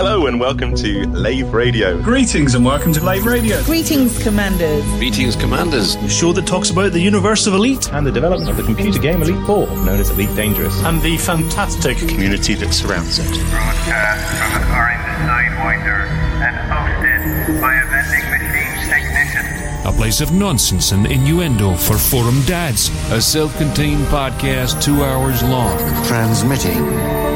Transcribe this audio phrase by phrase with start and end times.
[0.00, 2.00] Hello and welcome to Lave Radio.
[2.00, 3.62] Greetings and welcome to Lave Radio.
[3.64, 4.82] Greetings, Commanders.
[4.92, 5.96] Greetings, Commanders.
[5.96, 8.98] The show that talks about the universe of Elite and the development of the computer
[8.98, 13.28] game Elite 4, known as Elite Dangerous, and the fantastic community that surrounds it.
[13.50, 16.08] Broadcast from the Orange Sidewinder
[16.48, 19.86] and hosted by a vending machine technician.
[19.86, 22.88] A place of nonsense and innuendo for forum dads.
[23.12, 25.76] A self contained podcast two hours long.
[26.06, 26.86] Transmitting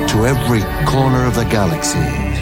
[0.08, 2.23] to every corner of the galaxy.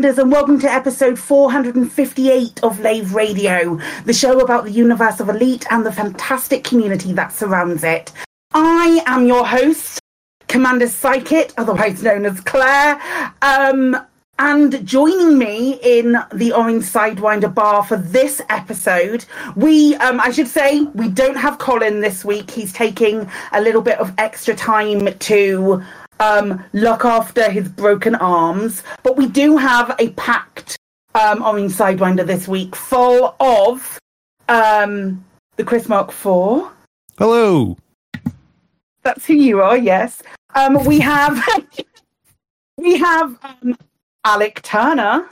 [0.00, 5.28] Greetings, and welcome to episode 458 of Lave Radio, the show about the universe of
[5.28, 8.10] Elite and the fantastic community that surrounds it.
[8.54, 10.00] I am your host,
[10.48, 12.98] Commander Psychic, otherwise known as Claire.
[13.42, 13.94] Um,
[14.38, 20.48] and joining me in the Orange Sidewinder bar for this episode, we, um, I should
[20.48, 22.50] say, we don't have Colin this week.
[22.50, 25.84] He's taking a little bit of extra time to
[26.20, 28.82] um, look after his broken arms.
[29.02, 30.78] But we do have a packed
[31.14, 33.98] um, Orange Sidewinder this week full of
[34.48, 35.24] um,
[35.56, 36.70] the Chris Mark 4.
[37.18, 37.76] Hello.
[39.02, 40.22] That's who you are, yes.
[40.54, 41.42] Um, we have
[42.76, 43.76] we have um,
[44.24, 45.28] Alec Turner.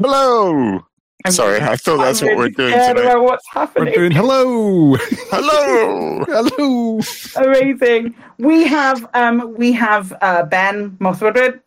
[0.00, 0.84] Hello.
[1.24, 2.90] I'm Sorry, I thought that's I'm what we're doing today.
[2.90, 3.88] about what's happening.
[3.88, 4.96] We're doing hello.
[5.30, 6.24] Hello.
[6.28, 7.00] hello.
[7.36, 8.14] Amazing.
[8.38, 11.60] We have um we have uh Ben Mothwood.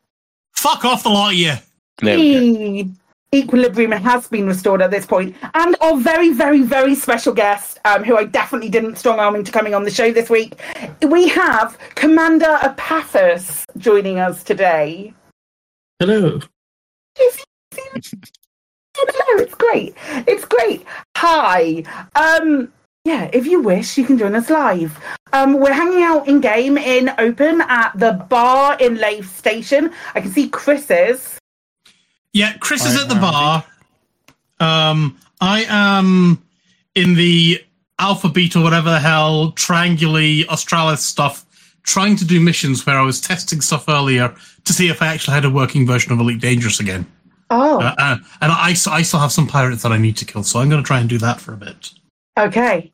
[0.53, 1.53] Fuck off the lot of you.
[2.01, 2.85] There.
[3.33, 8.03] Equilibrium has been restored at this point, and our very, very, very special guest, um,
[8.03, 10.59] who I definitely didn't strong arming to coming on the show this week.
[11.01, 15.13] We have Commander Epaphras joining us today.
[15.99, 16.41] Hello.
[19.13, 19.95] Hello, it's great.
[20.27, 20.85] It's great.
[21.17, 21.83] Hi.
[22.15, 22.71] Um,
[23.03, 24.97] yeah, if you wish, you can join us live.
[25.33, 29.91] Um, we're hanging out in game in open at the bar in Lave Station.
[30.13, 31.39] I can see Chris's.
[32.33, 33.65] Yeah, Chris is at the bar.
[34.59, 36.41] Um, I am
[36.93, 37.63] in the
[37.97, 41.45] Alpha Beat or whatever the hell Trianguli Australis stuff,
[41.83, 44.33] trying to do missions where I was testing stuff earlier
[44.65, 47.05] to see if I actually had a working version of Elite Dangerous again.
[47.51, 50.43] Oh, Uh, uh, and I, I still have some pirates that I need to kill,
[50.43, 51.91] so I'm going to try and do that for a bit.
[52.39, 52.91] okay.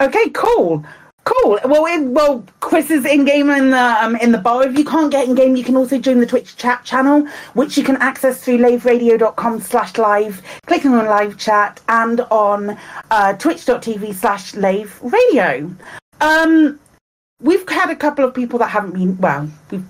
[0.00, 0.84] Okay, cool.
[1.24, 1.58] Cool.
[1.64, 4.62] Well, in, well, Chris is in game in the um, in the bar.
[4.66, 7.76] If you can't get in game, you can also join the Twitch chat channel, which
[7.76, 12.78] you can access through laveradio.com slash live, clicking on live chat, and on
[13.10, 15.70] uh, twitch.tv slash lave radio.
[16.22, 16.80] Um,
[17.42, 19.84] we've had a couple of people that haven't been well, we've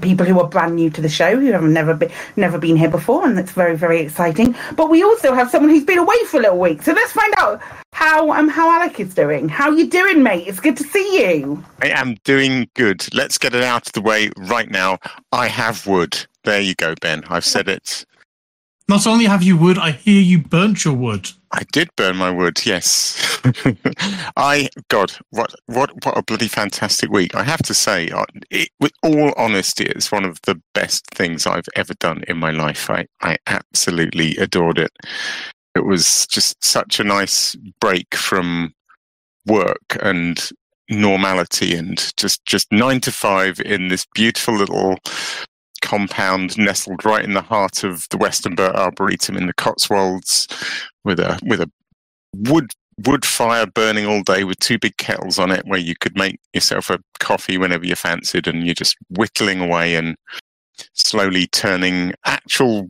[0.00, 2.90] people who are brand new to the show who have never been never been here
[2.90, 4.54] before, and that's very very exciting.
[4.76, 7.34] But we also have someone who's been away for a little week, so let's find
[7.38, 7.60] out
[7.92, 9.48] how um how Alec is doing.
[9.48, 10.46] How you doing, mate?
[10.46, 11.64] It's good to see you.
[11.82, 13.06] I am doing good.
[13.14, 14.98] Let's get it out of the way right now.
[15.32, 16.26] I have wood.
[16.44, 17.24] There you go, Ben.
[17.28, 18.04] I've said it.
[18.86, 21.30] Not only have you wood, I hear you burnt your wood.
[21.52, 22.66] I did burn my wood.
[22.66, 23.40] Yes.
[24.36, 27.34] I God, what what what a bloody fantastic week!
[27.34, 28.10] I have to say,
[28.50, 32.50] it, with all honesty, it's one of the best things I've ever done in my
[32.50, 32.90] life.
[32.90, 34.92] I I absolutely adored it.
[35.74, 38.74] It was just such a nice break from
[39.46, 40.50] work and
[40.90, 44.98] normality and just just nine to five in this beautiful little
[45.84, 50.48] compound nestled right in the heart of the Westonbirt Arboretum in the Cotswolds
[51.04, 51.70] with a with a
[52.34, 52.70] wood
[53.04, 56.40] wood fire burning all day with two big kettles on it where you could make
[56.54, 60.16] yourself a coffee whenever you fancied and you're just whittling away and
[60.94, 62.88] slowly turning actual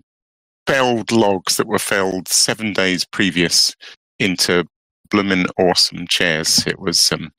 [0.67, 3.75] felled logs that were felled seven days previous
[4.19, 4.65] into
[5.11, 6.65] bloomin' awesome chairs.
[6.67, 7.33] It was um,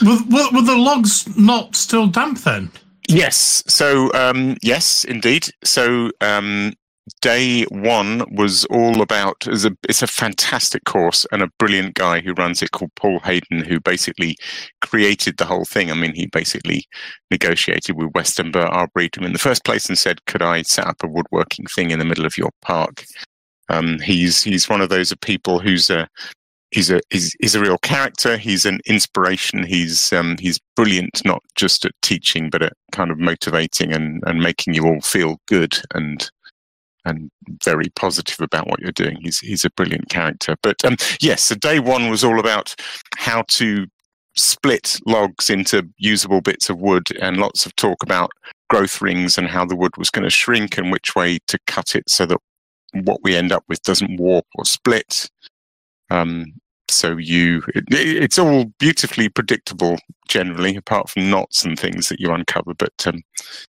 [0.00, 2.70] Were, were, were the logs not still damp then?
[3.08, 3.62] Yes.
[3.66, 5.48] So, um, yes, indeed.
[5.64, 6.72] So, um,
[7.20, 12.20] day one was all about it's a, it's a fantastic course and a brilliant guy
[12.20, 14.36] who runs it called Paul Hayden, who basically
[14.80, 15.90] created the whole thing.
[15.90, 16.84] I mean, he basically
[17.30, 21.08] negotiated with Westonbirt Arboretum in the first place and said, "Could I set up a
[21.08, 23.04] woodworking thing in the middle of your park?"
[23.68, 26.08] Um, he's he's one of those people who's a
[26.72, 28.36] he's a he's, he's a real character.
[28.36, 29.64] He's an inspiration.
[29.64, 34.40] He's um, he's brilliant, not just at teaching, but at kind of motivating and, and
[34.40, 36.28] making you all feel good and
[37.04, 37.30] and
[37.64, 39.18] very positive about what you're doing.
[39.20, 40.56] He's he's a brilliant character.
[40.62, 42.74] But um, yes, so day one was all about
[43.16, 43.86] how to
[44.34, 48.30] split logs into usable bits of wood, and lots of talk about
[48.70, 51.94] growth rings and how the wood was going to shrink and which way to cut
[51.94, 52.38] it so that
[53.04, 55.28] what we end up with doesn't warp or split.
[56.10, 56.46] Um,
[56.92, 59.98] so you, it, it's all beautifully predictable
[60.28, 62.74] generally, apart from knots and things that you uncover.
[62.74, 63.22] But um,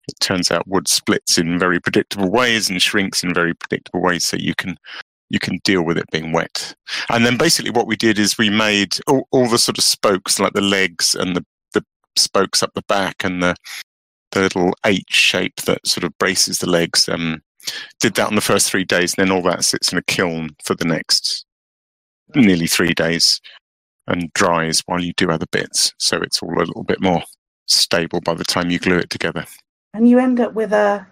[0.08, 4.24] it turns out wood splits in very predictable ways and shrinks in very predictable ways,
[4.24, 4.76] so you can
[5.30, 6.74] you can deal with it being wet.
[7.08, 10.38] And then basically what we did is we made all, all the sort of spokes,
[10.38, 11.84] like the legs and the the
[12.16, 13.56] spokes up the back and the
[14.32, 17.08] the little H shape that sort of braces the legs.
[17.08, 17.42] Um,
[18.00, 20.50] did that on the first three days, and then all that sits in a kiln
[20.64, 21.43] for the next
[22.36, 23.40] nearly three days
[24.06, 25.92] and dries while you do other bits.
[25.98, 27.22] So it's all a little bit more
[27.66, 29.44] stable by the time you glue it together.
[29.94, 31.06] And you end up with a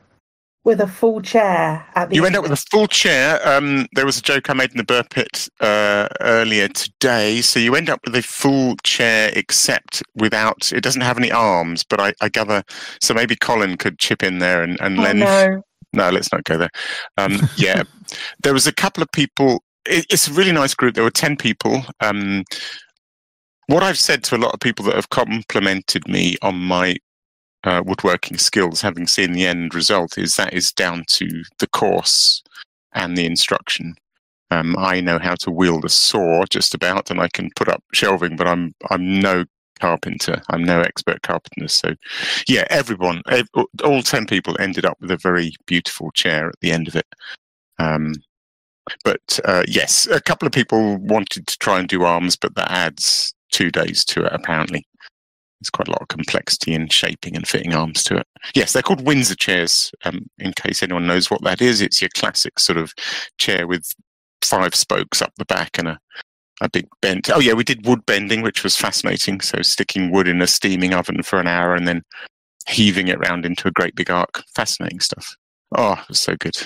[0.64, 3.40] with a full chair at the You end up with a full chair.
[3.48, 7.40] Um, there was a joke I made in the burr pit uh, earlier today.
[7.40, 11.82] So you end up with a full chair, except without it doesn't have any arms.
[11.82, 12.62] But I, I gather
[13.00, 15.20] so maybe Colin could chip in there and, and Oh, lend.
[15.20, 15.62] no.
[15.94, 16.70] No, let's not go there.
[17.18, 17.82] Um, yeah,
[18.42, 19.62] there was a couple of people.
[19.86, 20.94] It, it's a really nice group.
[20.94, 21.82] There were ten people.
[22.00, 22.44] Um,
[23.66, 26.96] what I've said to a lot of people that have complimented me on my
[27.64, 32.42] uh, woodworking skills, having seen the end result, is that is down to the course
[32.92, 33.94] and the instruction.
[34.50, 37.82] Um, I know how to wield a saw just about, and I can put up
[37.92, 39.44] shelving, but I'm I'm no
[39.80, 40.42] carpenter.
[40.50, 41.68] I'm no expert carpenter.
[41.68, 41.94] So,
[42.46, 43.22] yeah, everyone,
[43.82, 47.06] all ten people ended up with a very beautiful chair at the end of it.
[47.78, 48.14] Um,
[49.04, 52.70] but uh, yes, a couple of people wanted to try and do arms, but that
[52.70, 54.32] adds two days to it.
[54.32, 54.84] Apparently,
[55.60, 58.26] there's quite a lot of complexity in shaping and fitting arms to it.
[58.54, 59.92] Yes, they're called Windsor chairs.
[60.04, 62.92] Um, in case anyone knows what that is, it's your classic sort of
[63.38, 63.84] chair with
[64.42, 65.98] five spokes up the back and a
[66.62, 67.28] a big bent.
[67.30, 69.40] Oh yeah, we did wood bending, which was fascinating.
[69.40, 72.02] So sticking wood in a steaming oven for an hour and then
[72.68, 74.42] heaving it round into a great big arc.
[74.54, 75.36] Fascinating stuff.
[75.76, 76.56] Oh, it was so good.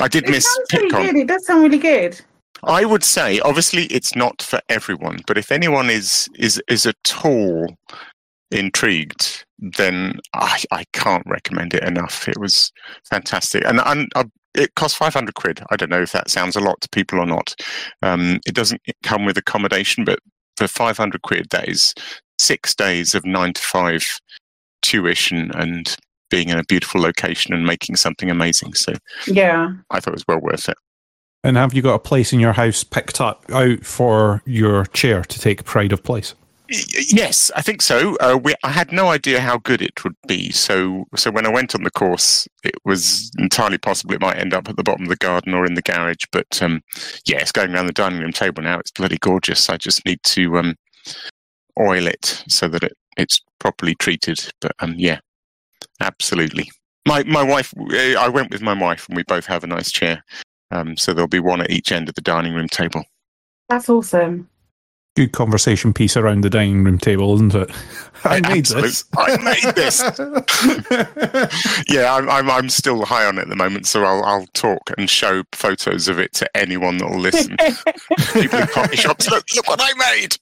[0.00, 1.16] I did It miss really good.
[1.16, 2.20] It does sound really good.
[2.62, 7.24] I would say, obviously, it's not for everyone, but if anyone is is is at
[7.24, 7.66] all
[8.50, 12.28] intrigued, then I, I can't recommend it enough.
[12.28, 12.72] It was
[13.08, 14.24] fantastic, and, and uh,
[14.54, 15.62] it cost five hundred quid.
[15.70, 17.54] I don't know if that sounds a lot to people or not.
[18.02, 20.20] Um, it doesn't come with accommodation, but
[20.56, 21.92] for five hundred quid, that is
[22.38, 24.04] six days of nine to five
[24.82, 25.96] tuition and
[26.30, 28.74] being in a beautiful location and making something amazing.
[28.74, 28.94] So
[29.26, 29.72] Yeah.
[29.90, 30.76] I thought it was well worth it.
[31.42, 35.22] And have you got a place in your house picked up out for your chair
[35.22, 36.34] to take pride of place?
[36.68, 38.16] Yes, I think so.
[38.16, 40.50] Uh, we, I had no idea how good it would be.
[40.50, 44.54] So, so when I went on the course, it was entirely possible it might end
[44.54, 46.24] up at the bottom of the garden or in the garage.
[46.32, 46.80] But um,
[47.26, 48.78] yeah, it's going around the dining room table now.
[48.78, 49.68] It's bloody gorgeous.
[49.68, 50.74] I just need to um,
[51.78, 54.50] oil it so that it, it's properly treated.
[54.62, 55.20] But um, yeah,
[56.00, 56.70] absolutely.
[57.06, 59.90] My my wife, uh, I went with my wife, and we both have a nice
[59.90, 60.24] chair.
[60.70, 63.04] Um, so there'll be one at each end of the dining room table.
[63.68, 64.48] That's awesome.
[65.16, 67.70] Good conversation piece around the dining room table, isn't it?
[68.24, 69.04] I made Absolute- this.
[69.16, 70.00] I made this.
[71.88, 74.90] yeah, I'm, I'm I'm still high on it at the moment, so I'll I'll talk
[74.98, 77.56] and show photos of it to anyone that will listen.
[78.32, 80.36] People in coffee shops, look look what I made.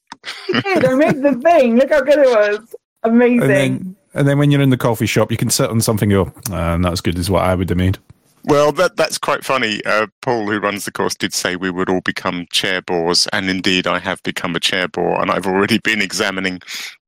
[0.63, 1.75] Dude, I made the thing.
[1.75, 2.75] Look how good it was.
[3.03, 3.95] Amazing.
[4.13, 6.33] And then, when you're in the coffee shop, you can sit on something and go,
[6.51, 7.97] ah, not as good as what I would have made.
[8.45, 9.83] Well, that that's quite funny.
[9.85, 13.49] Uh, Paul, who runs the course, did say we would all become chair bores, and
[13.49, 16.59] indeed, I have become a chair bore, and I've already been examining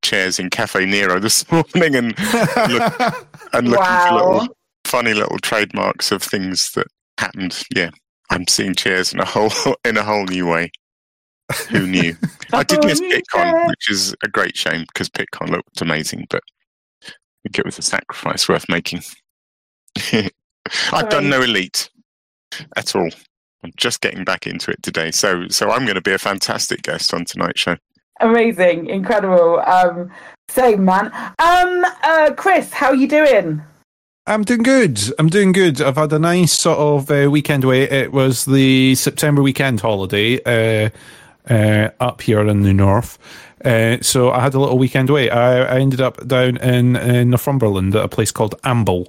[0.01, 2.17] chairs in Cafe Nero this morning and
[2.69, 2.93] look,
[3.53, 4.07] and looking Wow.
[4.09, 7.61] for little funny little trademarks of things that happened.
[7.75, 7.89] Yeah,
[8.29, 9.51] I'm seeing chairs in a whole
[9.85, 10.71] in a whole new way.
[11.69, 12.15] Who knew?
[12.53, 16.41] I did miss new PitCon, which is a great shame because PitCon looked amazing, but
[16.41, 16.54] I
[17.45, 19.01] think it was a sacrifice worth making.
[20.91, 21.89] I've done no elite.
[22.75, 23.09] at all.
[23.63, 26.83] I'm just getting back into it today, so so I'm going to be a fantastic
[26.83, 27.77] guest on tonight's show.
[28.21, 29.59] Amazing, incredible.
[29.59, 30.11] Um,
[30.49, 31.07] same man.
[31.39, 33.61] Um, uh, Chris, how are you doing?
[34.27, 34.99] I'm doing good.
[35.19, 35.81] I'm doing good.
[35.81, 37.83] I've had a nice sort of uh, weekend away.
[37.83, 40.89] It was the September weekend holiday uh,
[41.49, 43.17] uh, up here in the north.
[43.63, 45.29] Uh, so I had a little weekend away.
[45.29, 49.07] I, I ended up down in, in Northumberland at a place called Amble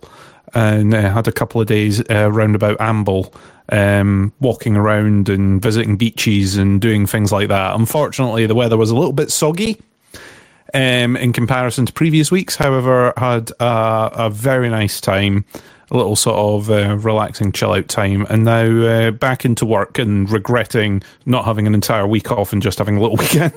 [0.54, 3.34] and uh, had a couple of days uh, round about Amble,
[3.70, 7.74] um, walking around and visiting beaches and doing things like that.
[7.74, 9.80] Unfortunately, the weather was a little bit soggy
[10.72, 12.56] um, in comparison to previous weeks.
[12.56, 15.44] However, had a, a very nice time,
[15.90, 19.98] a little sort of uh, relaxing chill out time, and now uh, back into work
[19.98, 23.52] and regretting not having an entire week off and just having a little weekend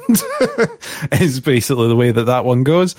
[1.22, 2.96] is basically the way that that one goes.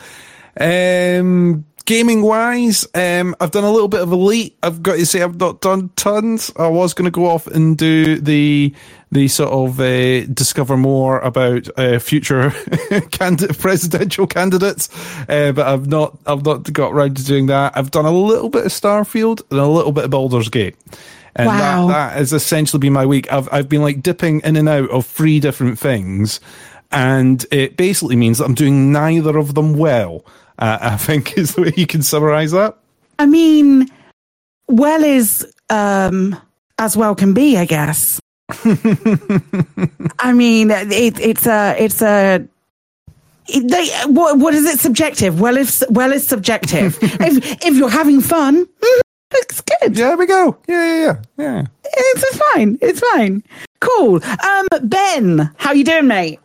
[0.58, 4.56] Um, gaming wise, um, I've done a little bit of elite.
[4.62, 6.52] I've got to say, I've not done tons.
[6.56, 8.74] I was going to go off and do the
[9.12, 12.50] the sort of uh, discover more about uh, future
[13.10, 14.88] candidate presidential candidates,
[15.28, 17.76] uh, but I've not I've not got around to doing that.
[17.76, 20.76] I've done a little bit of Starfield and a little bit of Baldur's Gate.
[21.36, 21.86] And Wow.
[21.88, 23.32] that, that has essentially been my week.
[23.32, 26.40] I've I've been like dipping in and out of three different things,
[26.92, 30.24] and it basically means that I'm doing neither of them well.
[30.60, 32.76] Uh, I think is the way you can summarize that.
[33.18, 33.88] I mean,
[34.68, 36.36] well is um,
[36.78, 38.20] as well can be, I guess.
[40.18, 42.46] I mean, it, it's a, it's a.
[43.48, 45.40] it- They, what, what is it subjective?
[45.40, 46.98] Well, if well is subjective.
[47.02, 49.00] if if you're having fun, mm,
[49.32, 49.94] it's good.
[49.94, 50.56] There we go.
[50.68, 51.04] Yeah, yeah,
[51.38, 51.64] yeah, yeah.
[51.84, 52.78] It's fine.
[52.80, 53.42] It's fine.
[53.80, 54.20] Cool.
[54.24, 56.38] Um, Ben, how you doing, mate?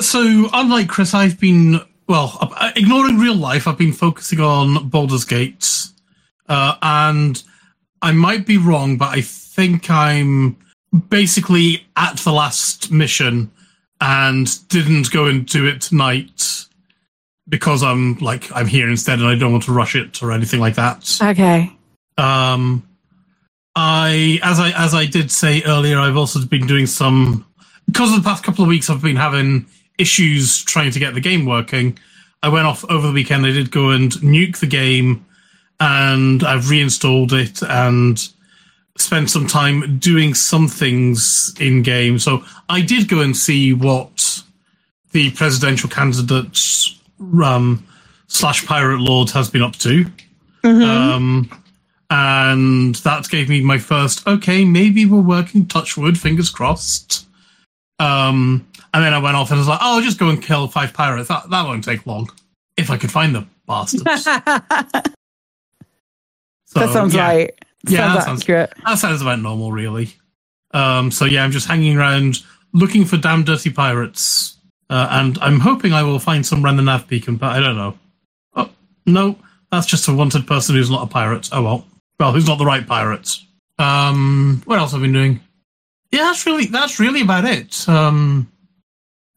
[0.00, 3.66] So, unlike Chris, I've been well ignoring real life.
[3.66, 5.88] I've been focusing on Baldur's Gate,
[6.48, 7.42] uh, and
[8.02, 10.56] I might be wrong, but I think I'm
[11.08, 13.50] basically at the last mission
[14.00, 16.66] and didn't go and do it tonight
[17.48, 20.60] because I'm like I'm here instead, and I don't want to rush it or anything
[20.60, 21.18] like that.
[21.22, 21.72] Okay.
[22.16, 22.86] Um,
[23.76, 27.46] I as I as I did say earlier, I've also been doing some
[27.86, 28.88] because of the past couple of weeks.
[28.88, 29.66] I've been having
[29.98, 31.98] issues trying to get the game working.
[32.42, 33.46] I went off over the weekend.
[33.46, 35.24] I did go and nuke the game,
[35.80, 38.18] and I've reinstalled it and
[38.96, 42.18] spent some time doing some things in game.
[42.18, 44.42] So I did go and see what
[45.12, 47.00] the presidential candidates
[47.42, 47.86] um,
[48.28, 50.06] slash pirate lord has been up to.
[50.90, 51.50] Um,
[52.10, 57.26] and that gave me my first, okay, maybe we're working, touchwood fingers crossed.
[57.98, 60.68] Um, and then I went off and was like, oh, I'll just go and kill
[60.68, 61.28] five pirates.
[61.28, 62.30] That, that won't take long.
[62.76, 64.04] If I could find them, bastards.
[66.74, 67.26] So, that sounds yeah.
[67.26, 67.54] right.
[67.88, 68.72] Yeah, sounds that sounds, accurate.
[68.84, 70.08] that sounds about normal, really.
[70.72, 72.40] Um, so yeah, I'm just hanging around
[72.72, 74.58] looking for damn dirty pirates,
[74.90, 77.76] uh, and I'm hoping I will find some around the nav beacon, but I don't
[77.76, 77.96] know.
[78.56, 78.70] Oh
[79.06, 79.38] no,
[79.70, 81.48] that's just a wanted person who's not a pirate.
[81.52, 81.86] Oh well,
[82.18, 83.38] well, who's not the right pirate?
[83.78, 85.40] Um, what else have I been doing?
[86.14, 87.88] Yeah, that's really that's really about it.
[87.88, 88.48] Um,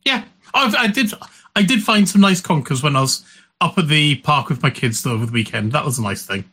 [0.05, 1.11] yeah, oh, I did
[1.55, 3.25] I did find some nice conkers when I was
[3.59, 5.71] up at the park with my kids though over the weekend.
[5.71, 6.43] That was a nice thing.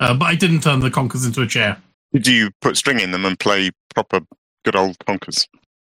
[0.00, 1.76] Uh, but I didn't turn the conkers into a chair.
[2.14, 4.20] Did you put string in them and play proper
[4.64, 5.46] good old conkers?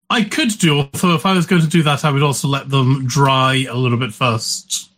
[0.09, 2.71] I could do, although if I was going to do that, I would also let
[2.71, 4.91] them dry a little bit first.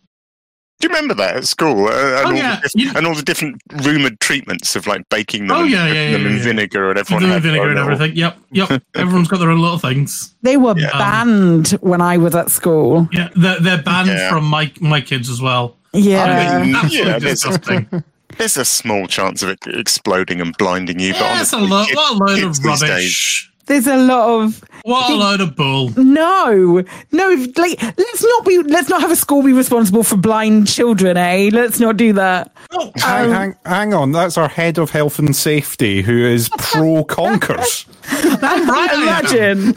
[0.81, 1.87] Do you remember that at school?
[1.87, 2.59] Uh, and, Oh, all yeah.
[2.61, 5.87] the diff- and all the different rumored treatments of like baking them Oh, and yeah,
[5.87, 8.15] yeah, them yeah, in vinegar and With everyone had vinegar their and everything.
[8.17, 8.83] Yep, yep.
[8.95, 10.33] Everyone's got their own little things.
[10.41, 10.89] They were Yeah.
[10.97, 13.07] banned when I was at school.
[13.11, 14.29] Yeah, they're, they're banned Yeah.
[14.29, 15.77] from my my kids as well.
[15.93, 16.23] Yeah.
[16.23, 18.03] I mean, Absolutely yeah, there's a, disgusting.
[18.37, 21.69] there's a small chance of it exploding and blinding you, but Yeah, it's a lot,
[21.69, 23.47] lo- kid- what a load of these days- rubbish.
[23.67, 25.89] There's a lot of What a load of bull.
[25.95, 27.29] no, no.
[27.55, 28.61] Like, let's not be.
[28.63, 31.17] Let's not have a school be responsible for blind children.
[31.17, 31.49] Eh?
[31.53, 32.51] Let's not do that.
[32.97, 37.85] Hang, hang, hang on, that's our head of health and safety who is pro conkers.
[38.09, 39.59] Damn right I am.
[39.59, 39.75] Imagine,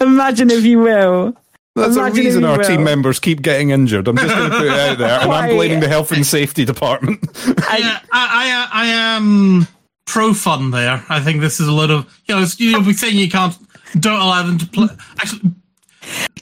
[0.00, 1.36] imagine if you will.
[1.74, 2.64] That's the Imagine if reason our will.
[2.64, 4.08] team members keep getting injured.
[4.08, 6.64] I'm just going to put it out there, and I'm blaming the health and safety
[6.64, 7.20] department.
[7.78, 9.66] Yeah, I, I, I am
[10.06, 11.04] pro fun there.
[11.10, 12.46] I think this is a lot of you know.
[12.56, 13.54] You'll be saying you can't,
[14.00, 14.88] don't allow them to play.
[15.18, 15.50] Actually,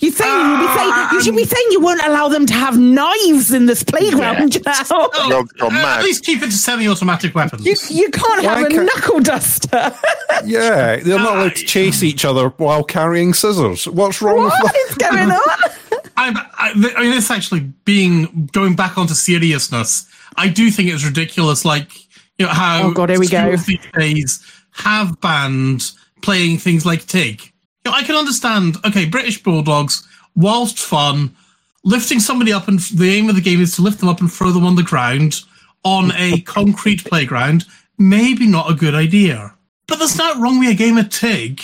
[0.00, 2.78] You saying you be saying you should be saying you won't allow them to have
[2.78, 4.62] knives in this playground.
[4.64, 5.08] Now.
[5.28, 7.64] You're gone uh, at least keep it to semi-automatic weapons.
[7.64, 9.94] You, you can't Why have a can't- knuckle duster.
[10.44, 13.86] yeah, they're not allowed to chase each other while carrying scissors.
[13.88, 14.86] What's wrong with what that?
[14.90, 16.00] is going on?
[16.16, 20.06] I'm, I, I mean, this actually being going back onto seriousness.
[20.36, 21.64] I do think it's ridiculous.
[21.64, 21.90] Like
[22.38, 23.56] you know how Oh, God, here we go.
[23.56, 25.92] these days have banned
[26.24, 27.42] playing things like TIG.
[27.84, 31.36] You know, I can understand, okay, British Bulldogs, whilst fun,
[31.84, 34.32] lifting somebody up and the aim of the game is to lift them up and
[34.32, 35.42] throw them on the ground
[35.84, 37.66] on a concrete playground,
[37.98, 39.54] maybe not a good idea.
[39.86, 41.62] But there's not wrong with a game of TIG.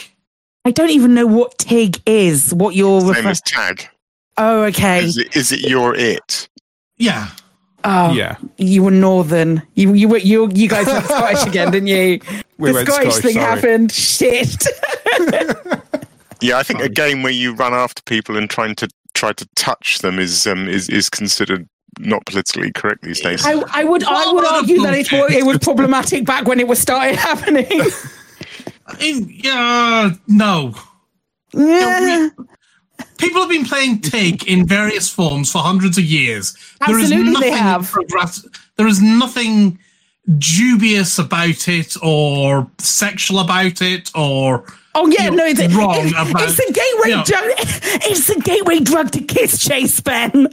[0.66, 2.52] I don't even know what TIG is.
[2.52, 3.26] What you're Same referring.
[3.28, 3.88] as tag.
[4.36, 5.02] Oh, okay.
[5.02, 6.48] Is it, is it your it?
[6.98, 7.30] Yeah.
[7.82, 8.36] Oh, Yeah.
[8.58, 9.62] You were northern.
[9.74, 12.20] You you were you you guys went Scottish again, didn't you?
[12.60, 13.46] We the went Scottish Scottish, thing sorry.
[13.46, 13.92] happened.
[13.92, 14.66] Shit.
[16.42, 19.46] Yeah, I think a game where you run after people and trying to try to
[19.56, 23.44] touch them is um, is is considered not politically correct these days.
[23.44, 25.36] I, I would I would argue that it's, bullshit.
[25.36, 27.66] it was problematic back when it was started happening.
[29.00, 30.74] In, yeah, no.
[31.52, 32.30] yeah.
[33.18, 36.56] People have been playing TIG in various forms for hundreds of years.
[36.80, 37.90] Absolutely, they have.
[37.90, 39.78] progress- There is nothing
[40.38, 45.94] dubious about it or sexual about it or Oh yeah, you know, no, it's, wrong
[45.98, 47.44] it's, about it's the gateway you know, drug.
[48.10, 50.48] It's the gateway drug to kiss chase, Ben.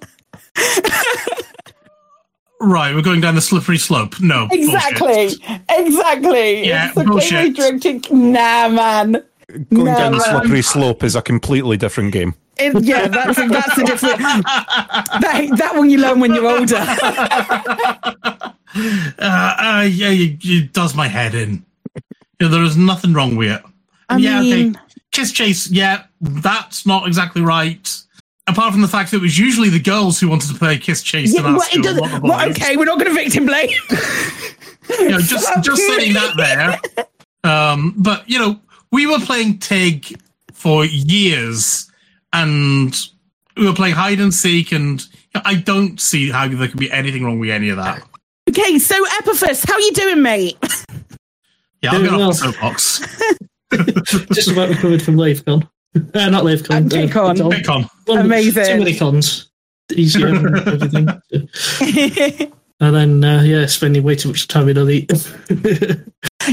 [2.59, 2.93] right.
[2.93, 4.19] We're going down the slippery slope.
[4.21, 4.65] No, bullshit.
[4.65, 5.29] Exactly,
[5.69, 6.67] exactly.
[6.67, 7.55] Yeah, it's the bullshit.
[7.55, 9.23] gateway drug to nah, man.
[9.73, 12.35] Going No, down the slippery slope is a completely different game.
[12.59, 14.21] It, yeah, that's that's the difference.
[14.23, 16.83] that that one you learn when you're older.
[18.75, 18.81] Uh,
[19.19, 21.65] uh, yeah, it, it does my head in.
[22.39, 23.61] Yeah, there is nothing wrong with it.
[24.09, 24.83] I yeah, mean- okay.
[25.11, 25.69] Kiss chase.
[25.71, 27.89] Yeah, that's not exactly right.
[28.45, 31.01] Apart from the fact that it was usually the girls who wanted to play kiss
[31.01, 31.33] chase.
[31.33, 33.69] Yeah, well, it doesn't- the well, okay, we're not going to victim blame.
[34.99, 37.05] you know, just just saying that there.
[37.51, 38.59] Um, but you know,
[38.91, 40.19] we were playing Tig
[40.53, 41.91] for years,
[42.33, 42.95] and
[43.55, 46.79] we were playing hide and seek, and you know, I don't see how there could
[46.79, 48.03] be anything wrong with any of that.
[48.49, 50.57] Okay, so Epaphras, how are you doing, mate?
[51.83, 52.29] Yeah, I'm Doing get off well.
[52.29, 54.25] the soapbox.
[54.33, 55.69] Just about recovered from LaveCon.
[55.95, 56.71] Uh, not LaveCon.
[56.91, 57.39] Uh, KCON.
[57.39, 57.89] uh, KCON.
[58.07, 58.65] Well, Amazing.
[58.65, 59.51] Too many cons.
[59.95, 61.07] Easier and everything.
[62.79, 65.11] And then, uh, yeah, spending way too much time in Elite.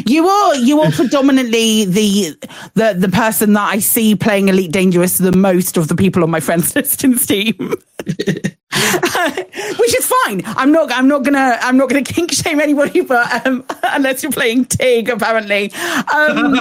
[0.06, 2.36] You are you are predominantly the
[2.74, 6.30] the the person that I see playing Elite Dangerous the most of the people on
[6.30, 7.54] my friends list in Steam.
[8.06, 10.42] Which is fine.
[10.44, 14.32] I'm not I'm not gonna I'm not gonna kink shame anybody, but um, unless you're
[14.32, 15.72] playing Tig, apparently.
[16.12, 16.54] Um,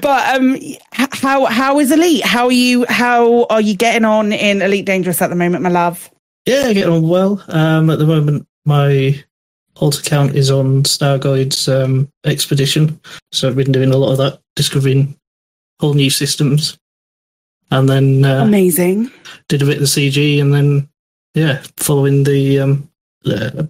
[0.00, 0.58] but um,
[0.92, 2.24] how how is Elite?
[2.24, 2.84] How are you?
[2.88, 6.10] How are you getting on in Elite Dangerous at the moment, my love?
[6.46, 7.42] yeah, getting on well.
[7.48, 9.22] Um, at the moment, my
[9.80, 13.00] alt account is on Stargoid's um, expedition.
[13.32, 15.16] So I've been doing a lot of that, discovering
[15.80, 16.78] whole new systems.
[17.70, 19.10] And then uh, Amazing.
[19.48, 20.88] did a bit of the CG, and then
[21.34, 22.88] yeah, following the um,
[23.22, 23.68] the,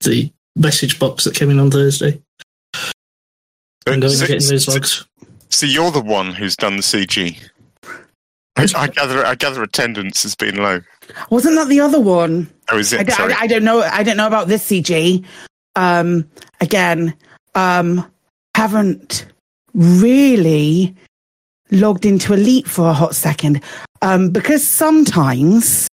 [0.00, 2.20] the message box that came in on Thursday.
[3.86, 5.06] And going so, and getting those so- logs.
[5.50, 7.38] so you're the one who's done the CG.
[8.56, 9.24] I, I gather.
[9.24, 10.80] I gather attendance has been low.
[11.30, 12.48] Wasn't that the other one?
[12.70, 13.06] Oh, is I, it?
[13.08, 13.34] don't- Sorry.
[13.38, 13.80] I don't know.
[13.82, 15.24] I don't know about this CG.
[15.76, 16.28] Um,
[16.60, 17.14] again,
[17.54, 18.10] um,
[18.54, 19.26] haven't
[19.74, 20.94] really
[21.70, 23.62] logged into Elite for a hot second
[24.02, 25.88] um, because sometimes,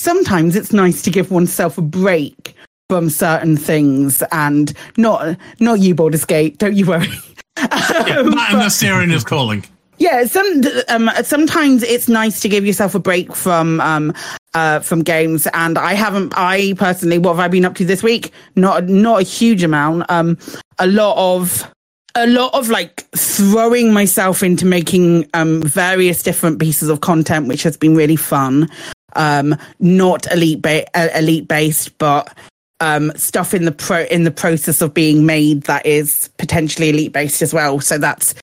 [0.00, 2.54] sometimes it's nice to give oneself a break
[2.88, 6.58] from certain things and not not you, Baldur's Gate.
[6.58, 7.06] Don't you worry.
[7.58, 9.64] Yeah, that and the Syrian is calling.
[10.02, 14.12] Yeah, some um, sometimes it's nice to give yourself a break from um,
[14.52, 16.34] uh, from games, and I haven't.
[16.36, 18.32] I personally, what have I been up to this week?
[18.56, 20.10] Not not a huge amount.
[20.10, 20.38] Um,
[20.80, 21.72] a lot of
[22.16, 27.62] a lot of like throwing myself into making um, various different pieces of content, which
[27.62, 28.68] has been really fun.
[29.14, 32.36] Um, not elite ba- uh, elite based, but
[32.80, 37.12] um, stuff in the pro in the process of being made that is potentially elite
[37.12, 37.78] based as well.
[37.78, 38.34] So that's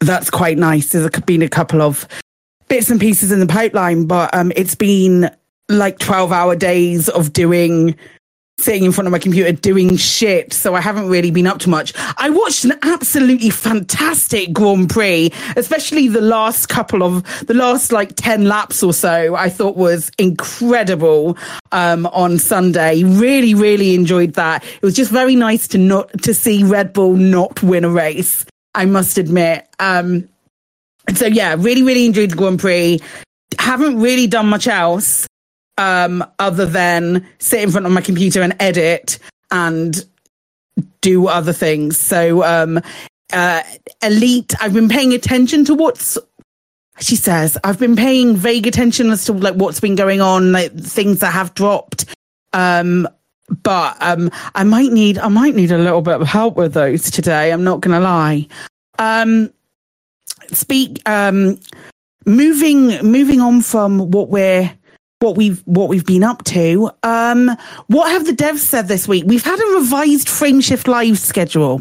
[0.00, 0.92] that's quite nice.
[0.92, 2.06] There's been a couple of
[2.68, 5.30] bits and pieces in the pipeline, but um, it's been
[5.68, 7.96] like 12 hour days of doing
[8.58, 10.52] sitting in front of my computer doing shit.
[10.52, 11.92] So I haven't really been up to much.
[12.16, 18.14] I watched an absolutely fantastic Grand Prix, especially the last couple of the last like
[18.16, 21.36] 10 laps or so, I thought was incredible
[21.72, 23.02] um, on Sunday.
[23.02, 24.64] Really, really enjoyed that.
[24.64, 28.44] It was just very nice to not to see Red Bull not win a race.
[28.74, 29.68] I must admit.
[29.78, 30.28] Um,
[31.14, 33.00] so yeah, really, really enjoyed the Grand Prix.
[33.58, 35.26] Haven't really done much else
[35.78, 39.18] um, other than sit in front of my computer and edit
[39.50, 40.04] and
[41.00, 41.98] do other things.
[41.98, 42.80] So um,
[43.32, 43.62] uh,
[44.02, 46.18] Elite, I've been paying attention to what's.
[47.00, 50.72] She says I've been paying vague attention as to like what's been going on, like
[50.74, 52.04] things that have dropped.
[52.52, 53.08] Um,
[53.62, 57.10] but um, I might need I might need a little bit of help with those
[57.10, 57.52] today.
[57.52, 58.46] I'm not going to lie.
[58.98, 59.52] Um,
[60.52, 61.00] speak.
[61.08, 61.58] Um,
[62.24, 64.72] moving moving on from what we're
[65.20, 66.90] what we've what we've been up to.
[67.02, 67.50] Um,
[67.86, 69.24] what have the devs said this week?
[69.26, 71.80] We've had a revised Frameshift Live schedule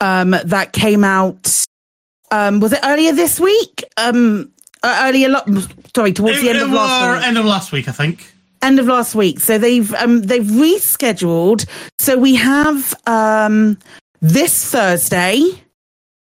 [0.00, 1.66] um, that came out.
[2.30, 3.84] Um, was it earlier this week?
[3.96, 5.62] Um, uh, earlier, lo-
[5.94, 7.28] sorry, towards the end of last week.
[7.28, 8.31] end of last week, I think.
[8.62, 9.40] End of last week.
[9.40, 11.66] So they've um, they've rescheduled.
[11.98, 13.78] So we have um,
[14.20, 15.42] this Thursday,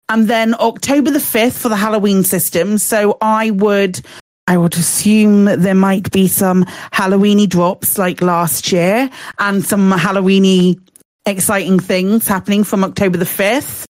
[0.08, 2.78] and then October the fifth for the Halloween system.
[2.78, 4.00] So I would
[4.48, 6.64] I would assume there might be some
[6.94, 10.80] Halloweeny drops like last year, and some Halloweeny
[11.26, 13.86] exciting things happening from October the fifth.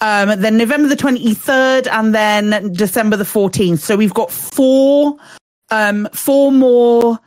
[0.00, 3.78] Um, then November the 23rd and then December the 14th.
[3.78, 5.16] So we've got four,
[5.70, 7.18] um, four more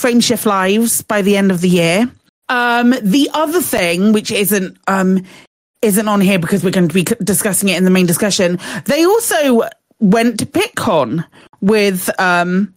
[0.00, 2.10] Frameshift lives by the end of the year.
[2.48, 5.24] Um, the other thing, which isn't, um,
[5.82, 8.58] isn't on here because we're going to be discussing it in the main discussion.
[8.86, 9.68] They also
[10.00, 11.24] went to PitCon
[11.60, 12.74] with, um,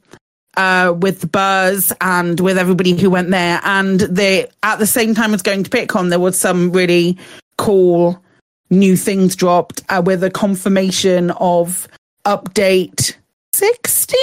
[0.58, 3.60] uh, with the Buzz and with everybody who went there.
[3.64, 7.18] And they, at the same time as going to PitCon, there was some really
[7.58, 8.22] cool
[8.70, 11.88] new things dropped uh, with a confirmation of
[12.26, 13.16] update
[13.54, 14.18] 16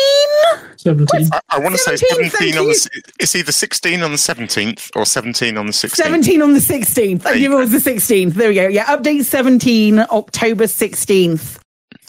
[0.77, 1.29] 17.
[1.33, 3.03] I, I want to say 17, 17 on the.
[3.21, 5.91] It's either 16 on the 17th or 17 on the 16th.
[5.95, 8.67] 17 on the 16th i There knew it was the 16th there we go.
[8.69, 11.59] Yeah update 17 october 16th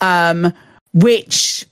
[0.01, 0.51] um
[0.93, 1.65] which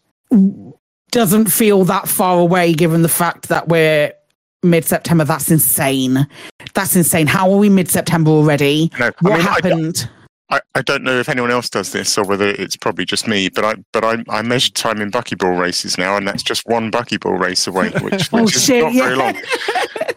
[1.12, 4.14] doesn't feel that far away given the fact that we're
[4.62, 5.24] mid-september.
[5.26, 6.28] That's insane.
[6.74, 7.28] That's insane.
[7.28, 8.92] How are we mid-september already?
[9.00, 10.10] No, I what mean, I- happened?
[10.14, 10.19] I,
[10.50, 13.50] I I don't know if anyone else does this or whether it's probably just me,
[13.50, 16.92] but I but I, I measured time in buckyball races now, and that's just one
[16.92, 19.04] buckyball race away, which, Oh, which is shit, not yeah.
[19.04, 19.38] very long.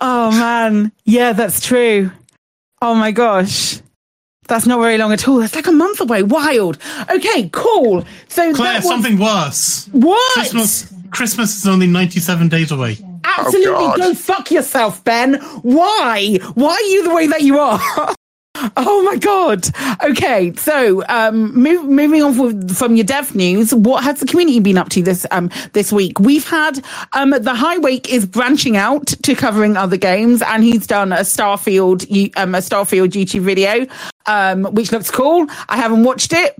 [0.00, 2.10] Oh man, yeah, that's true.
[2.82, 3.80] Oh my gosh,
[4.48, 5.38] that's not very long at all.
[5.38, 6.22] That's like a month away.
[6.22, 6.78] Wild.
[7.10, 8.04] Okay, cool.
[8.28, 9.88] So Claire, was, something worse.
[9.92, 10.32] What?
[10.34, 12.98] Christmas Christmas is only 97 days away.
[13.02, 13.96] Oh, Absolutely, God.
[13.98, 15.34] go fuck yourself, Ben.
[15.62, 16.38] Why?
[16.54, 17.80] Why are you the way that you are?
[18.76, 19.66] oh my god.
[20.02, 24.60] Okay, so um, move, moving on from, from your dev news, what has the community
[24.60, 26.18] been up to this um this week?
[26.20, 30.86] We've had um the High Wake is branching out to covering other games, and he's
[30.86, 32.04] done a Starfield
[32.36, 33.86] um a Starfield YouTube video.
[34.26, 35.46] Um, which looks cool.
[35.68, 36.54] I haven't watched it.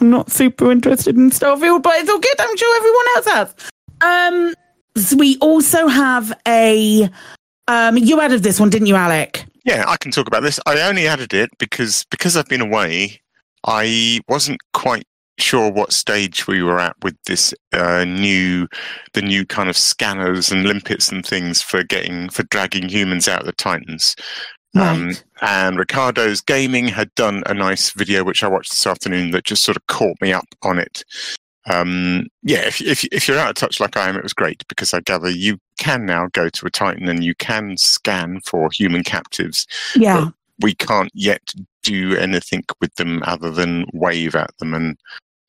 [0.00, 2.40] I'm not super interested in Starfield, but it's all good.
[2.40, 3.54] I'm sure everyone else has.
[4.00, 4.54] Um,
[4.96, 7.08] so we also have a.
[7.68, 9.46] Um, you added this one, didn't you, Alec?
[9.64, 10.60] Yeah, I can talk about this.
[10.66, 13.20] I only added it because because I've been away.
[13.66, 15.06] I wasn't quite
[15.38, 18.68] sure what stage we were at with this uh, new,
[19.14, 23.40] the new kind of scanners and limpets and things for getting for dragging humans out
[23.40, 24.14] of the Titans.
[24.76, 29.44] Um, and Ricardo's Gaming had done a nice video which I watched this afternoon that
[29.44, 31.04] just sort of caught me up on it.
[31.66, 34.62] Um, yeah, if, if if you're out of touch like I am, it was great
[34.68, 38.70] because I gather you can now go to a Titan and you can scan for
[38.70, 39.66] human captives.
[39.96, 40.28] Yeah.
[40.60, 41.40] We can't yet
[41.82, 44.96] do anything with them other than wave at them and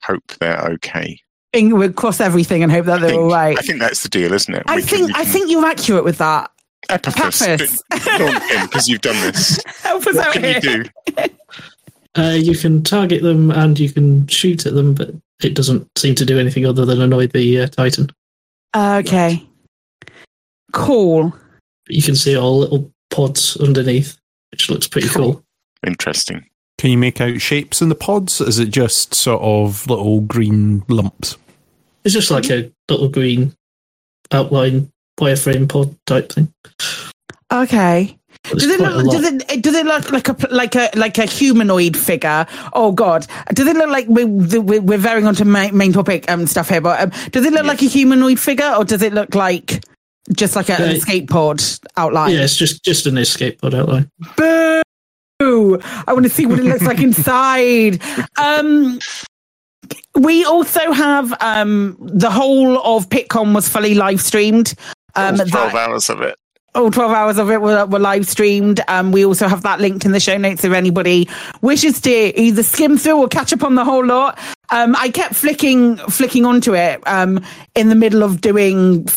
[0.03, 1.19] hope they're okay.
[1.53, 3.57] We'll cross everything and hope that they're all right.
[3.57, 4.63] I think that's the deal, isn't it?
[4.67, 6.49] I We can- think I think you're accurate with that.
[6.89, 7.83] Epaphras, Epaphras.
[8.19, 9.59] launch in because you've done this.
[9.83, 10.61] Help us What out can here.
[10.63, 11.23] you do?
[12.17, 15.09] Uh, you can target them and you can shoot at them, but
[15.43, 18.09] it doesn't seem to do anything other than annoy the uh, Titan.
[18.75, 19.45] Okay.
[20.73, 21.29] Cool.
[21.85, 24.17] But you can see all little pods underneath,
[24.51, 25.43] which looks pretty cool.
[25.85, 26.45] Interesting.
[26.77, 28.41] Can you make out shapes in the pods?
[28.41, 31.37] Is it just sort of little green lumps?
[32.03, 33.53] It's just like a little green
[34.31, 36.53] outline wireframe pod type thing.
[37.51, 38.17] Okay.
[38.49, 39.05] There's Does it look?
[39.05, 39.11] lot.
[39.13, 39.61] Does it?
[39.63, 42.45] Does it look like a like a like a humanoid figure?
[42.73, 43.25] Oh God!
[43.53, 46.81] Does it look like we we're, we're veering onto main, main topic um stuff here?
[46.81, 49.83] But um, does it look like a humanoid figure, or does it look like
[50.35, 50.97] just like a, an Yeah.
[50.97, 51.61] escape pod
[51.97, 52.33] outline?
[52.33, 54.09] Yeah, it's just just an escape pod outline.
[54.37, 54.81] Boo!
[55.41, 58.01] I want to see what it looks like inside.
[58.37, 58.99] Um,
[60.15, 64.73] we also have um, the whole of PitCon was fully live streamed.
[65.15, 66.35] Um, All Twelve that, hours of it.
[66.75, 68.81] All 12 hours of it were, were live streamed.
[68.87, 71.29] Um, we also have that linked in the show notes if anybody
[71.61, 74.37] wishes to either skim through or catch up on the whole lot.
[74.69, 77.43] Um, I kept flicking, flicking onto it, um,
[77.75, 79.07] in the middle of doing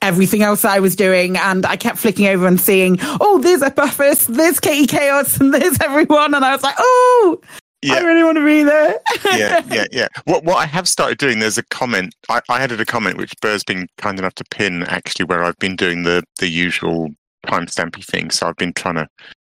[0.00, 1.36] everything else I was doing.
[1.36, 5.52] And I kept flicking over and seeing, oh, there's a Epaphras, there's Katie Chaos, and
[5.52, 6.34] there's everyone.
[6.34, 7.40] And I was like, oh,
[7.84, 7.94] Yeah.
[7.94, 8.98] I really want to be there.
[9.32, 10.08] yeah, yeah, yeah.
[10.24, 12.14] What what I have started doing, there's a comment.
[12.28, 15.58] I, I added a comment which Burr's been kind enough to pin actually, where I've
[15.58, 17.08] been doing the the usual
[17.46, 18.30] timestampy thing.
[18.30, 19.08] So I've been trying to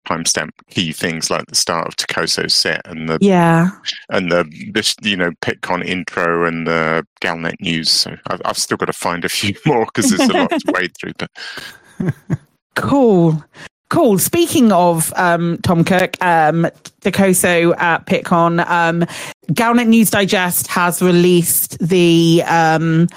[0.08, 3.68] timestamp key things like the start of Takoso's set and the Yeah.
[4.08, 7.90] and the this you know PitCon intro and the Galnet news.
[7.90, 10.72] So I've, I've still got to find a few more because there's a lot to
[10.74, 11.12] wade through.
[11.18, 11.30] But
[12.76, 13.44] Cool.
[13.90, 14.18] Cool.
[14.20, 16.68] Speaking of um, Tom Cook, um,
[17.00, 19.00] Takoso at PitCon, um,
[19.48, 23.08] Galnet News Digest has released the um,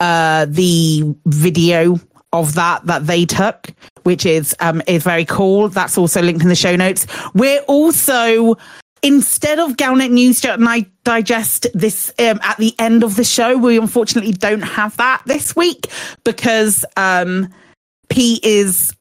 [0.00, 1.98] uh, the video
[2.34, 3.70] of that that they took,
[4.02, 5.70] which is um, is very cool.
[5.70, 7.06] That's also linked in the show notes.
[7.32, 8.56] We're also
[9.02, 13.78] instead of Galnet News Di- Digest this um, at the end of the show, we
[13.78, 15.86] unfortunately don't have that this week
[16.24, 17.48] because um,
[18.10, 18.92] Pete is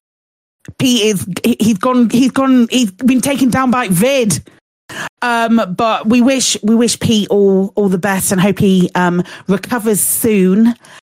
[0.80, 4.42] Pete is he- he's gone he's gone he's been taken down by vid.
[5.22, 9.24] Um but we wish we wish pete all all the best and hope he um
[9.48, 10.74] recovers soon.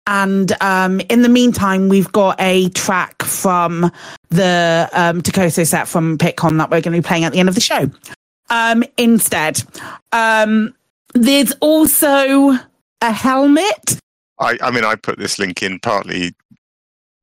[0.07, 3.91] And um in the meantime we've got a track from
[4.29, 7.49] the um Takoso set from pitcon that we're going to be playing at the end
[7.49, 7.89] of the show.
[8.49, 9.61] Um instead.
[10.11, 10.73] Um
[11.13, 12.57] there's also
[13.01, 13.99] a helmet.
[14.39, 16.33] I, I mean, I put this link in partly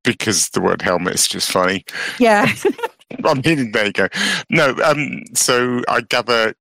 [0.07, 1.85] because the word helmet is just funny.
[2.19, 2.51] yeah
[3.25, 4.09] I mean, there you go.
[4.51, 6.55] No, um, so I gather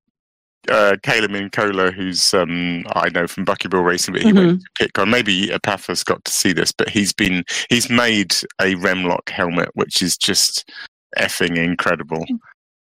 [0.68, 5.10] uh, Caleb Mincola, who's um, I know from Buckyball Racing, but he went to PitCon.
[5.10, 10.02] Maybe Epaphras got to see this, but he's been he's made a Remlock helmet, which
[10.02, 10.68] is just
[11.18, 12.24] effing incredible.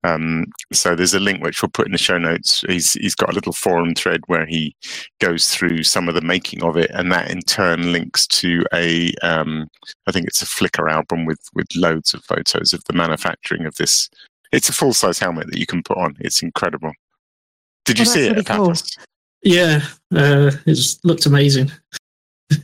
[0.03, 2.63] Um, so there's a link which we'll put in the show notes.
[2.67, 4.75] He's he's got a little forum thread where he
[5.19, 9.13] goes through some of the making of it, and that in turn links to a
[9.21, 9.67] um,
[10.07, 13.75] I think it's a Flickr album with with loads of photos of the manufacturing of
[13.75, 14.09] this.
[14.51, 16.15] It's a full size helmet that you can put on.
[16.21, 16.93] It's incredible.
[17.85, 18.73] Did you Oh, see it, really cool.
[19.43, 19.81] Yeah,
[20.15, 21.71] uh, it just looked amazing.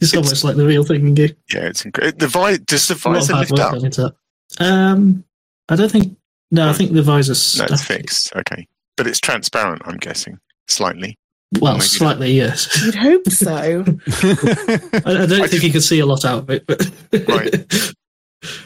[0.02, 1.16] It's, almost like the real thing.
[1.16, 2.18] Yeah, Yeah, it's incredible.
[2.18, 3.72] The vi- does the a lot of visor lift up?
[3.74, 4.66] gone into that.
[4.66, 5.24] Um,
[5.70, 6.18] I don't think.
[6.52, 8.36] No, I think the visor's No, it's fixed.
[8.36, 9.82] Okay, but it's transparent.
[9.86, 11.18] I'm guessing slightly.
[11.60, 11.90] Well, Maybe not.
[11.90, 12.84] slightly, yes.
[12.84, 16.66] you'd hope so I, I don't think you can see a lot out of it,
[16.66, 16.90] but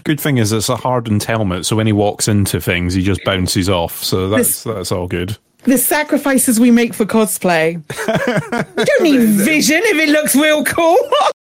[0.04, 3.24] Good thing is it's a hardened helmet, so when he walks into things, he just
[3.24, 4.04] bounces off.
[4.04, 5.38] So that's that's all good.
[5.64, 7.74] the sacrifices we make for cosplay.
[8.78, 10.98] you don't need vision if it looks real cool.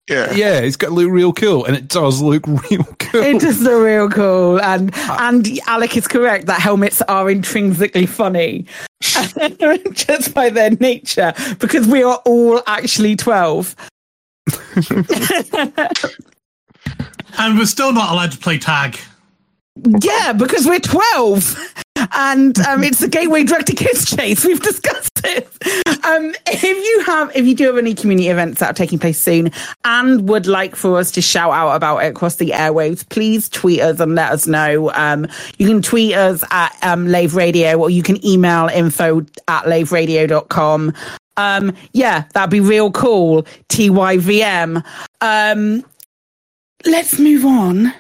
[0.10, 3.22] Yeah, yeah, it's got to look real cool, and it does look real cool.
[3.22, 8.06] it does look real cool, and uh, and Alec is correct that helmets are intrinsically
[8.06, 8.66] funny,
[9.02, 13.76] just by their nature, because we are all actually twelve.
[17.38, 18.98] And we're still not allowed to play tag.
[20.02, 21.74] Yeah, because we're 12.
[22.14, 24.46] And um, it's the gateway drug to kids chase.
[24.46, 25.48] We've discussed it.
[26.06, 29.20] Um, if you have, if you do have any community events that are taking place
[29.20, 29.52] soon
[29.84, 33.82] and would like for us to shout out about it across the airwaves, please tweet
[33.82, 34.92] us and let us know.
[34.94, 39.66] Um, you can tweet us at um, Lave Radio or you can email info at
[39.66, 40.94] laveradio.com.
[41.36, 43.44] Um, yeah, that'd be real cool.
[43.70, 44.84] TYVM.
[45.22, 45.84] Um,
[46.86, 47.94] let's move on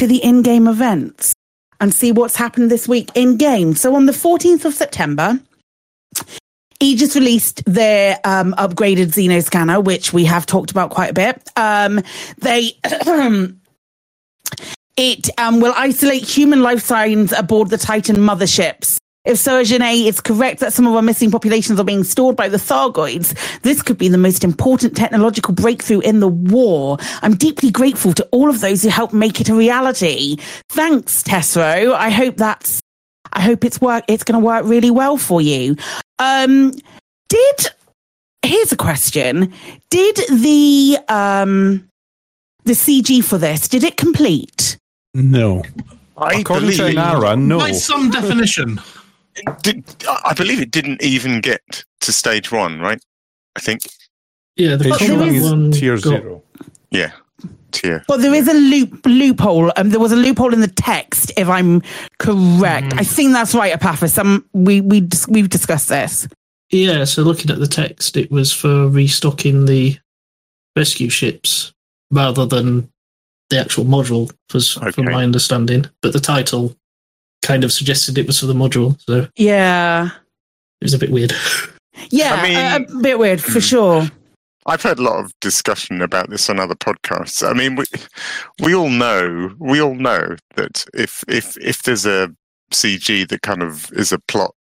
[0.00, 1.34] to the in-game events
[1.78, 3.74] and see what's happened this week in game.
[3.74, 5.38] So on the 14th of September,
[6.80, 11.50] Aegis released their um, upgraded Xeno scanner, which we have talked about quite a bit.
[11.54, 12.00] Um,
[12.38, 12.72] they
[14.96, 18.96] it um, will isolate human life signs aboard the Titan motherships.
[19.26, 22.56] If Sojourner is correct that some of our missing populations are being stored by the
[22.56, 26.96] Thargoids, this could be the most important technological breakthrough in the war.
[27.20, 30.36] I'm deeply grateful to all of those who helped make it a reality.
[30.70, 31.92] Thanks, Tesreau.
[31.94, 32.80] I hope that's
[33.32, 35.76] I hope it's work it's gonna work really well for you.
[36.18, 36.72] Um
[37.28, 37.66] did
[38.42, 39.52] here's a question.
[39.90, 41.86] Did the um
[42.64, 44.78] the CG for this, did it complete?
[45.12, 45.62] No.
[46.16, 47.58] I According to believe- Nara, no.
[47.58, 48.80] By some definition.
[49.62, 49.84] Did,
[50.24, 53.02] I believe it didn't even get to stage one, right?
[53.56, 53.82] I think.
[54.56, 56.42] Yeah, the It's combat is one tier got- zero.
[56.90, 57.12] Yeah,
[57.70, 58.04] tier.
[58.08, 59.72] Well, there is a loop loophole.
[59.76, 61.82] Um, there was a loophole in the text, if I'm
[62.18, 62.94] correct.
[62.96, 64.18] I think that's right, Epaphras.
[64.18, 66.26] Um, we we we've discussed this.
[66.70, 69.96] Yeah, so looking at the text, it was for restocking the
[70.76, 71.72] rescue ships
[72.10, 72.90] rather than
[73.50, 75.86] the actual module, was from my understanding.
[76.02, 76.76] But the title
[77.42, 80.06] kind of suggested it was for the module, so yeah,
[80.80, 81.32] it was a bit weird.
[82.10, 83.58] yeah, I mean- a, a bit weird for hmm.
[83.60, 84.10] sure.
[84.66, 87.48] I've heard a lot of discussion about this on other podcasts.
[87.48, 87.84] I mean, we
[88.62, 92.34] we all know we all know that if if if there's a
[92.72, 94.54] CG that kind of is a plot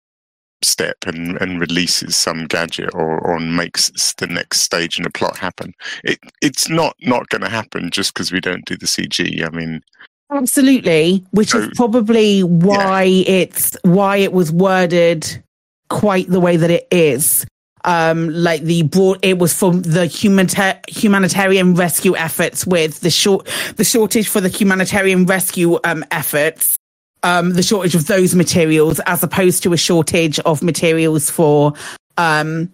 [0.63, 5.37] step and, and releases some gadget or, or makes the next stage in the plot
[5.39, 5.73] happen.
[6.05, 9.45] It it's not not going to happen just because we don't do the CG.
[9.45, 9.83] I mean,
[10.31, 15.43] Absolutely, which is probably why it's why it was worded
[15.89, 17.47] quite the way that it is.
[17.85, 23.49] Um, like the broad, it was from the humanita- humanitarian rescue efforts with the short,
[23.77, 26.77] the shortage for the humanitarian rescue um, efforts,
[27.23, 31.73] um, the shortage of those materials, as opposed to a shortage of materials for
[32.19, 32.71] um,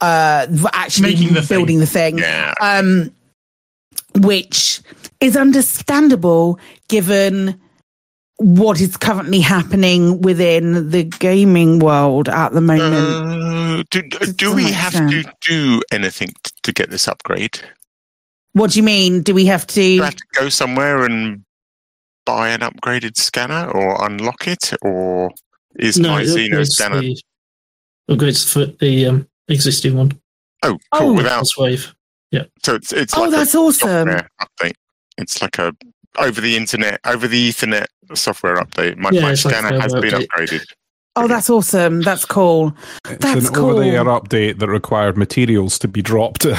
[0.00, 1.58] uh, actually Making the thing.
[1.58, 2.20] building the thing.
[2.60, 3.12] Um,
[4.16, 4.80] which
[5.20, 7.58] is understandable given
[8.38, 12.94] what is currently happening within the gaming world at the moment.
[12.94, 14.02] uh, do,
[14.34, 17.58] do we have to do anything t- to get this upgrade?
[18.52, 19.20] what do you mean?
[19.22, 19.74] Do we have to?
[19.96, 21.44] Do have to go somewhere and
[22.24, 25.30] buy an upgraded scanner or unlock it, or
[25.78, 27.00] is my it Xeno scanner?
[27.00, 27.20] the,
[28.10, 30.12] upgrades for the um, existing one.
[30.62, 31.10] Oh, cool!
[31.10, 31.12] Oh.
[31.14, 31.94] Without wave.
[32.30, 32.44] Yeah.
[32.64, 34.08] So it's it's Oh, like that's awesome.
[34.08, 34.74] update.
[35.18, 35.74] It's like a
[36.18, 38.96] over the internet, over the Ethernet software update.
[38.96, 40.64] My, Yeah, my it's like scanner has firmware been upgraded.
[41.18, 42.02] Oh, that's awesome.
[42.02, 42.76] That's cool.
[43.08, 43.70] It's That's an cool.
[43.70, 46.44] over-the-air update that required materials to be dropped.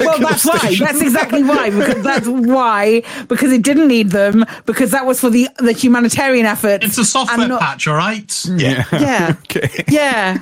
[0.00, 0.76] Well, that's why.
[0.78, 1.68] That's exactly why.
[1.70, 3.02] Because that's why.
[3.28, 4.46] Because it didn't need them.
[4.64, 6.84] Because that was for the the humanitarian effort.
[6.84, 8.44] It's a software patch, all right?
[8.46, 8.84] Yeah.
[8.92, 9.34] Yeah.
[9.40, 9.84] okay.
[9.88, 10.38] Yeah.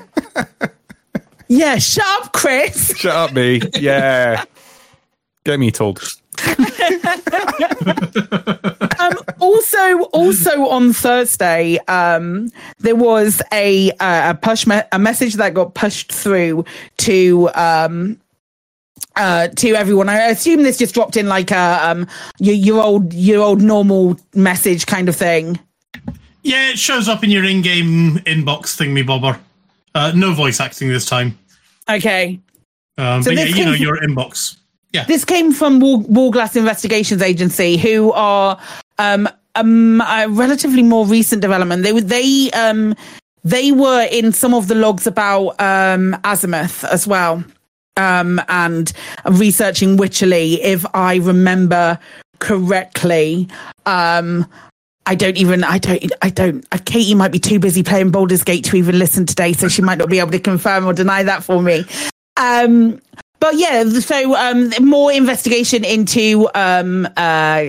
[1.48, 1.78] Yeah.
[1.78, 2.96] Shut up, Chris.
[2.96, 3.60] Shut up, me.
[3.74, 4.44] Yeah.
[5.44, 6.00] Get me told.
[8.98, 15.34] Um, also, also on Thursday, um, there was a uh, a push me- a message
[15.34, 16.64] that got pushed through
[16.98, 18.20] to um,
[19.16, 20.08] uh, to everyone.
[20.08, 22.06] I assume this just dropped in like a um,
[22.38, 25.58] your, your old your old normal message kind of thing.
[26.42, 29.40] Yeah, it shows up in your in-game inbox thingy bobber.
[29.94, 31.38] Uh, no voice acting this time.
[31.88, 32.38] Okay.
[32.98, 34.56] Um, So but yeah, you know your inbox.
[34.94, 35.04] Yeah.
[35.06, 38.60] This came from Wall, Wallglass Investigations Agency, who are
[38.98, 41.82] um, um, a relatively more recent development.
[41.82, 42.94] They were they um,
[43.42, 47.42] they were in some of the logs about um, Azimuth as well,
[47.96, 48.92] um, and
[49.28, 51.98] researching Witcherly, if I remember
[52.38, 53.48] correctly.
[53.86, 54.48] Um,
[55.06, 55.64] I don't even.
[55.64, 56.12] I don't.
[56.22, 56.64] I don't.
[56.70, 59.82] Uh, Katie might be too busy playing Baldur's Gate to even listen today, so she
[59.82, 61.84] might not be able to confirm or deny that for me.
[62.36, 63.00] Um,
[63.44, 67.66] but yeah, so um, more investigation into um, uh,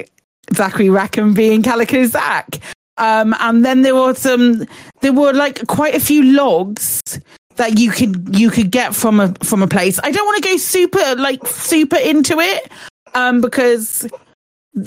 [0.53, 2.61] Zachary Rackham being Calico Zach.
[2.95, 4.65] Um, and then there were some,
[5.01, 7.19] there were like quite a few logs
[7.57, 9.99] that you could you could get from a from a place.
[10.01, 12.71] I don't want to go super like super into it,
[13.13, 14.07] um, because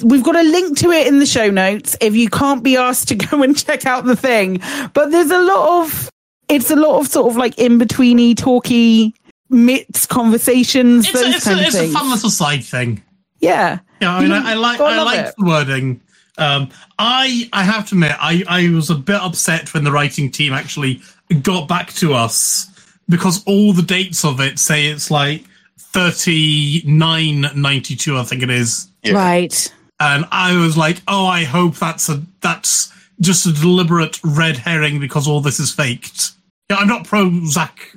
[0.03, 3.09] we've got a link to it in the show notes if you can't be asked
[3.09, 4.63] to go and check out the thing.
[4.95, 6.11] But there's a lot of
[6.49, 9.15] it's a lot of sort of like in betweeny talky
[9.51, 11.09] mixed conversations.
[11.09, 13.03] It's, a, those it's, a, kind of it's a fun little side thing.
[13.41, 13.79] Yeah.
[14.01, 16.01] Yeah, I mean, I, I like Gotta I like the wording.
[16.37, 20.31] Um, I I have to admit, I I was a bit upset when the writing
[20.31, 21.01] team actually
[21.43, 22.71] got back to us
[23.09, 25.45] because all the dates of it say it's like
[25.79, 28.89] thirty nine ninety two, I think it is.
[29.11, 29.73] Right.
[30.01, 35.01] And I was like, oh, I hope that's a that's just a deliberate red herring
[35.01, 36.33] because all this is faked.
[36.71, 37.97] Yeah, I'm not pro Zach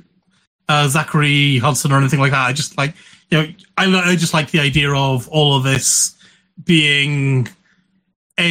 [0.72, 2.48] uh, Zachary Hudson or anything like that.
[2.48, 2.94] I just like
[3.30, 6.16] you know I, I just like the idea of all of this
[6.64, 7.48] being
[8.40, 8.50] a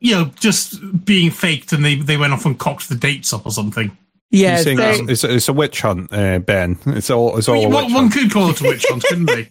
[0.00, 3.46] you know just being faked and they they went off and cocked the dates up
[3.46, 3.96] or something.
[4.30, 6.76] Yeah, saying so- it's, it's, it's a witch hunt, uh, Ben.
[6.86, 7.36] It's all.
[7.38, 7.54] It's all.
[7.54, 8.12] a One, witch one hunt.
[8.14, 9.48] could call it a witch hunt, couldn't they?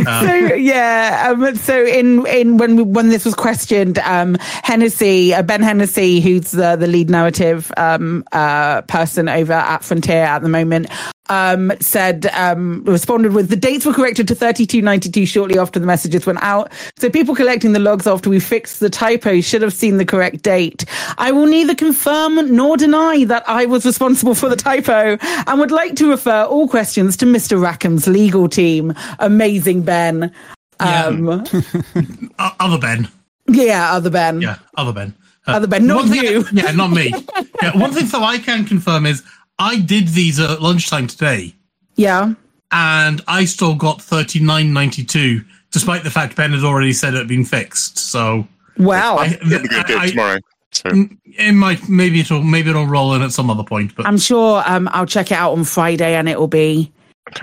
[0.00, 5.32] Um, so yeah, um, so in in when we, when this was questioned, um, Hennessy,
[5.32, 10.42] uh, Ben Hennessy, who's the the lead narrative um, uh, person over at Frontier at
[10.42, 10.88] the moment,
[11.28, 15.58] um, said um, responded with the dates were corrected to thirty two ninety two shortly
[15.58, 16.72] after the messages went out.
[16.98, 20.42] So people collecting the logs after we fixed the typo should have seen the correct
[20.42, 20.84] date.
[21.18, 25.70] I will neither confirm nor deny that I was responsible for the typo, and would
[25.70, 27.58] like to refer all questions to Mr.
[27.60, 28.94] Rackham's legal team.
[29.18, 30.32] Amazing Ben.
[30.80, 31.28] Um,
[32.38, 33.08] o- other Ben.
[33.48, 34.40] yeah, other Ben.
[34.42, 35.14] Yeah, other Ben.
[35.48, 36.44] Uh, Other Ben, not you.
[36.52, 37.14] yeah, not me.
[37.62, 39.22] Yeah, one thing that I can confirm is
[39.58, 41.54] I did these at lunchtime today,
[41.96, 42.34] Yeah.
[42.72, 47.14] and I still got thirty nine ninety two, despite the fact Ben had already said
[47.14, 47.98] it had been fixed.
[47.98, 48.46] So
[48.76, 49.16] Wow.
[49.16, 50.38] I, We're going to do I- it tomorrow.
[50.72, 50.90] So
[51.24, 54.62] it might maybe it'll maybe it'll roll in at some other point, but I'm sure
[54.66, 56.92] um, I'll check it out on Friday and it will be.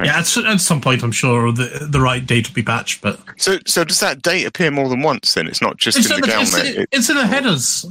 [0.04, 3.02] yeah, at, at some point I'm sure the the right date will be patched.
[3.02, 5.34] But so so does that date appear more than once?
[5.34, 6.82] Then it's not just it's in in, the the, down it's, there.
[6.82, 7.86] It- it's in the headers.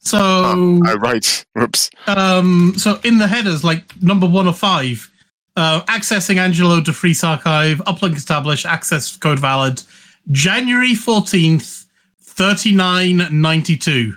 [0.00, 1.44] So, oh, right.
[1.54, 1.90] Whoops.
[2.06, 5.10] Um, so in the headers, like number one of five,
[5.56, 9.82] uh, accessing Angelo de Freeze archive, uplink established, access code valid,
[10.30, 11.84] January fourteenth,
[12.20, 14.14] thirty nine ninety two.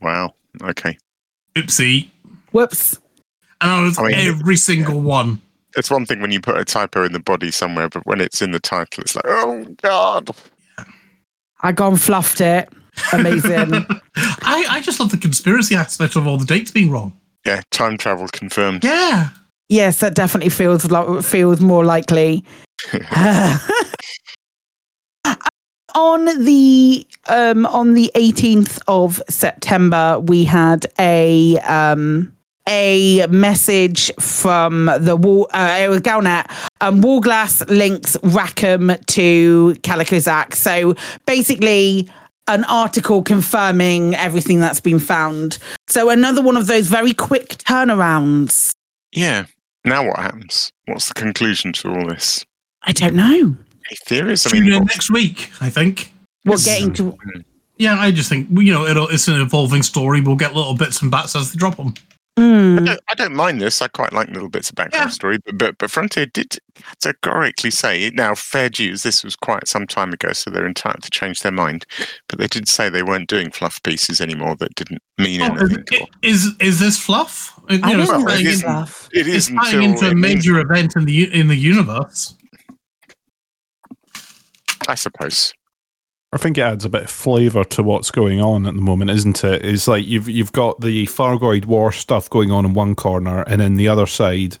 [0.00, 0.34] Wow.
[0.62, 0.96] Okay.
[1.56, 2.08] Oopsie.
[2.52, 2.98] Whoops.
[3.60, 5.40] And I was I mean, every single one.
[5.76, 8.40] It's one thing when you put a typo in the body somewhere, but when it's
[8.40, 10.30] in the title, it's like, oh god.
[11.62, 12.68] I gone fluffed it.
[13.12, 13.72] Amazing.
[14.16, 17.12] I, I just love the conspiracy aspect of all the dates being wrong.
[17.44, 18.84] Yeah, time travel confirmed.
[18.84, 19.28] Yeah.
[19.68, 22.44] yes, that definitely feels like feels more likely.
[25.94, 32.32] on the um, on the 18th of September, we had a um,
[32.68, 35.48] a message from the wall.
[35.52, 36.50] Uh, it was Galnet.
[36.80, 40.54] Um, Wallglass links Rackham to Calico Zack.
[40.54, 40.94] So
[41.26, 42.08] basically.
[42.48, 45.58] An article confirming everything that's been found.
[45.88, 48.72] So another one of those very quick turnarounds.
[49.12, 49.46] Yeah.
[49.84, 50.70] Now what happens?
[50.86, 52.44] What's the conclusion to all this?
[52.82, 53.56] I don't know.
[53.88, 54.46] Any theories?
[54.46, 56.12] I Tune mean, in next week, I think.
[56.44, 57.16] We're getting to
[57.78, 60.20] Yeah, I just think you know it'll, it's an evolving story.
[60.20, 61.94] We'll get little bits and bats as they drop them.
[62.38, 62.84] I, Hmm.
[62.84, 63.80] don't, I don't mind this.
[63.80, 68.10] I quite like little bits of background story, but, but but Frontier did categorically say
[68.10, 69.02] now fair dues.
[69.02, 71.86] This was quite some time ago, so they're entitled to change their mind.
[72.28, 74.54] But they did say they weren't doing fluff pieces anymore.
[74.56, 76.06] That didn't mean Oh, anything.
[76.22, 77.58] is, is is this fluff?
[77.70, 79.08] You know, don't it's think tying it's in- fluff.
[79.12, 82.34] It It's tying into a it means- major event in the in the universe.
[84.88, 85.54] I suppose.
[86.36, 89.10] I think it adds a bit of flavour to what's going on at the moment,
[89.10, 89.64] isn't it?
[89.64, 93.58] It's like you've you've got the Thargoid War stuff going on in one corner, and
[93.58, 94.58] then the other side,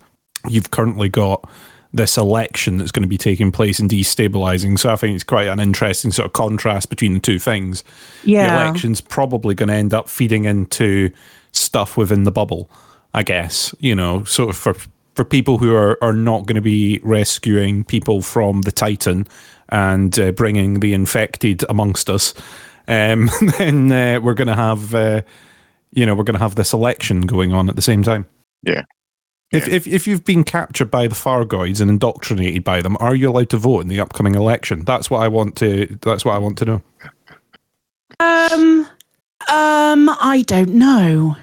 [0.48, 1.46] you've currently got
[1.92, 4.78] this election that's going to be taking place and destabilizing.
[4.78, 7.84] So I think it's quite an interesting sort of contrast between the two things.
[8.24, 11.10] Yeah, The election's probably going to end up feeding into
[11.52, 12.70] stuff within the bubble,
[13.12, 13.74] I guess.
[13.80, 14.74] You know, sort of for
[15.14, 19.26] for people who are, are not going to be rescuing people from the Titan
[19.70, 22.34] and uh, bringing the infected amongst us,
[22.88, 25.22] um, then uh, we're going to have, uh,
[25.92, 28.26] you know, we're going to have this election going on at the same time.
[28.62, 28.82] Yeah.
[29.52, 33.30] If, if if you've been captured by the Thargoids and indoctrinated by them, are you
[33.30, 34.84] allowed to vote in the upcoming election?
[34.84, 35.86] That's what I want to.
[36.02, 36.82] That's what I want to know.
[38.18, 38.88] Um,
[39.48, 41.36] um, I don't know.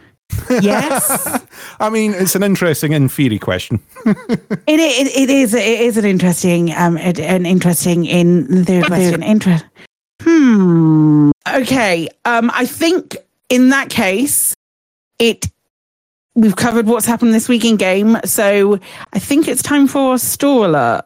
[0.61, 1.45] Yes,
[1.79, 3.79] I mean, it's an interesting in theory question.
[4.05, 4.19] it,
[4.67, 9.65] it it is it is an interesting um it- an interesting in the question interest.
[10.21, 11.31] Hmm.
[11.53, 12.07] Okay.
[12.25, 13.17] Um, I think
[13.49, 14.53] in that case,
[15.19, 15.49] it
[16.35, 18.79] we've covered what's happened this week in game, so
[19.13, 21.05] I think it's time for a store alert.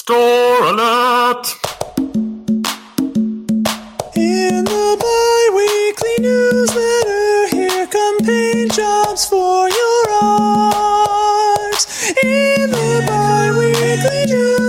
[0.00, 1.46] Store alert!
[8.74, 11.86] Jobs for your art.
[12.24, 14.63] In the bi-weekly newsletter,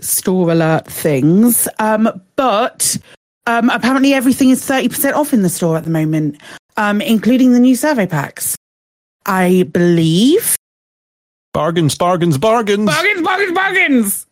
[0.00, 2.96] store alert things, um, but
[3.46, 6.36] um, apparently everything is 30% off in the store at the moment,
[6.76, 8.56] um, including the new survey packs.
[9.26, 10.56] I believe.
[11.52, 12.86] Bargains, bargains, bargains.
[12.86, 14.26] Bargains, bargains, bargains!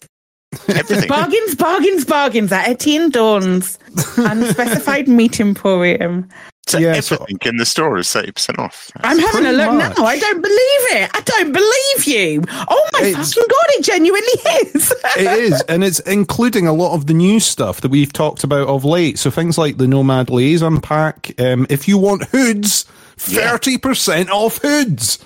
[1.08, 3.78] bargains, bargains, bargains at Etienne Dawn's
[4.16, 6.28] unspecified meat emporium.
[6.68, 8.90] So everything in the store is thirty percent off.
[9.02, 9.96] I'm having a look much.
[9.96, 10.04] now.
[10.04, 11.10] I don't believe it.
[11.14, 12.42] I don't believe you.
[12.68, 13.66] Oh my It's- fucking god!
[13.68, 14.26] It genuinely
[14.74, 14.92] is.
[15.16, 18.66] it is, and it's including a lot of the new stuff that we've talked about
[18.66, 19.18] of late.
[19.18, 21.32] So things like the Nomad Liaison pack.
[21.40, 22.82] Um, if you want hoods,
[23.16, 25.20] thirty percent off hoods.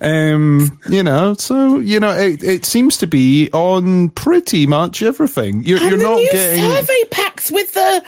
[0.00, 5.62] Um, you know, so you know, it, it seems to be on pretty much everything.
[5.64, 8.04] You're, and you're the not new getting survey packs with the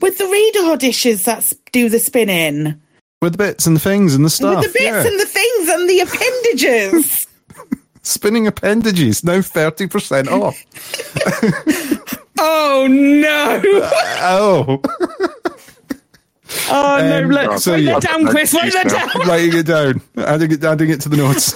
[0.00, 2.80] with the radar dishes that do the spinning,
[3.22, 4.56] with the bits and the things and the stuff.
[4.56, 5.06] with the bits yeah.
[5.06, 7.26] and the things and the appendages.
[8.02, 10.62] Spinning appendages now thirty percent off.
[12.38, 13.60] oh no!
[14.20, 14.80] oh.
[16.70, 17.24] Oh no!
[17.24, 17.98] Um, Look, so write yeah.
[17.98, 18.54] that down, Chris.
[18.54, 19.28] Write that down.
[19.28, 21.52] Writing it down, adding it, adding it to the notes.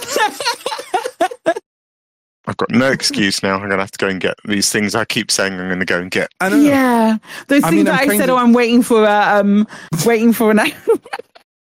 [2.47, 3.55] I've got no excuse now.
[3.55, 4.95] I'm going to have to go and get these things.
[4.95, 6.28] I keep saying I'm going to go and get.
[6.40, 6.57] I know.
[6.57, 8.28] Yeah, those I things mean, that I'm I said.
[8.28, 9.05] of- Oh, I'm waiting for.
[9.05, 9.66] Uh, um,
[10.05, 10.61] waiting for an.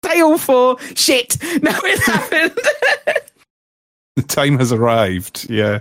[0.03, 1.37] sale for shit.
[1.61, 2.57] Now it's happened.
[4.15, 5.49] The time has arrived.
[5.49, 5.79] Yeah.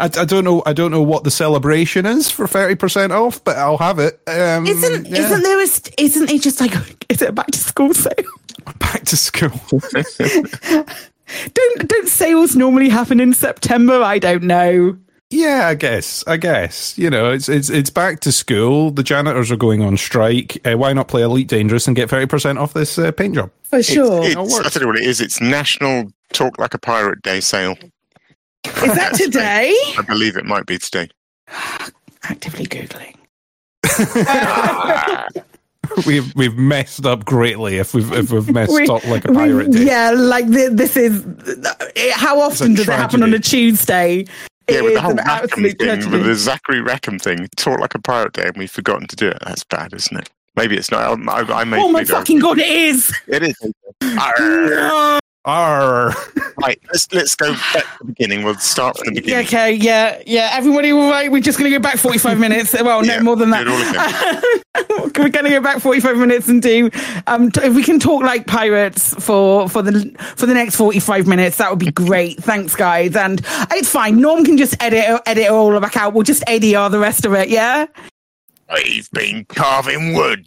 [0.00, 0.60] I, I don't know.
[0.66, 4.20] I don't know what the celebration is for thirty percent off, but I'll have it.
[4.26, 5.18] Um, isn't yeah.
[5.18, 6.72] isn't there a isn't it just like
[7.08, 8.12] is it a back to school sale?
[8.80, 9.52] back to school?
[11.54, 14.02] Don't don't sales normally happen in September?
[14.02, 14.98] I don't know.
[15.30, 16.24] Yeah, I guess.
[16.26, 18.90] I guess you know it's it's it's back to school.
[18.90, 20.58] The janitors are going on strike.
[20.66, 23.50] Uh, why not play Elite Dangerous and get thirty percent off this uh, paint job?
[23.62, 24.24] For sure.
[24.24, 25.20] It's, it's, I tell you what it is.
[25.20, 27.76] It's National Talk Like a Pirate Day sale.
[28.64, 29.72] Is that today?
[29.96, 31.08] I believe it might be today.
[32.24, 33.14] Actively googling.
[36.06, 39.36] we've we've messed up greatly if we've if we've messed We- up like a we-
[39.36, 39.84] pirate day.
[39.86, 41.24] Yeah, like th- this is.
[41.24, 41.74] Uh,
[42.14, 44.24] how often does it happen on a Tuesday?
[44.68, 46.10] Yeah, with the whole an Rackham thing, tragedy.
[46.12, 49.26] with the Zachary Rackham thing, talk like a pirate day, and we've forgotten to do
[49.28, 49.38] it.
[49.44, 50.30] That's bad, isn't it?
[50.56, 51.18] Maybe it's not.
[51.28, 53.12] I, I, I may Oh my fucking god, it is!
[53.26, 53.56] It is.
[54.18, 55.19] Arr.
[55.44, 56.12] Arr.
[56.60, 58.44] Right, let's let's go back to the beginning.
[58.44, 59.46] We'll start from the Yeah, beginning.
[59.46, 60.50] okay, yeah, yeah.
[60.52, 61.32] Everybody, all right?
[61.32, 62.74] We're just going to go back 45 minutes.
[62.74, 63.66] Well, no, more than that.
[65.18, 66.90] We're going to go back 45 minutes and do.
[67.26, 71.26] Um, t- if we can talk like pirates for for the for the next 45
[71.26, 72.36] minutes, that would be great.
[72.42, 73.16] Thanks, guys.
[73.16, 73.40] And
[73.72, 74.20] it's fine.
[74.20, 76.12] Norm can just edit edit it all back out.
[76.12, 77.48] We'll just ADR the rest of it.
[77.48, 77.86] Yeah.
[78.68, 80.46] I've been carving wood.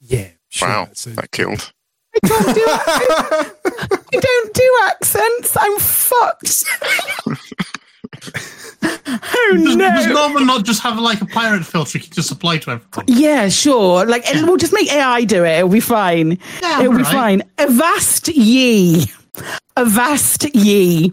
[0.00, 0.28] Yeah.
[0.60, 1.72] wow, that killed.
[2.14, 3.50] I can't do I,
[4.14, 5.56] I don't do accents.
[5.58, 6.64] I'm fucked.
[8.84, 9.90] oh Does, no.
[9.90, 13.04] does Norman not just have like a pirate filter you can just apply to everything?
[13.06, 14.04] Yeah, sure.
[14.06, 15.58] Like, and we'll just make AI do it.
[15.58, 16.38] It'll be fine.
[16.60, 17.12] Yeah, It'll be right.
[17.12, 17.42] fine.
[17.58, 19.06] Avast ye.
[19.76, 21.12] Avast ye.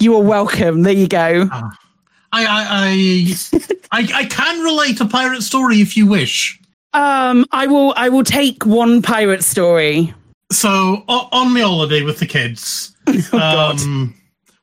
[0.00, 0.82] You are welcome.
[0.82, 1.48] There you go.
[1.50, 1.70] Ah.
[2.30, 6.60] I I I, I I can relate a pirate story if you wish.
[6.94, 7.92] Um, I will.
[7.96, 10.14] I will take one pirate story.
[10.50, 12.96] So o- on the holiday with the kids,
[13.30, 13.80] God.
[13.82, 14.14] um,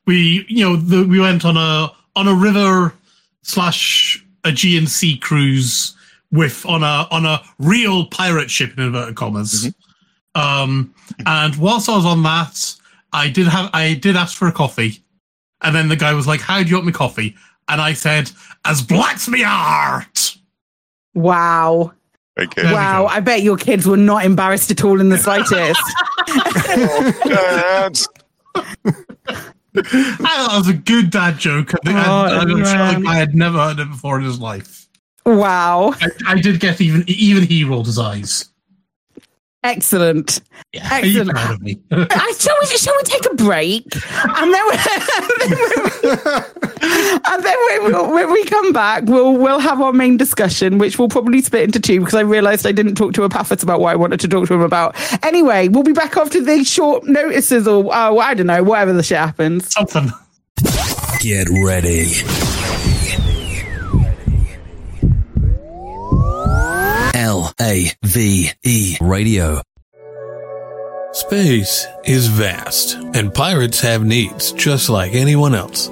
[0.07, 2.93] we you know the, we went on a on a river
[3.43, 5.95] slash Aegean Sea cruise
[6.31, 9.71] with on a on a real pirate ship in inverted commas.
[10.33, 10.93] Um,
[11.25, 12.75] and whilst I was on that,
[13.13, 15.03] I did have I did ask for a coffee,
[15.61, 17.35] and then the guy was like, "How do you want me coffee?"
[17.69, 18.31] And I said,
[18.65, 20.35] "As black's me art."
[21.13, 21.93] Wow.
[22.37, 22.71] Okay.
[22.71, 23.05] Wow.
[23.05, 25.81] I bet your kids were not embarrassed at all in the slightest.
[29.73, 31.73] that was a good dad joke.
[31.73, 33.03] I think I, Oh, I'm sure man.
[33.03, 34.87] the had never heard it before in his life.
[35.25, 35.93] wow.
[36.01, 38.49] I, I did get even even he rolled his eyes.
[39.65, 40.41] Excellent.
[40.91, 41.31] Are you Excellent.
[41.31, 41.79] proud of me?
[41.91, 44.65] Uh, shall we shall we take a break and then
[47.25, 50.99] and then we, we'll, when we come back we'll we'll have our main discussion which
[50.99, 53.91] we'll probably split into two because I realised I didn't talk to Epaphras about what
[53.91, 54.95] I wanted to talk to him about.
[55.23, 59.03] Anyway, we'll be back after these short notices or uh, I don't know whatever the
[59.03, 59.73] shit happens.
[59.73, 60.11] Something.
[61.21, 62.13] Get ready.
[67.61, 69.61] A V E Radio.
[71.13, 75.87] Space is vast, and pirates have needs just like anyone else.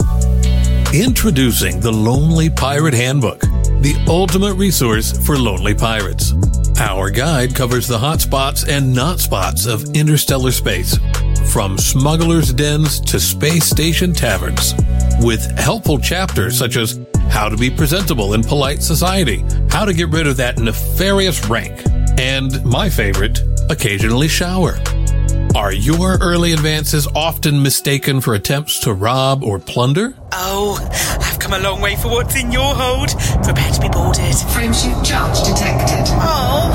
[0.94, 6.34] Introducing the Lonely Pirate Handbook, the ultimate resource for lonely pirates.
[6.80, 10.98] Our guide covers the hot spots and not spots of interstellar space,
[11.54, 14.74] from smugglers' dens to space station taverns,
[15.22, 17.00] with helpful chapters such as
[17.30, 21.84] how to be presentable in polite society, how to get rid of that nefarious rank,
[22.20, 24.78] and my favorite, occasionally shower.
[25.56, 30.16] Are your early advances often mistaken for attempts to rob or plunder?
[30.32, 30.80] Oh,
[31.22, 33.10] I've come a long way for what's in your hold.
[33.44, 34.34] Prepare to be boarded.
[34.34, 36.06] Frameshift charge detected.
[36.18, 36.72] Oh.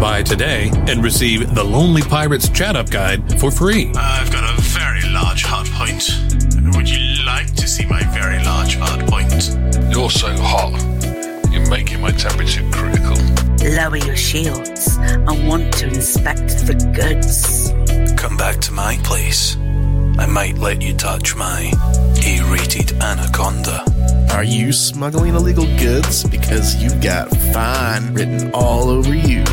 [0.00, 3.92] Buy today and receive the Lonely Pirates Chat Up Guide for free.
[3.96, 6.35] I've got a very large hard point.
[6.74, 9.56] Would you like to see my very large hard point?
[9.90, 10.72] You're so hot.
[11.52, 13.16] You're making my temperature critical.
[13.62, 14.98] Lower your shields.
[14.98, 17.72] I want to inspect the goods.
[18.20, 19.56] Come back to my place.
[20.18, 21.70] I might let you touch my
[22.24, 23.84] A-rated anaconda.
[24.32, 26.24] Are you smuggling illegal goods?
[26.24, 29.44] Because you've got fine written all over you.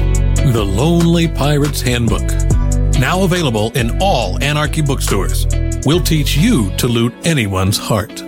[0.51, 2.30] The Lonely Pirates Handbook.
[2.99, 5.45] Now available in all Anarchy bookstores.
[5.86, 8.23] We'll teach you to loot anyone's heart.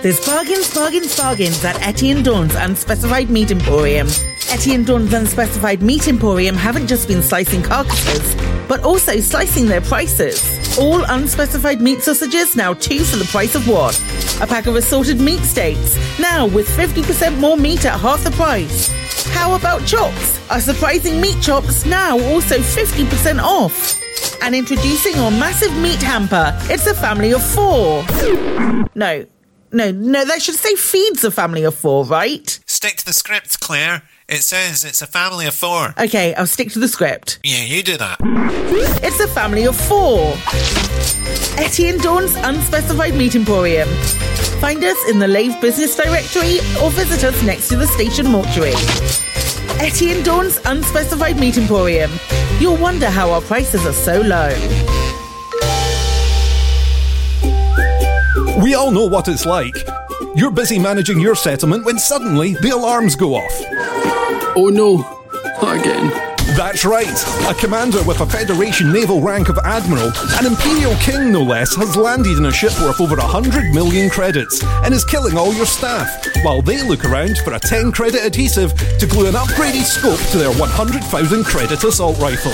[0.00, 4.06] There's bargains, bargains, bargains at Etienne Dawn's Unspecified Meat Emporium.
[4.48, 8.36] Etienne Dawn's Unspecified Meat Emporium haven't just been slicing carcasses,
[8.68, 10.78] but also slicing their prices.
[10.78, 13.94] All unspecified meat sausages now two for the price of one.
[14.40, 18.88] A pack of assorted meat steaks now with 50% more meat at half the price.
[19.34, 20.40] How about chops?
[20.48, 24.00] Our surprising meat chops now also 50% off.
[24.42, 26.56] And introducing our massive meat hamper.
[26.64, 28.04] It's a family of four.
[28.94, 29.26] No,
[29.72, 32.58] no, no, that should say feeds a family of four, right?
[32.66, 34.02] Stick to the script, Claire.
[34.28, 35.94] It says it's a family of four.
[35.98, 37.38] Okay, I'll stick to the script.
[37.44, 38.18] Yeah, you do that.
[39.02, 40.34] It's a family of four.
[41.58, 43.88] Etienne Dawn's Unspecified Meat Emporium.
[44.60, 48.74] Find us in the Lave Business Directory or visit us next to the station mortuary.
[49.80, 52.10] Etienne Dawn's Unspecified Meat Emporium.
[52.60, 54.50] You'll wonder how our prices are so low.
[58.62, 59.74] We all know what it's like.
[60.36, 63.52] You're busy managing your settlement when suddenly the alarms go off.
[64.54, 64.98] Oh no,
[65.62, 66.29] not again.
[66.60, 67.24] That's right.
[67.48, 71.96] A commander with a Federation naval rank of Admiral, an Imperial King no less, has
[71.96, 76.06] landed in a ship worth over 100 million credits and is killing all your staff,
[76.42, 80.36] while they look around for a 10 credit adhesive to glue an upgraded scope to
[80.36, 82.52] their 100,000 credit assault rifle.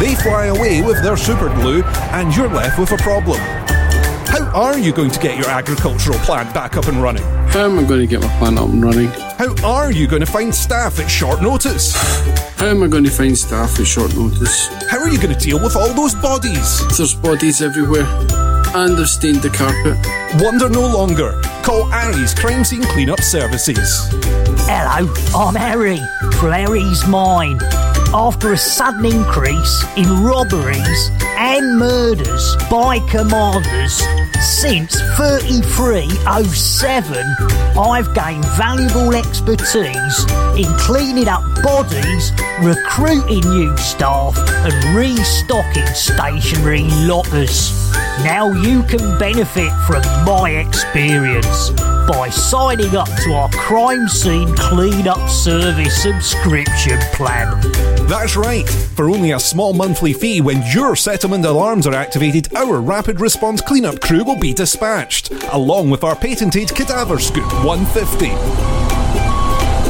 [0.00, 1.82] They fly away with their super glue,
[2.12, 3.38] and you're left with a problem.
[4.28, 7.22] How are you going to get your agricultural plant back up and running?
[7.48, 9.08] How am I going to get my plant up and running?
[9.08, 11.94] How are you going to find staff at short notice?
[12.56, 14.66] How am I going to find staff at short notice?
[14.90, 16.98] How are you going to deal with all those bodies?
[16.98, 18.06] There's bodies everywhere.
[18.74, 19.96] And they've stained the carpet.
[20.42, 21.40] Wonder no longer.
[21.62, 24.10] Call Aries Crime Scene Cleanup Services.
[24.68, 26.00] Hello, I'm Harry
[26.38, 27.58] from Harry's Mine.
[28.12, 31.10] After a sudden increase in robberies
[31.56, 34.02] and murders by commanders
[34.60, 37.24] since 3307,
[37.76, 40.24] I've gained valuable expertise
[40.56, 47.72] in cleaning up bodies, recruiting new staff, and restocking stationary lockers.
[48.22, 51.70] Now you can benefit from my experience
[52.08, 57.60] by signing up to our crime scene cleanup service subscription plan.
[58.08, 58.66] That's right.
[58.96, 63.60] For only a small monthly fee, when your settlement alarms are activated, our rapid response
[63.60, 68.28] cleanup crew will be dispatched, along with our patented Cadaver Scoop 150.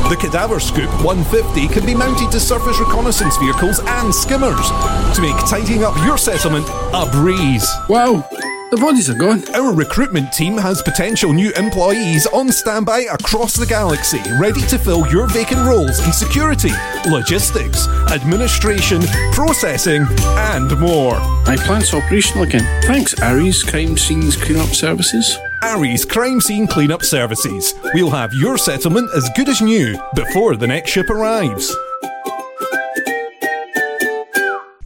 [0.09, 4.69] The Cadaver Scoop 150 can be mounted to surface reconnaissance vehicles and skimmers
[5.15, 7.69] to make tidying up your settlement a breeze.
[7.89, 8.29] Wow,
[8.71, 9.43] the bodies are gone.
[9.55, 15.11] Our recruitment team has potential new employees on standby across the galaxy, ready to fill
[15.11, 16.71] your vacant roles in security,
[17.09, 19.03] logistics, administration,
[19.33, 21.19] processing, and more.
[21.47, 22.83] My plant's operational again.
[22.83, 25.39] Thanks, Aries Crime Scenes Cleanup Services.
[25.63, 27.75] Aries Crime Scene Cleanup Services.
[27.95, 31.75] We'll have your settlement as good as new before the next ship arrives.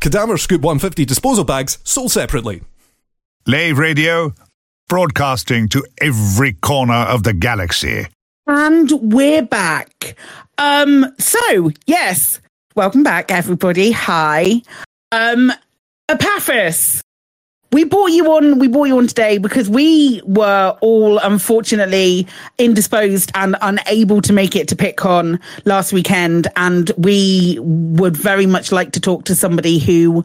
[0.01, 2.63] Cadaver Scoop 150 disposal bags sold separately.
[3.47, 4.33] Lave Radio,
[4.89, 8.07] broadcasting to every corner of the galaxy.
[8.47, 10.17] And we're back.
[10.59, 12.41] Um, so yes,
[12.77, 13.91] welcome back, everybody.
[13.91, 14.63] Hi.
[15.11, 15.53] Um,
[16.09, 17.03] Epaphras,
[17.73, 18.61] we brought you on.
[18.61, 22.29] We brought you on today because we were all unfortunately
[22.59, 28.71] indisposed and unable to make it to PitCon last weekend, and we would very much
[28.71, 30.25] like to talk to somebody who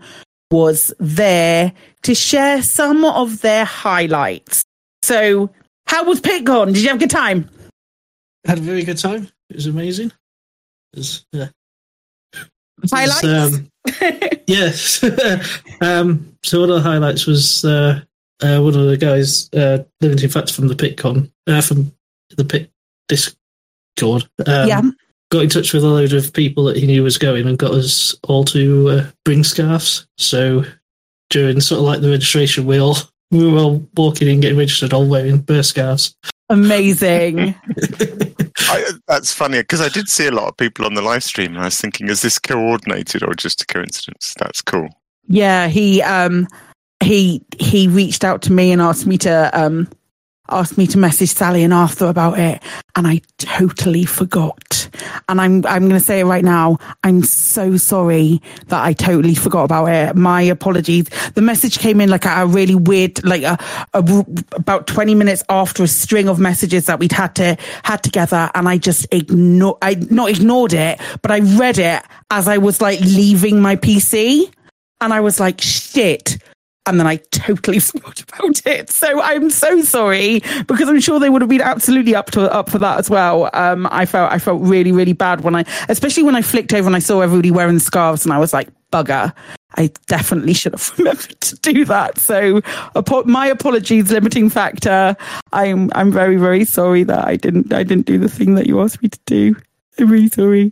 [0.52, 1.74] was there
[2.04, 4.64] to share some of their highlights.
[5.04, 5.50] So,
[5.88, 6.68] how was PitCon?
[6.68, 7.50] Did you have a good time?
[8.46, 9.30] Had a very good time.
[9.50, 10.12] It was amazing.
[10.94, 11.50] It was, yeah.
[12.34, 12.50] It
[12.82, 13.24] was, Highlights?
[13.56, 13.70] um,
[14.48, 15.04] yes.
[15.82, 18.02] um, so one of the highlights was uh,
[18.42, 21.92] uh, one of the guys, uh, limiting factor from the PitCon, uh, from
[22.36, 22.72] the Pit
[23.08, 24.28] Discord.
[24.46, 24.82] Um, Yeah.
[25.30, 27.72] Got in touch with a load of people that he knew was going and got
[27.72, 30.08] us all to uh, bring scarves.
[30.18, 30.64] So
[31.30, 32.98] during sort of like the registration, we all
[33.32, 36.16] we were all walking in, getting registered, all wearing bear scarves.
[36.50, 37.56] Amazing.
[38.70, 41.54] I, that's funny because I did see a lot of people on the live stream,
[41.54, 44.34] and I was thinking, is this coordinated or just a coincidence?
[44.40, 44.88] That's cool.
[45.28, 46.48] Yeah, he um
[47.04, 49.90] he he reached out to me and asked me to um
[50.50, 52.62] asked me to message Sally and Arthur about it
[52.96, 54.90] and I totally forgot.
[55.30, 56.78] And I'm I'm going to say it right now.
[57.04, 60.16] I'm so sorry that I totally forgot about it.
[60.16, 61.06] My apologies.
[61.36, 63.58] The message came in like a, really weird like a,
[63.94, 68.50] a about 20 minutes after a string of messages that we'd had to had together
[68.56, 72.82] and I just ignored I not ignored it, but I read it as I was
[72.82, 74.52] like leaving my PC
[75.02, 76.38] and I was like, shit.
[76.88, 78.90] And then I totally forgot about it.
[78.90, 82.70] So I'm so sorry because I'm sure they would have been absolutely up to up
[82.70, 83.50] for that as well.
[83.54, 86.88] Um, I felt I felt really really bad when I, especially when I flicked over
[86.88, 89.34] and I saw everybody wearing scarves, and I was like, bugger.
[89.76, 92.18] I definitely should have remembered to do that.
[92.18, 92.62] So,
[93.26, 95.16] my apologies, limiting factor.
[95.54, 98.82] I'm I'm very very sorry that I didn't I didn't do the thing that you
[98.82, 99.56] asked me to do.
[100.00, 100.72] I'm really sorry.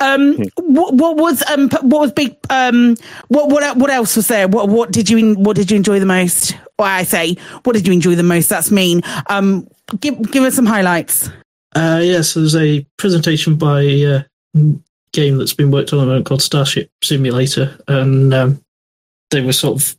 [0.00, 2.36] Um, what, what was um, what was big?
[2.50, 2.96] Um,
[3.28, 4.48] what what what else was there?
[4.48, 6.56] What what did you what did you enjoy the most?
[6.78, 8.48] Or I say, what did you enjoy the most?
[8.48, 9.02] That's mean.
[9.28, 9.68] Um,
[10.00, 11.28] give give us some highlights.
[11.74, 14.22] Uh, yes, there's a presentation by uh,
[15.12, 18.64] game that's been worked on at the moment called Starship Simulator, and um,
[19.30, 19.96] they were sort of.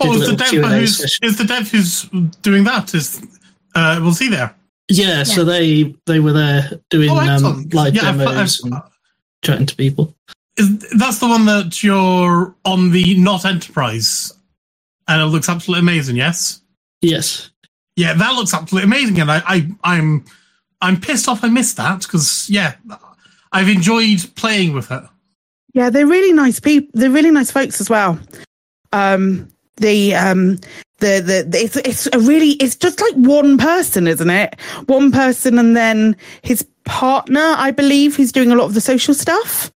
[0.00, 2.02] Oh, is the dev who's is the dev who's
[2.42, 2.94] doing that?
[2.94, 3.22] Is
[3.74, 4.54] uh, was he there?
[4.98, 8.82] Yeah, so they they were there doing Oh, um, live Yeah, I've- demos I've- and
[9.42, 10.14] chatting to people.
[10.56, 14.32] Is that's the one that you're on the not enterprise,
[15.08, 16.16] and it looks absolutely amazing.
[16.16, 16.60] Yes.
[17.00, 17.50] Yes.
[17.96, 20.24] Yeah, that looks absolutely amazing, and I, I I'm
[20.80, 22.74] I'm pissed off I missed that because yeah,
[23.52, 25.02] I've enjoyed playing with it.
[25.74, 26.90] Yeah, they're really nice people.
[26.92, 28.18] They're really nice folks as well.
[28.92, 30.58] Um, the um,
[31.02, 34.58] the the, the it's it's a really it's just like one person, isn't it?
[34.86, 39.12] One person, and then his partner, I believe, who's doing a lot of the social
[39.12, 39.70] stuff.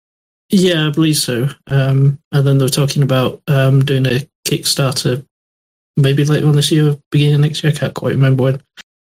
[0.49, 1.47] Yeah, I believe so.
[1.67, 5.25] Um, and then they were talking about um, doing a Kickstarter,
[5.97, 7.73] maybe later on this year, beginning of next year.
[7.73, 8.61] I can't quite remember when,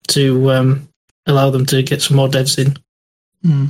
[0.09, 0.89] to um,
[1.27, 2.77] allow them to get some more devs in.
[3.43, 3.67] Yeah,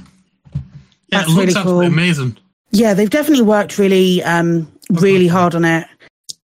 [1.11, 1.93] That's it looks really absolutely cool.
[1.95, 2.37] amazing.
[2.73, 5.87] Yeah, they've definitely worked really um really hard on it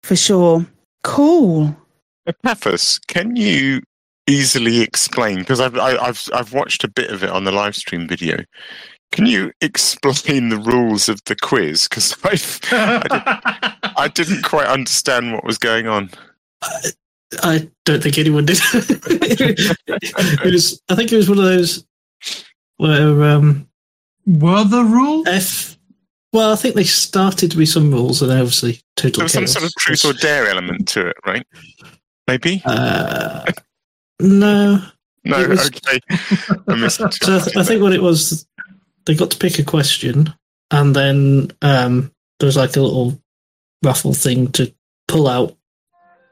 [0.02, 0.64] for sure.
[1.02, 1.76] Cool.
[2.26, 3.80] Epaphras, can you
[4.26, 5.38] easily explain?
[5.40, 8.44] Because I've I, I've I've watched a bit of it on the live stream video.
[9.12, 11.88] Can you explain the rules of the quiz?
[11.88, 12.36] Because I
[13.02, 16.10] did, I didn't quite understand what was going on.
[17.42, 18.58] I don't think anyone did.
[18.72, 21.84] it was, I think it was one of those
[22.76, 23.68] where um,
[24.26, 25.26] were the rules?
[25.26, 25.76] F.
[26.32, 29.42] Well, I think they started to be some rules, and obviously total There was some
[29.42, 29.52] chaos.
[29.52, 31.44] sort of truth or dare element to it, right?
[32.28, 32.62] Maybe.
[32.64, 33.44] Uh,
[34.20, 34.82] no.
[35.24, 36.00] No, was- okay.
[36.68, 36.88] I.
[36.88, 38.46] So I, th- I think what it was,
[39.06, 40.32] they got to pick a question,
[40.70, 43.20] and then um, there was like a little
[43.84, 44.72] raffle thing to
[45.08, 45.56] pull out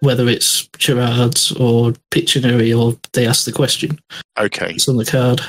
[0.01, 3.99] whether it's charades or Pictionary or they ask the question.
[4.39, 4.71] Okay.
[4.71, 5.41] It's on the card,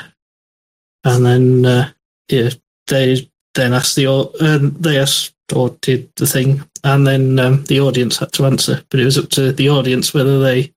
[1.06, 1.92] and then uh,
[2.30, 2.50] yeah,
[2.88, 7.80] they then ask the um, they asked or did the thing, and then um, the
[7.80, 8.84] audience had to answer.
[8.90, 10.74] But it was up to the audience whether they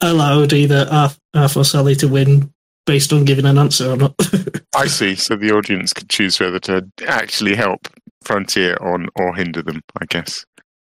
[0.00, 2.52] allowed either Arth, Arth or Sally to win
[2.86, 4.14] based on giving an answer or not.
[4.76, 5.14] I see.
[5.14, 7.88] So the audience could choose whether to actually help
[8.22, 9.82] Frontier on or hinder them.
[10.00, 10.44] I guess.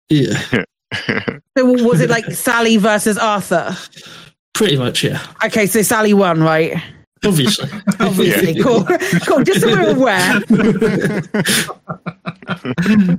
[0.08, 0.42] yeah,
[1.56, 3.76] So was it like Sally versus Arthur?
[4.54, 5.04] pretty much.
[5.04, 6.82] Yeah, Okay, so Sally won, right?
[7.24, 7.68] Obviously.
[8.00, 8.62] Obviously, Yeah.
[8.62, 8.84] cool,
[9.26, 9.42] cool.
[9.44, 10.40] Just so we're aware.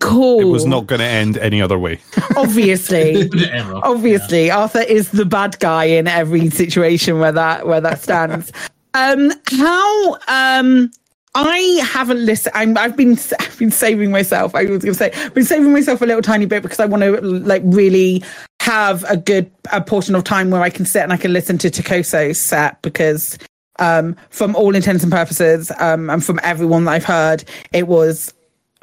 [0.00, 0.40] cool.
[0.40, 1.98] It was not going to end any other way.
[2.36, 3.30] obviously
[3.82, 8.52] obviously arthur is the bad guy in every situation where that where that stands
[8.94, 10.90] um how um
[11.34, 12.54] I haven't listened.
[12.54, 14.54] I'm, I've been I've been saving myself.
[14.54, 16.86] I was going to say, I've been saving myself a little tiny bit because I
[16.86, 18.22] want to like really
[18.60, 21.58] have a good a portion of time where I can sit and I can listen
[21.58, 23.38] to Takoso's set because
[23.78, 28.32] um, from all intents and purposes, um, and from everyone that I've heard, it was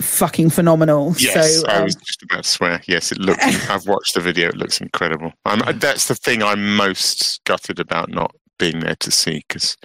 [0.02, 1.16] fucking phenomenal.
[1.18, 2.82] Yes, so I um, was just about to swear.
[2.88, 3.70] Yes, it looks.
[3.70, 4.50] I've watched the video.
[4.50, 5.34] It looks incredible.
[5.46, 9.78] I'm, that's the thing I'm most gutted about not being there to see because,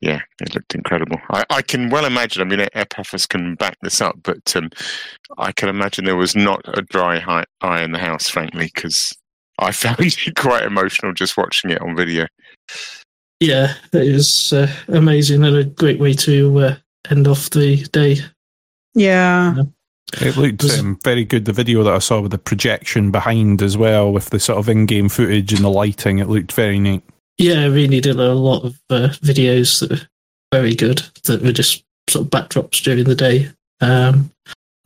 [0.00, 1.18] yeah, it looked incredible.
[1.30, 2.42] I, I can well imagine.
[2.42, 4.70] I mean, Epaphras can back this up, but um,
[5.38, 9.16] I can imagine there was not a dry eye in the house, frankly, because
[9.58, 12.26] I found it quite emotional just watching it on video.
[13.40, 16.76] Yeah, it was uh, amazing and a great way to uh,
[17.10, 18.18] end off the day.
[18.94, 19.54] Yeah.
[20.20, 21.46] It looked um, very good.
[21.46, 24.68] The video that I saw with the projection behind as well, with the sort of
[24.68, 27.02] in-game footage and the lighting, it looked very neat.
[27.38, 30.08] Yeah, I really did a lot of uh, videos that were
[30.52, 33.50] very good that were just sort of backdrops during the day.
[33.80, 34.30] Um,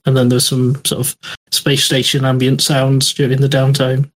[0.07, 1.17] and then there was some sort of
[1.53, 4.11] space station ambient sounds during the downtime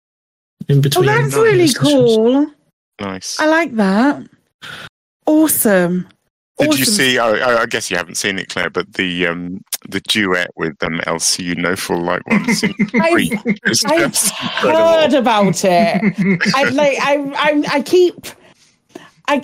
[0.68, 1.10] in between.
[1.10, 2.52] Oh, that's really cool.
[3.00, 3.40] Nice.
[3.40, 4.26] I like that.
[5.26, 6.08] Awesome.
[6.60, 7.18] Did you see?
[7.18, 11.00] I I guess you haven't seen it, Claire, but the um, the duet with um,
[11.00, 14.18] LCU No Full Like One Scene I've, I've
[14.62, 16.52] heard about it.
[16.56, 16.98] I like.
[17.02, 17.34] I.
[17.36, 17.64] I.
[17.78, 18.16] I keep.
[19.28, 19.42] I.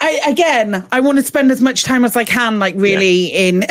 [0.00, 0.86] I again.
[0.90, 3.60] I want to spend as much time as I can, like really in,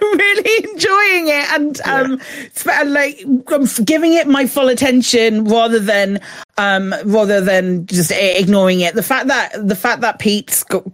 [0.00, 2.20] really enjoying it, and um,
[2.56, 3.22] sp- like
[3.52, 6.20] um, giving it my full attention rather than,
[6.56, 8.94] um, rather than just ignoring it.
[8.94, 10.84] The fact that the fact that Pete's got,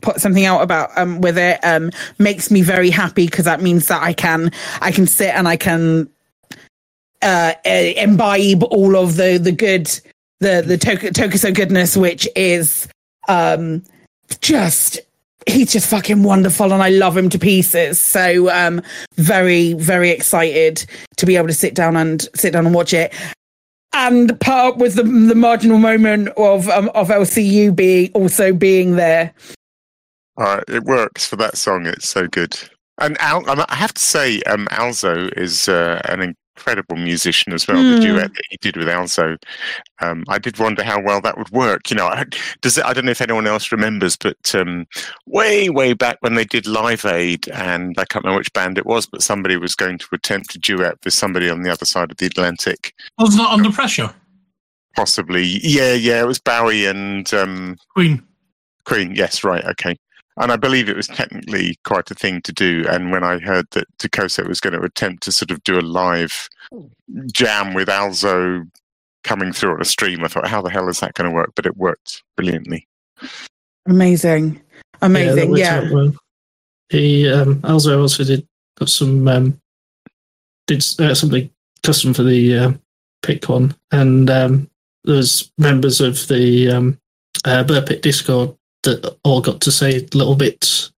[0.00, 3.88] put something out about um with it um makes me very happy because that means
[3.88, 6.08] that I can I can sit and I can
[7.22, 9.86] uh, imbibe all of the the good
[10.40, 12.88] the the Tok- Takoso goodness, which is
[13.28, 13.82] um
[14.40, 15.00] just
[15.46, 17.98] he's just fucking wonderful and I love him to pieces.
[17.98, 18.82] So um
[19.16, 20.84] very, very excited
[21.16, 23.12] to be able to sit down and sit down and watch it.
[23.94, 29.34] And part with the the marginal moment of um, of LCU being also being there.
[30.38, 31.86] Uh, it works for that song.
[31.86, 32.56] It's so good.
[33.00, 37.76] And Al, I have to say, um, Alzo is uh, an incredible musician as well.
[37.82, 38.00] The Hmm.
[38.00, 39.36] duet that he did with Alzo,
[40.00, 41.90] um, I did wonder how well that would work.
[41.90, 42.24] You know, I,
[42.60, 44.86] does it, I don't know if anyone else remembers, but um,
[45.26, 48.86] way, way back when they did Live Aid, and I can't remember which band it
[48.86, 52.10] was, but somebody was going to attempt a duet with somebody on the other side
[52.10, 52.92] of the Atlantic.
[53.18, 54.12] Was not under pressure.
[54.96, 56.20] Possibly, yeah, yeah.
[56.20, 58.22] It was Bowie and um, Queen.
[58.84, 59.96] Queen, yes, right, okay.
[60.40, 62.84] And I believe it was technically quite a thing to do.
[62.88, 65.82] And when I heard that Takoso was going to attempt to sort of do a
[65.82, 66.48] live
[67.32, 68.64] jam with Alzo
[69.24, 71.52] coming through on a stream, I thought, how the hell is that going to work?
[71.56, 72.86] But it worked brilliantly.
[73.86, 74.60] Amazing.
[75.02, 75.50] Amazing.
[75.50, 75.90] worked Yeah.
[75.90, 76.12] well.
[76.90, 78.46] He um, Alzo also did
[78.78, 79.60] got some um,
[80.66, 81.50] did uh, something
[81.82, 82.72] custom for the uh,
[83.22, 84.70] PitCon, and um,
[85.04, 86.98] there's members of the um,
[87.44, 88.57] uh, Burpit Discord
[88.94, 90.92] that all got to say little bits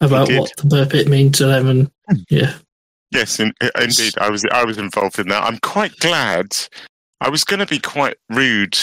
[0.00, 2.16] about what the Burpit mean to them, and hmm.
[2.30, 2.54] yeah,
[3.12, 4.14] Yes, in, indeed.
[4.18, 5.44] I was I was involved in that.
[5.44, 6.56] I'm quite glad.
[7.20, 8.76] I was going to be quite rude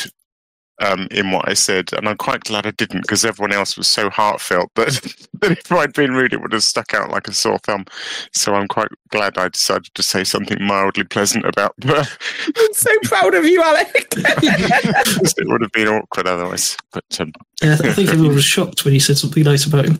[0.79, 3.87] um, in what I said, and I'm quite glad I didn't because everyone else was
[3.87, 4.87] so heartfelt that,
[5.41, 7.85] that if I'd been rude, it would have stuck out like a sore thumb.
[8.33, 11.75] So I'm quite glad I decided to say something mildly pleasant about.
[11.89, 12.17] But
[12.55, 13.89] I'm so proud of you, Alec.
[14.15, 16.77] it would have been awkward otherwise.
[16.91, 19.99] But um, yeah I think everyone was shocked when he said something nice about him.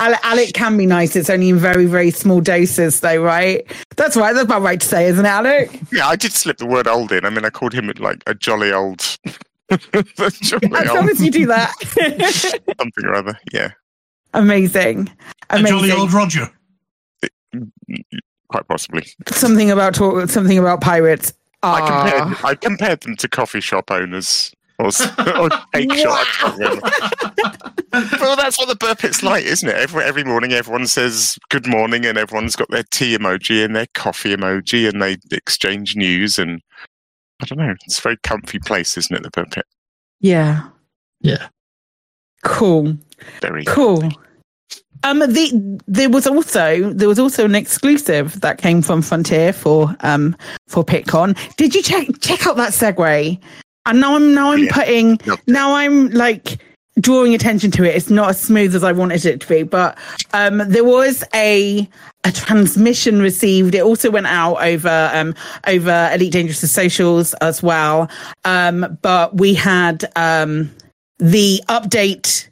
[0.00, 1.14] Ale- Alec can be nice.
[1.14, 3.64] It's only in very, very small doses, though, right?
[3.96, 4.32] That's right.
[4.32, 5.80] That's about right to say, isn't it, Alec?
[5.92, 7.24] yeah, I did slip the word old in.
[7.24, 9.00] I mean, I called him like a jolly old.
[9.70, 11.72] a jolly As long old as you do that.
[12.78, 13.38] something or other.
[13.52, 13.70] Yeah.
[14.34, 15.10] Amazing.
[15.50, 15.78] A Amazing.
[15.78, 16.50] jolly old Roger.
[18.48, 19.06] quite possibly.
[19.28, 21.32] something about talk, something about pirates.
[21.62, 21.86] I Ah.
[22.10, 25.06] compared, I compared them to coffee shop owners or, s-
[25.38, 26.26] or cake shop.
[26.42, 29.76] I can't well, that's what the Burpit's like, isn't it?
[29.76, 33.86] Every, every morning, everyone says good morning, and everyone's got their tea emoji and their
[33.94, 36.38] coffee emoji, and they exchange news.
[36.38, 36.60] And
[37.40, 39.22] I don't know, it's a very comfy place, isn't it?
[39.22, 39.66] The Burpit.
[40.20, 40.68] Yeah.
[41.20, 41.48] Yeah.
[42.42, 42.96] Cool.
[43.40, 44.10] Very Cool.
[45.02, 49.94] Um, the there was also there was also an exclusive that came from Frontier for
[50.00, 50.34] um
[50.66, 51.36] for PitCon.
[51.56, 53.38] Did you check check out that segue?
[53.86, 56.58] And now I'm now I'm putting now I'm like
[57.00, 57.94] drawing attention to it.
[57.96, 59.98] It's not as smooth as I wanted it to be, but
[60.32, 61.88] um there was a
[62.24, 63.74] a transmission received.
[63.74, 65.34] It also went out over um
[65.66, 68.10] over Elite Dangerous socials as well.
[68.44, 70.70] Um, but we had um
[71.18, 72.48] the update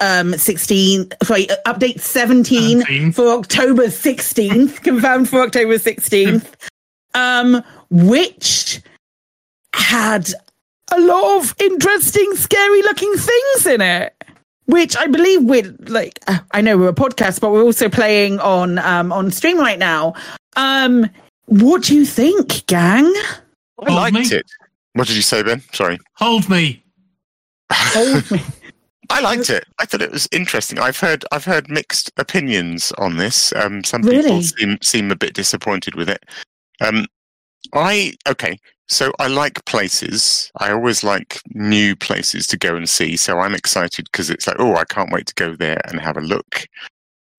[0.00, 6.54] um 16 sorry update 17 for october 16th confirmed for october 16th
[7.14, 8.80] um which
[9.74, 10.32] had
[10.92, 14.14] a lot of interesting scary looking things in it
[14.66, 16.18] which i believe we're like
[16.52, 20.14] i know we're a podcast but we're also playing on um on stream right now
[20.56, 21.08] um
[21.46, 23.12] what do you think gang
[23.86, 24.46] I liked it.
[24.94, 25.62] What did you say, Ben?
[25.72, 25.98] Sorry.
[26.16, 26.84] Hold me.
[27.72, 28.40] Hold me.
[29.10, 29.64] I liked it.
[29.78, 30.78] I thought it was interesting.
[30.78, 33.52] I've heard I've heard mixed opinions on this.
[33.54, 36.24] Um, some people seem seem a bit disappointed with it.
[36.80, 37.06] Um,
[37.72, 38.58] I okay.
[38.88, 40.50] So I like places.
[40.58, 43.16] I always like new places to go and see.
[43.16, 46.16] So I'm excited because it's like, oh, I can't wait to go there and have
[46.18, 46.66] a look.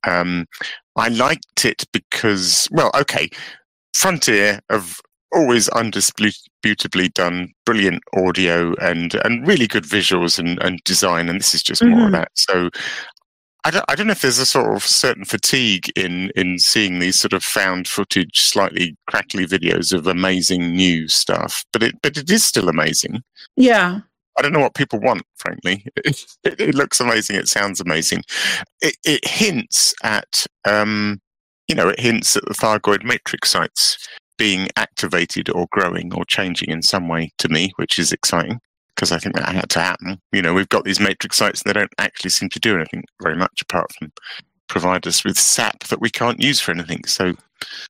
[0.07, 0.47] Um,
[0.95, 3.29] I liked it because, well, okay,
[3.95, 4.99] Frontier have
[5.35, 11.53] always undisputably done brilliant audio and and really good visuals and, and design, and this
[11.55, 12.11] is just more of Mhm.
[12.13, 12.31] that.
[12.35, 12.69] So
[13.65, 16.99] I don't, I don't know if there's a sort of certain fatigue in in seeing
[16.99, 22.17] these sort of found footage, slightly crackly videos of amazing new stuff, but it but
[22.17, 23.23] it is still amazing.
[23.55, 24.01] yeah
[24.37, 25.85] I don't know what people want, frankly.
[26.45, 27.37] It, it looks amazing.
[27.37, 28.23] It sounds amazing.
[28.81, 31.21] It, it hints at, um,
[31.69, 33.97] you know, it hints at the Thargoid matrix sites
[34.37, 38.59] being activated or growing or changing in some way to me, which is exciting
[39.03, 40.17] because I think that had to happen.
[40.31, 43.03] You know, we've got these matrix sites and they don't actually seem to do anything
[43.21, 44.13] very much apart from
[44.69, 47.03] provide us with sap that we can't use for anything.
[47.05, 47.33] So,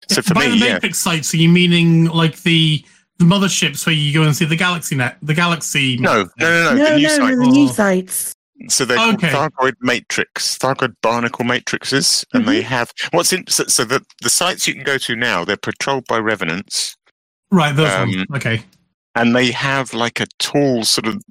[0.10, 0.74] so for By me, the yeah.
[0.74, 2.84] matrix sites, are you meaning like the
[3.20, 5.98] the motherships where you go and see the galaxy net, the galaxy?
[5.98, 6.78] No, no, no, no.
[6.78, 7.38] no the new no site.
[7.38, 8.34] no the new sites
[8.70, 9.30] So they're Okay.
[9.32, 13.46] called Thargoid Matrix, Thargoid Barnacle Matrixes, and they have what's in.
[13.48, 16.96] So, so the the sites you can go to now they're patrolled by revenants,
[17.52, 18.26] Right, those Um, ones.
[18.38, 18.64] Okay.
[19.16, 21.22] And they have like a tall sort of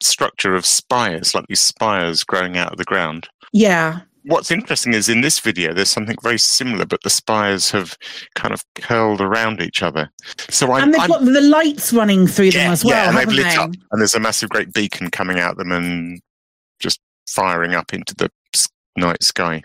[0.00, 3.28] structure of spires, like these spires growing out of the ground.
[3.52, 4.00] Yeah.
[4.24, 7.96] What's interesting is in this video, there's something very similar, but the spires have
[8.34, 10.10] kind of curled around each other.
[10.50, 13.16] So I'm, and they've I'm got the lights running through them as well, yeah, and
[13.16, 13.56] they've lit they?
[13.56, 16.20] up, and there's a massive great beacon coming out of them and
[16.80, 18.30] just firing up into the
[18.96, 19.62] night sky.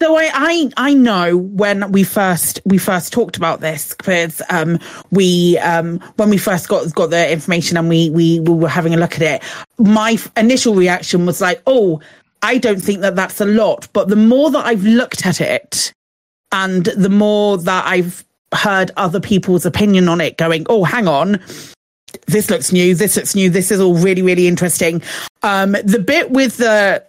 [0.00, 4.78] So I, I I know when we first we first talked about this because um
[5.10, 8.94] we um when we first got got the information and we we, we were having
[8.94, 9.42] a look at it
[9.78, 12.00] my initial reaction was like oh
[12.42, 13.88] I don't think that that's a lot.
[13.92, 15.92] But the more that I've looked at it
[16.52, 18.24] and the more that I've
[18.54, 21.40] heard other people's opinion on it going oh hang on.
[22.26, 22.94] This looks new.
[22.94, 23.50] This looks new.
[23.50, 25.02] This is all really really interesting.
[25.42, 27.04] Um the bit with the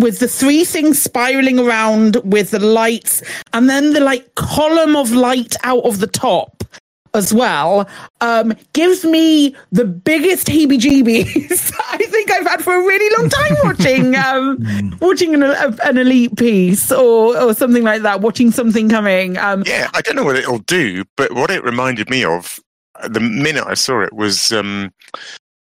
[0.00, 3.22] with the three things spiraling around with the lights
[3.52, 6.64] and then the like column of light out of the top
[7.12, 7.88] as well
[8.20, 13.28] um gives me the biggest heebie jeebies i think i've had for a really long
[13.28, 18.50] time watching um watching an, a, an elite piece or or something like that watching
[18.50, 19.64] something coming um.
[19.66, 22.58] Yeah, I don't know what it'll do, but what it reminded me of
[22.96, 24.92] uh, the minute I saw it was um,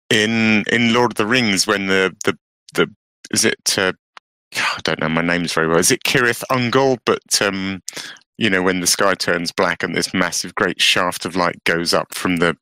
[0.10, 2.38] in in Lord of the Rings when the the
[2.74, 2.94] the
[3.32, 3.94] is it uh,
[4.56, 5.78] I don't know my name's very well.
[5.80, 6.98] Is it Cirith Ungol?
[7.06, 7.82] But um,
[8.38, 11.94] you know when the sky turns black and this massive great shaft of light goes
[11.94, 12.56] up from the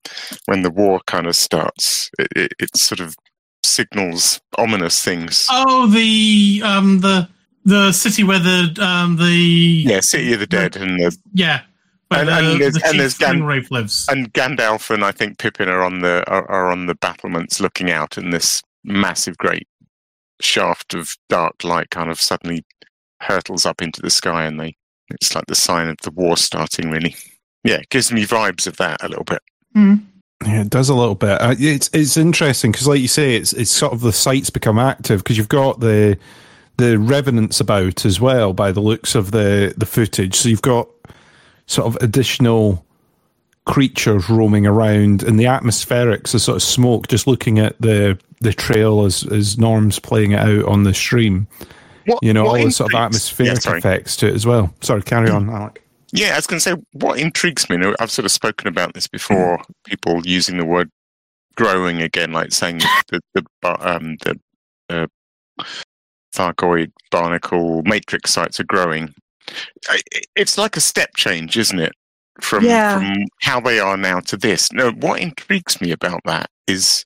[0.46, 3.16] when the war kind of starts, it, it, it sort of
[3.64, 5.48] signals ominous things.
[5.52, 7.28] Oh, the um the
[7.66, 11.62] the city where the um the Yeah, City of the Dead and the yeah
[12.12, 14.06] and, the, and there's, the and there's Gan- lives.
[14.10, 17.92] and Gandalf and I think Pippin are on the are, are on the battlements looking
[17.92, 19.68] out, and this massive, great
[20.42, 22.66] shaft of dark light kind of suddenly
[23.22, 24.76] hurtles up into the sky, and they
[25.10, 26.90] it's like the sign of the war starting.
[26.90, 27.16] Really,
[27.64, 29.42] yeah, it gives me vibes of that a little bit.
[30.46, 31.42] Yeah, it does a little bit.
[31.42, 34.78] Uh, it's it's interesting because, like you say, it's it's sort of the sites become
[34.78, 36.18] active because you've got the
[36.78, 40.36] the revenants about as well by the looks of the the footage.
[40.36, 40.90] So you've got
[41.68, 42.85] sort of additional
[43.66, 47.08] creatures roaming around, and the atmospherics, the sort of smoke.
[47.08, 51.48] Just looking at the the trail as as Norm's playing it out on the stream,
[52.06, 54.46] What- you know what all the sort of intrigues- atmospheric Yeah, effects to it as
[54.46, 54.74] well.
[54.82, 55.82] Sorry, carry on, Alec.
[56.12, 57.78] Yeah, I was going to say what intrigues me.
[58.00, 59.60] I've sort of spoken about this before.
[59.86, 60.90] People using the word
[61.56, 64.40] "growing" again, like saying the the the, um, the
[64.90, 65.08] uh,
[66.34, 69.14] Thargoid barnacle matrix sites are growing.
[70.36, 71.94] It's like a step change, isn't it?
[72.42, 72.98] From Yeah.
[72.98, 74.72] from how they are now to this.
[74.74, 77.06] Now, what intrigues me about that is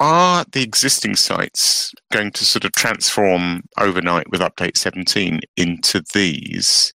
[0.00, 6.92] are the existing sites going to sort of transform overnight with update 17 into these?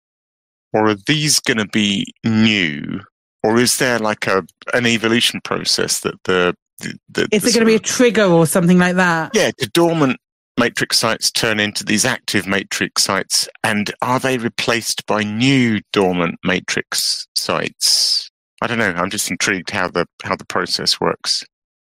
[0.73, 3.01] Or are these going to be new?
[3.43, 4.43] Or is there like a
[4.73, 8.25] an evolution process that the, the, the is the it going to be a trigger
[8.25, 10.17] or something like that yeah, do dormant
[10.59, 13.49] matrix sites turn into these active matrix sites?
[13.63, 18.31] And are they replaced by new dormant matrix sites?
[18.63, 18.93] I don't know.
[18.97, 21.45] I'm just intrigued how the how the process works.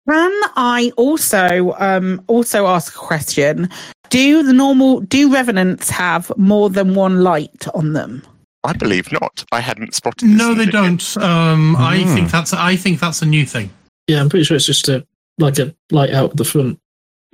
[0.09, 3.69] Can I also um also ask a question?
[4.11, 8.23] Do the normal do revenants have more than one light on them?
[8.65, 9.45] I believe not.
[9.53, 10.29] I hadn't spotted.
[10.29, 11.17] This No, they don't.
[11.19, 12.15] Um, I Hmm.
[12.15, 13.71] think that's I think that's a new thing.
[14.09, 15.07] Yeah, I'm pretty sure it's just a
[15.39, 16.79] like a light out the front.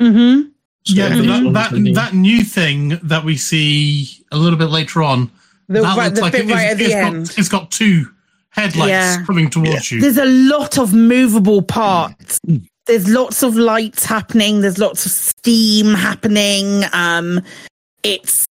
[0.00, 0.48] Mm-hmm.
[0.84, 5.02] Yeah, So but that, that, that new thing that we see a little bit later
[5.02, 5.30] on.
[5.68, 7.26] The- that right- looks the like it- right at the it's end.
[7.28, 8.06] Got, it's got two
[8.50, 9.22] headlights Yeah.
[9.24, 10.00] coming towards you.
[10.00, 12.40] There's a lot of movable parts.
[12.86, 14.62] There's lots of lights happening.
[14.62, 16.82] There's lots of steam happening.
[16.92, 17.40] Um,
[18.02, 18.46] it's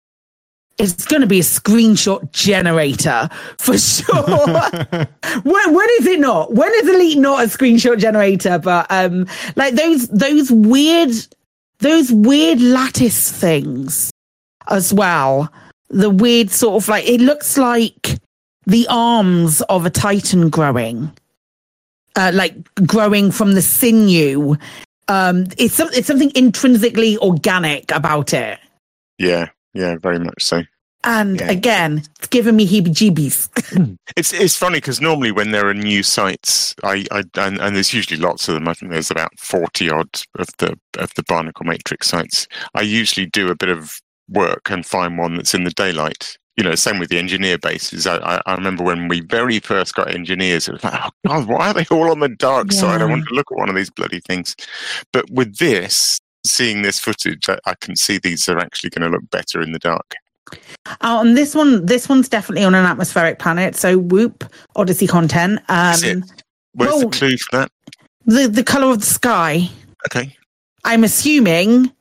[0.78, 4.14] it's going to be a screenshot generator for sure.
[5.44, 6.54] when, when is it not?
[6.54, 8.60] When is Elite not a screenshot generator?
[8.60, 11.12] But um, like those those weird
[11.80, 14.12] those weird lattice things
[14.70, 15.52] as well.
[15.90, 18.18] The weird sort of like it looks like
[18.66, 21.12] the arms of a titan growing,
[22.16, 22.56] uh, like
[22.86, 24.56] growing from the sinew.
[25.08, 28.60] Um, it's some, it's something intrinsically organic about it.
[29.20, 30.64] Yeah, yeah, very much so.
[31.06, 31.51] And Yeah.
[31.51, 33.49] again, it's giving me heebie-jeebies.
[33.76, 33.93] Hmm.
[34.16, 37.93] It's it's funny because normally when there are new sites, I, I and, and there's
[37.93, 38.68] usually lots of them.
[38.68, 42.47] I think there's about forty odd of the of the Barnacle Matrix sites.
[42.76, 43.99] I usually do a bit of
[44.30, 46.38] work and find one that's in the daylight.
[46.58, 48.08] You know, same with the engineer bases.
[48.08, 51.47] I, I, I remember when we very first got engineers, it was like, oh God,
[51.47, 53.01] why are they all on the dark side?
[53.01, 54.56] I want to look at one of these bloody things.
[55.12, 59.10] But with this, seeing this footage, I, I can see these are actually going to
[59.18, 60.14] look better in the dark.
[60.86, 63.76] Uh, and this one, this one's definitely on an atmospheric planet.
[63.76, 64.43] So whoop,
[64.76, 65.60] Odyssey content.
[65.70, 66.24] Um,
[66.74, 67.72] Where's well- the clue for that?
[68.26, 69.70] the the color of the sky.
[70.08, 70.36] Okay.
[70.84, 71.91] I'm assuming.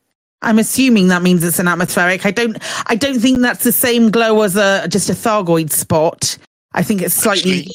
[0.42, 2.26] I'm assuming that means it's an atmospheric.
[2.26, 2.58] I don't.
[2.86, 6.36] I don't think that's the same glow as a just a Thargoid spot.
[6.74, 7.66] I think it's slightly.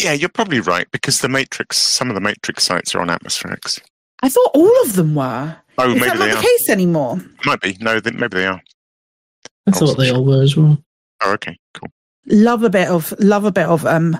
[0.00, 3.80] Yeah, you're probably right because the matrix, some of the matrix sites are on atmospherics.
[4.22, 5.56] I thought all of them were.
[5.78, 6.36] Oh, Is maybe that they not are.
[6.36, 7.20] the case anymore?
[7.44, 7.76] Might be.
[7.80, 8.62] No, they, maybe they are.
[9.76, 10.78] I thought they all were as well.
[11.22, 11.88] Oh, okay, cool.
[12.26, 14.18] love a bit of love a bit of um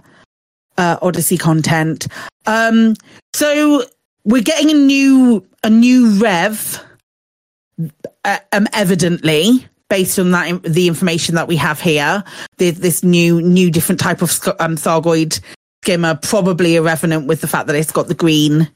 [0.79, 2.07] uh odyssey content
[2.47, 2.95] um
[3.35, 3.85] so
[4.25, 6.83] we're getting a new a new rev
[8.25, 12.23] uh, um evidently based on that the information that we have here
[12.59, 15.41] there's this new new different type of sc- um thargoid
[15.83, 18.71] skimmer probably a revenant with the fact that it's got the green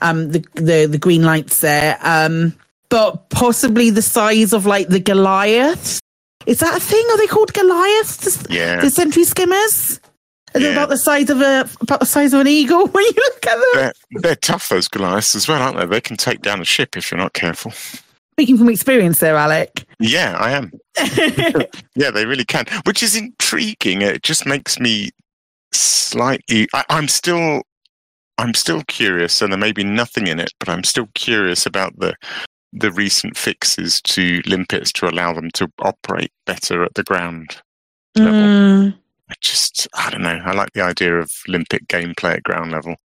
[0.00, 2.54] um the the, the green lights there um
[2.88, 6.00] but possibly the size of like the goliath
[6.46, 8.80] is that a thing are they called goliaths Yeah.
[8.80, 10.00] the sentry skimmers
[10.54, 13.12] are they about the size of a about the size of an eagle when you
[13.14, 13.64] look at them?
[13.74, 13.92] They're,
[14.22, 15.84] they're tough, those Goliaths, as well, aren't they?
[15.84, 17.72] They can take down a ship if you're not careful.
[18.38, 20.72] speaking from experience there alec Yeah, I am.
[21.94, 24.00] yeah, they really can, which is intriguing.
[24.00, 25.10] It just makes me
[25.72, 26.68] slightly.
[26.72, 27.62] I, I'm still,
[28.38, 31.98] I'm still curious, and there may be nothing in it, but I'm still curious about
[31.98, 32.14] the
[32.72, 37.56] the recent fixes to limpets to allow them to operate better at the ground.
[38.16, 38.96] Mm,
[39.30, 40.40] I just, I don't know.
[40.44, 42.96] I like the idea of limpet gameplay at ground level.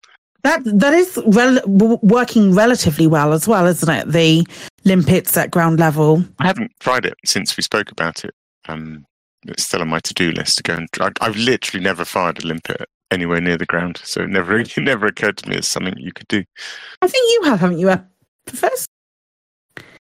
[0.43, 4.47] that that is rel- working relatively well as well isn't it the
[4.85, 8.35] limpets at ground level I haven't tried it since we spoke about it.
[8.69, 9.05] Um,
[9.47, 11.11] it's still on my to-do list to go and try.
[11.21, 15.07] I've literally never fired a limpet anywhere near the ground, so it never it never
[15.07, 16.45] occurred to me as something you could do.
[17.03, 17.99] i think you have haven't you uh,
[18.47, 18.87] Professor?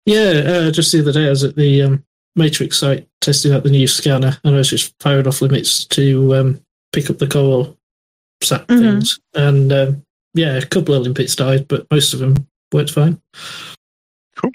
[0.07, 2.05] Yeah, uh, just the other day I was at the um,
[2.37, 6.35] Matrix site testing out the new scanner, and I was just firing off limpets to
[6.35, 6.61] um,
[6.93, 7.77] pick up the coal
[8.43, 8.81] sat Mhm.
[8.81, 9.21] things.
[9.35, 12.35] And um, yeah, a couple of limpets died, but most of them
[12.73, 13.21] worked fine.
[14.37, 14.51] Cool.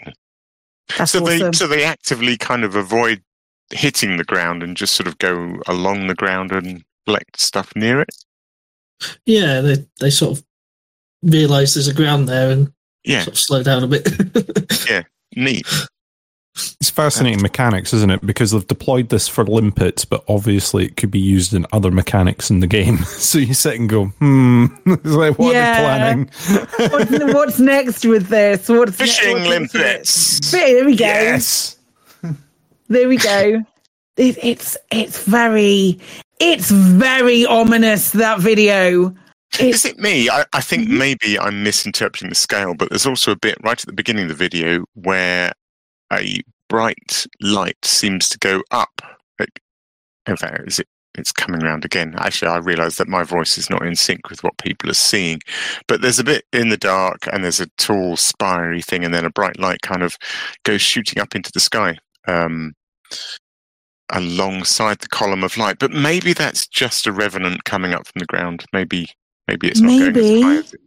[0.98, 3.22] That's so they so they actively kind of avoid
[3.72, 8.02] hitting the ground and just sort of go along the ground and collect stuff near
[8.02, 8.10] it.
[9.26, 10.44] Yeah, they they sort of
[11.24, 12.72] realise there's a ground there and
[13.04, 14.08] Yeah, sort of slow down a bit.
[14.90, 15.04] yeah,
[15.36, 15.66] neat.
[16.82, 18.26] It's fascinating mechanics, isn't it?
[18.26, 22.50] Because they've deployed this for limpets, but obviously it could be used in other mechanics
[22.50, 22.98] in the game.
[23.06, 25.72] So you sit and go, hmm, it's like, what Yeah.
[25.72, 26.30] are they planning?
[26.92, 30.52] what's, what's next with this what's ne- Fishing what's next with limpets.
[30.52, 31.78] there we go Yes.
[32.90, 33.64] There we go.
[34.16, 36.00] It, it's it's very
[36.40, 39.14] it's very ominous that video.
[39.60, 40.30] Is it me?
[40.30, 40.98] I, I think Mm-hmm.
[40.98, 44.30] maybe I'm misinterpreting the scale, but there's also a bit right at the beginning of
[44.30, 45.52] the video where
[46.12, 49.02] a bright light seems to go up.
[49.40, 49.62] Like,
[50.28, 50.88] in fact, is it?
[51.18, 52.14] It's coming round again.
[52.20, 55.40] Actually, I realise that my voice is not in sync with what people are seeing.
[55.88, 59.26] But there's a bit in the dark, and there's a tall, spiry thing, and then
[59.26, 60.16] a bright light kind of
[60.64, 61.98] goes shooting up into the sky.
[62.28, 62.74] Um,
[64.12, 68.26] alongside the column of light, but maybe that's just a revenant coming up from the
[68.26, 68.64] ground.
[68.72, 69.08] Maybe,
[69.48, 70.38] maybe it's not going Maybe.
[70.38, 70.82] as high as it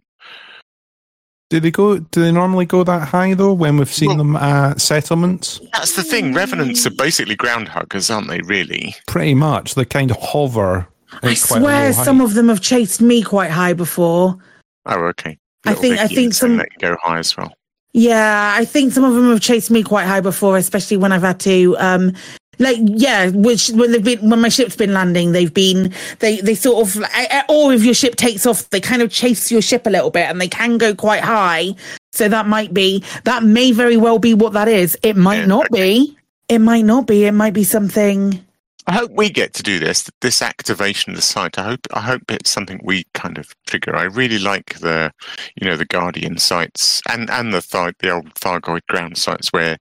[1.51, 1.99] Do they go?
[1.99, 3.53] Do they normally go that high though?
[3.53, 6.33] When we've seen them at settlements, That's the thing.
[6.33, 8.41] Revenants are basically ground huggers, aren't they?
[8.43, 8.95] Really?
[9.07, 10.87] pretty much they kind of hover.
[11.23, 14.39] I swear some of them have chased me quite high before.
[14.87, 15.37] Oh, okay.
[15.67, 17.53] I think- I think some- they go high as well.
[17.93, 21.23] Yeah, I think some of them have chased me quite high before, especially when I've
[21.23, 22.13] had to um
[22.61, 26.55] like yeah, which when they've been when my ship's been landing, they've been they they
[26.55, 27.05] sort of
[27.49, 30.27] or if your ship takes off, they kind of chase your ship a little bit,
[30.29, 31.75] and they can go quite high.
[32.13, 34.97] So that might be that may very well be what that is.
[35.03, 36.17] It might not be.
[36.49, 37.25] It might not be.
[37.25, 38.45] It might be something.
[38.87, 40.11] I hope we get to do this.
[40.21, 41.59] This activation of the site.
[41.59, 41.87] I hope.
[41.93, 43.95] I hope it's something we kind of trigger.
[43.95, 45.13] I really like the,
[45.55, 49.79] you know, the Guardian sites and and the Thar- the old Thargoid ground sites where,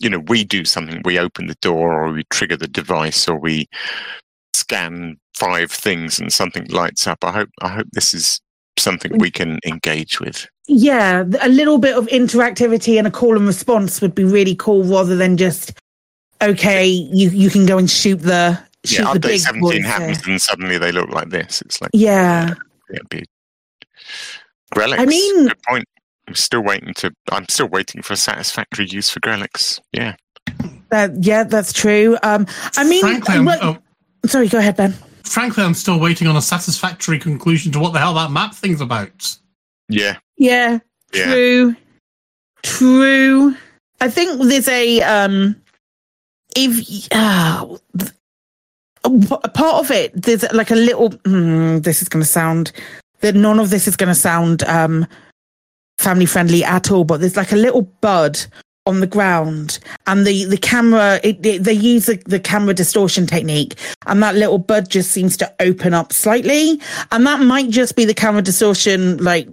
[0.00, 1.02] you know, we do something.
[1.04, 3.68] We open the door or we trigger the device or we
[4.54, 7.24] scan five things and something lights up.
[7.24, 7.50] I hope.
[7.60, 8.40] I hope this is
[8.78, 10.46] something we can engage with.
[10.66, 14.84] Yeah, a little bit of interactivity and a call and response would be really cool,
[14.84, 15.72] rather than just
[16.42, 20.22] okay, you you can go and shoot the shoot yeah, the update big seventeen happens
[20.22, 20.32] there.
[20.32, 21.60] and suddenly they look like this.
[21.62, 22.54] It's like Yeah.
[22.90, 23.24] Yeah, it'd be
[24.74, 24.98] Grelix.
[24.98, 25.84] I mean- good point.
[26.30, 27.12] I'm still waiting to.
[27.32, 29.80] I'm still waiting for a satisfactory use for Grelix.
[29.92, 30.14] Yeah.
[30.90, 32.16] That, yeah, that's true.
[32.22, 32.46] Um,
[32.76, 33.82] I mean, Frankly, I'm- well-
[34.26, 34.94] sorry, go ahead, Ben.
[35.24, 38.80] Frankly, I'm still waiting on a satisfactory conclusion to what the hell that map thing's
[38.80, 39.36] about.
[39.88, 40.18] Yeah.
[40.36, 40.78] Yeah,
[41.12, 41.24] Yeah.
[41.32, 41.76] true,
[42.62, 43.56] true.
[44.00, 45.56] I think there's a um,
[46.56, 47.76] if uh,
[49.04, 51.10] a part of it, there's like a little.
[51.10, 52.70] Mm, this is going to sound
[53.20, 55.06] that none of this is going to sound um
[56.00, 57.04] family friendly at all.
[57.04, 58.40] But there's like a little bud
[58.86, 63.26] on the ground, and the the camera it, it, they use the, the camera distortion
[63.26, 63.74] technique,
[64.06, 66.80] and that little bud just seems to open up slightly,
[67.12, 69.48] and that might just be the camera distortion like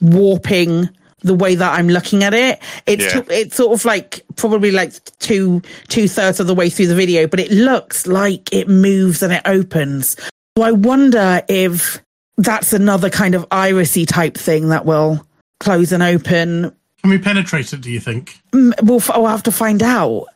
[0.00, 0.88] warping
[1.22, 2.60] the way that I'm looking at it.
[2.86, 3.22] It's Yeah.
[3.30, 7.26] it's sort of like probably like two two thirds of the way through the video,
[7.26, 10.16] but it looks like it moves and it opens.
[10.56, 12.00] So I wonder if
[12.36, 15.26] that's another kind of irisy type thing that will
[15.60, 16.74] close and open.
[17.02, 17.80] Can we penetrate it?
[17.80, 18.38] Do you think?
[18.52, 20.26] Mm, We'll, f- I'll have to find out.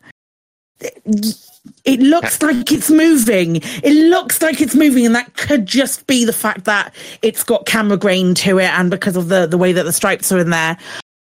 [1.85, 3.57] It looks like it's moving.
[3.57, 7.67] It looks like it's moving, and that could just be the fact that it's got
[7.67, 10.51] camera grain to it, and because of the the way that the stripes are in
[10.51, 10.77] there,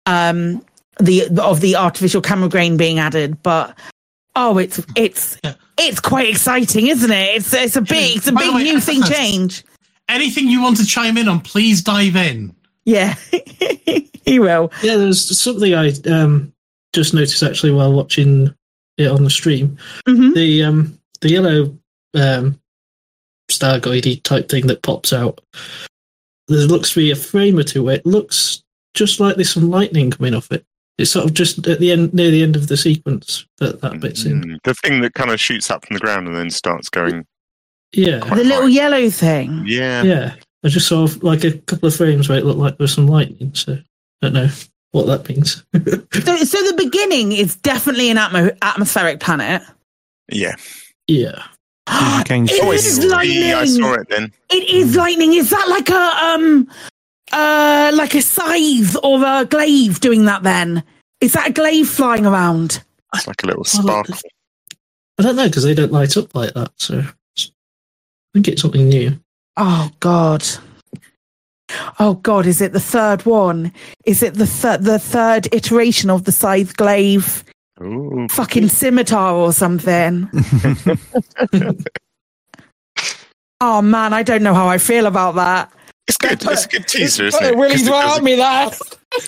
[0.07, 0.63] um,
[0.99, 3.41] the of the artificial camera grain being added.
[3.43, 3.77] But
[4.35, 5.37] oh, it's it's
[5.77, 7.35] it's quite exciting, isn't it?
[7.35, 9.63] It's it's a big it's a By big way, new thing change.
[10.09, 12.55] Anything you want to chime in on, please dive in.
[12.85, 13.13] Yeah,
[14.25, 14.71] he will.
[14.81, 16.51] Yeah, there's something I um,
[16.93, 18.53] just noticed actually while watching
[18.97, 19.77] it on the stream.
[20.07, 20.33] Mm-hmm.
[20.33, 21.77] The um, the yellow
[22.15, 22.59] um,
[23.49, 25.41] thargoidy type thing that pops out.
[26.47, 27.83] There looks to be a frame or two.
[27.83, 28.63] where It looks
[28.93, 30.65] just like there's some lightning coming off it.
[30.97, 33.99] It's sort of just at the end, near the end of the sequence that that
[33.99, 34.41] bit's in.
[34.41, 37.25] Mm, The thing that kind of shoots up from the ground and then starts going.
[37.93, 39.63] Yeah, The little yellow thing.
[39.65, 40.03] Yeah.
[40.03, 40.35] yeah.
[40.63, 43.07] I just saw like a couple of frames where it looked like there was some
[43.07, 43.53] lightning.
[43.55, 43.81] So I
[44.21, 44.49] don't know
[44.91, 45.63] what that means.
[46.23, 49.63] So, so the beginning is definitely an atmo- atmospheric planet.
[50.31, 50.55] Yeah.
[51.07, 51.43] Yeah.
[51.87, 53.53] It Oh, is it's- lightning.
[53.53, 54.31] I saw it then.
[54.51, 55.33] It is lightning.
[55.33, 56.67] Is that like a um
[57.33, 60.83] uh like a scythe or a glaive doing that then?
[61.21, 62.83] Is that a glaive flying around?
[63.15, 64.15] It's like a little sparkle.
[65.17, 66.71] I don't know because they don't light up like that.
[66.77, 67.43] So I
[68.33, 69.19] think it's something new.
[69.57, 70.43] Oh god.
[71.99, 73.71] Oh god, is it the third one?
[74.05, 77.43] Is it the third the third iteration of the scythe glaive
[77.81, 78.27] Ooh.
[78.29, 80.29] fucking scimitar or something?
[83.61, 85.71] oh man, I don't know how I feel about that.
[86.07, 86.43] It's good.
[86.43, 87.57] It's a good teaser, isn't It it?
[87.57, 88.79] really 'Cause it threw does- at me that.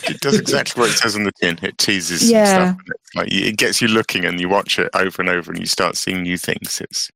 [0.10, 1.60] It does exactly what it says on the tin.
[1.62, 2.74] It teases Yeah.
[2.74, 2.78] stuff.
[3.16, 5.96] like it gets you looking, and you watch it over and over, and you start
[5.98, 6.82] seeing new things.
[6.82, 7.10] It's.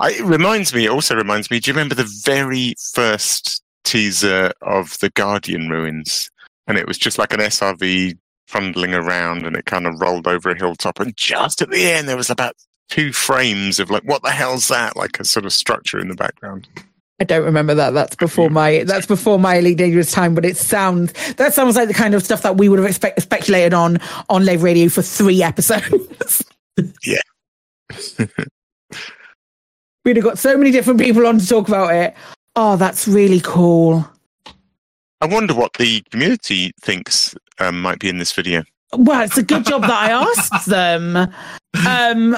[0.00, 0.86] I, it reminds me.
[0.86, 1.60] It also reminds me.
[1.60, 6.30] Do you remember the very first teaser of the Guardian ruins?
[6.66, 8.18] And it was just like an SRV
[8.48, 12.08] trundling around, and it kind of rolled over a hilltop, and just at the end
[12.08, 12.54] there was about
[12.88, 14.96] two frames of like, what the hell's that?
[14.96, 16.68] Like a sort of structure in the background.
[17.18, 17.94] I don't remember that.
[17.94, 20.34] That's before my that's before my elite dangerous time.
[20.34, 23.22] But it sounds that sounds like the kind of stuff that we would have expect,
[23.22, 23.98] speculated on
[24.28, 26.44] on live radio for three episodes.
[27.02, 27.22] Yeah.
[30.06, 32.14] We'd have got so many different people on to talk about it.
[32.54, 34.08] Oh, that's really cool.
[35.20, 38.62] I wonder what the community thinks um, might be in this video.
[38.96, 41.16] Well, it's a good job that I asked them.
[41.84, 42.36] Um,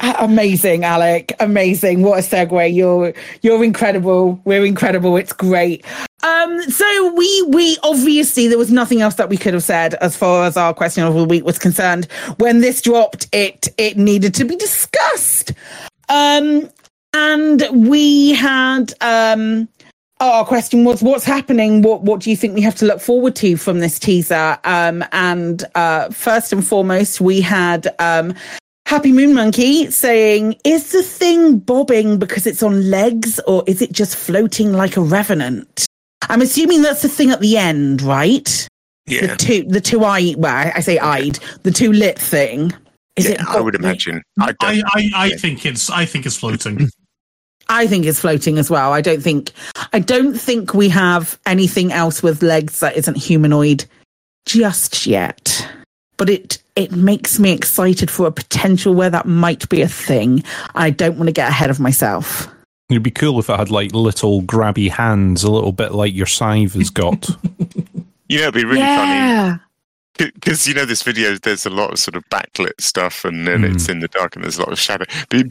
[0.00, 1.32] amazing, Alec.
[1.40, 2.02] Amazing.
[2.02, 2.74] What a segue.
[2.74, 4.38] You're you're incredible.
[4.44, 5.16] We're incredible.
[5.16, 5.82] It's great.
[6.22, 10.14] Um, so we we obviously there was nothing else that we could have said as
[10.14, 12.06] far as our question of the week was concerned.
[12.36, 15.52] When this dropped, it it needed to be discussed.
[16.08, 16.70] Um,
[17.16, 19.68] and we had um
[20.20, 21.82] our question was what's happening?
[21.82, 24.58] What what do you think we have to look forward to from this teaser?
[24.64, 28.34] Um and uh first and foremost we had um
[28.86, 33.92] happy moon monkey saying is the thing bobbing because it's on legs or is it
[33.92, 35.86] just floating like a revenant?
[36.28, 38.68] I'm assuming that's the thing at the end right?
[39.06, 39.26] Yeah.
[39.26, 42.72] the two the two eye well i say eyed the two lit thing
[43.16, 44.22] is it I would imagine.
[44.40, 46.88] I, I, I, I think it's I think it's floating.
[47.68, 48.92] I think it's floating as well.
[48.92, 49.52] I don't think
[49.92, 53.84] I don't think we have anything else with legs that isn't humanoid
[54.46, 55.68] just yet.
[56.16, 60.44] But it it makes me excited for a potential where that might be a thing.
[60.74, 62.48] I don't want to get ahead of myself.
[62.88, 66.26] It'd be cool if it had like little grabby hands, a little bit like your
[66.26, 67.28] scythe has got.
[68.28, 69.58] You know, it'd be really funny yeah.
[70.18, 71.36] Because you know this video.
[71.36, 73.90] There's a lot of sort of backlit stuff, and then it's mm.
[73.90, 75.04] in the dark, and there's a lot of shadow.
[75.28, 75.44] Be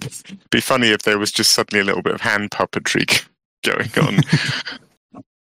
[0.49, 3.25] be funny if there was just suddenly a little bit of hand puppetry
[3.63, 4.21] going on.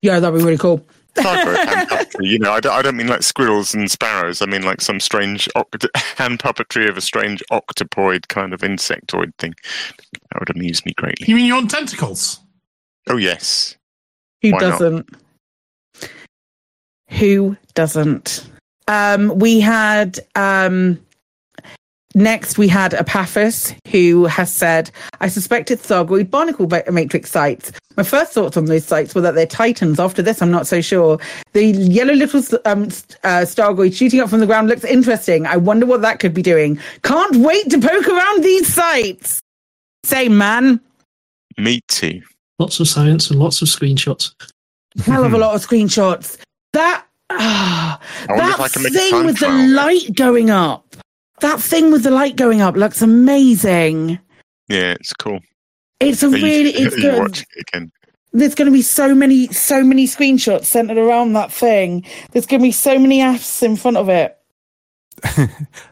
[0.01, 0.86] Yeah, that'd be really cool.
[1.16, 1.59] Hand
[1.89, 4.40] puppetry, you know, I don't, I don't mean like squirrels and sparrows.
[4.40, 9.35] I mean like some strange oct- hand puppetry of a strange octopoid kind of insectoid
[9.39, 9.55] thing.
[10.12, 11.26] That would amuse me greatly.
[11.26, 12.39] You mean you want tentacles?
[13.09, 13.76] Oh yes.
[14.43, 14.78] Who Why not?
[14.78, 15.16] doesn't?
[17.10, 18.48] Who doesn't?
[18.89, 20.98] Um, we had um,
[22.15, 24.90] next, we had Epaphras, who has said,
[25.20, 27.70] I suspected Thargoid barnacle ba- matrix sites.
[27.97, 29.98] My first thoughts on those sites were that they're titans.
[30.01, 31.19] After this, I'm not so sure.
[31.52, 32.85] The yellow little um,
[33.24, 35.47] uh, Thargoid shooting up from the ground looks interesting.
[35.47, 36.78] I wonder what that could be doing.
[37.02, 39.40] Can't wait to poke around these sites.
[40.05, 40.81] Same, man.
[41.56, 42.23] Me too.
[42.59, 44.32] Lots of science and lots of screenshots.
[45.05, 46.39] Hell of a lot of screenshots.
[46.73, 50.97] That ah, I that I can make a thing time with the light going up.
[51.41, 54.19] That thing with the light going up looks amazing.
[54.69, 55.41] Yeah, it's cool.
[56.01, 57.19] It's a Are you- really, it's are you good.
[57.21, 57.93] watching it again?
[58.33, 62.05] There's going to be so many, so many screenshots centered around that thing.
[62.33, 64.37] There's going to be so many apps in front of it.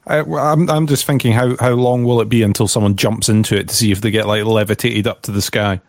[0.06, 3.28] I, well, I'm I'm just thinking how how long will it be until someone jumps
[3.28, 5.80] into it to see if they get like levitated up to the sky?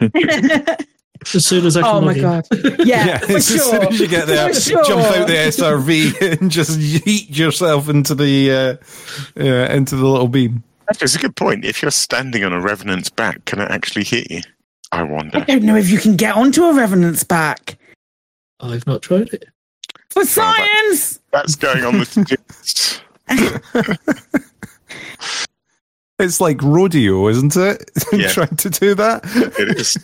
[1.34, 2.20] As soon as I can Oh my in.
[2.20, 2.46] god!
[2.86, 3.58] Yeah, for as sure.
[3.58, 4.84] soon as you get there, sure.
[4.84, 8.76] jump out the SRV and just yeet yourself into the uh,
[9.40, 10.62] uh, into the little beam.
[10.86, 11.64] That's a good point.
[11.64, 14.40] If you're standing on a revenant's back, can it actually hit you?
[14.92, 15.38] I wonder.
[15.38, 17.78] I don't know if you can get onto a revenant's back
[18.58, 19.44] I've not tried it.
[20.10, 21.20] for science.
[21.32, 22.16] That's going on with
[26.18, 27.90] It's like rodeo, isn't it?
[28.12, 28.28] Yeah.
[28.28, 29.22] Trying to do that.
[29.58, 29.96] It is.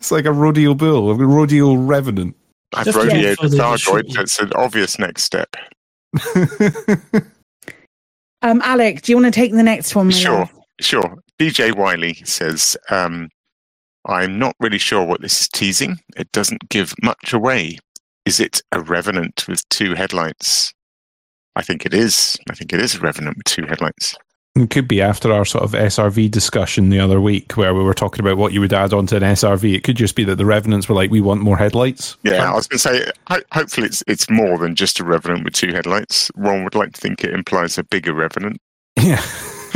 [0.00, 2.34] It's like a rodeo bull, a rodeo revenant.
[2.74, 4.14] I've Just rodeoed yeah, a for the Thargoid, visual.
[4.14, 5.54] so it's an obvious next step.
[8.42, 10.10] Um, Alec, do you want to take the next one?
[10.10, 10.50] Sure, love?
[10.80, 11.16] sure.
[11.38, 13.28] DJ Wiley says, um,
[14.06, 15.98] I'm not really sure what this is teasing.
[16.16, 17.78] It doesn't give much away.
[18.24, 20.72] Is it a Revenant with two headlights?
[21.56, 22.38] I think it is.
[22.50, 24.16] I think it is a Revenant with two headlights.
[24.64, 27.94] It could be after our sort of SRV discussion the other week, where we were
[27.94, 29.74] talking about what you would add onto an SRV.
[29.74, 32.54] It could just be that the revenants were like, "We want more headlights." Yeah, I
[32.54, 35.72] was going to say, ho- hopefully it's it's more than just a Revenant with two
[35.72, 36.28] headlights.
[36.34, 38.60] One would like to think it implies a bigger Revenant.
[38.96, 39.22] Yeah.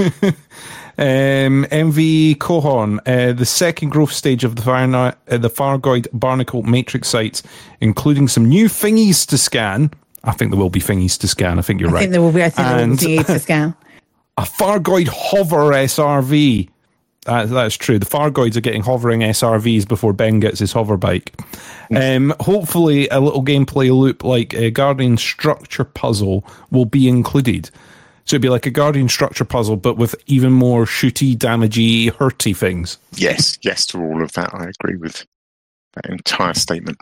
[0.99, 6.63] um, MV Cohorn, uh, the second growth stage of the, Farna- uh, the Fargoid Barnacle
[6.63, 7.43] matrix sites,
[7.81, 9.91] including some new thingies to scan.
[10.23, 11.59] I think there will be thingies to scan.
[11.59, 12.01] I think you're I right.
[12.01, 12.43] think there will be.
[12.43, 13.75] I think there will And- be to scan.
[14.37, 16.69] a Fargoid hover SRV.
[17.27, 17.99] That, that's true.
[17.99, 21.35] The Fargoids are getting hovering SRVs before Ben gets his hover bike.
[21.95, 27.71] Um, hopefully, a little gameplay loop like a Guardian structure puzzle will be included.
[28.27, 32.57] So it'd be like a Guardian structure puzzle, but with even more shooty, damagey, hurty
[32.57, 32.99] things.
[33.17, 34.53] Yes, yes to all of that.
[34.55, 35.27] I agree with
[35.95, 36.99] that entire statement.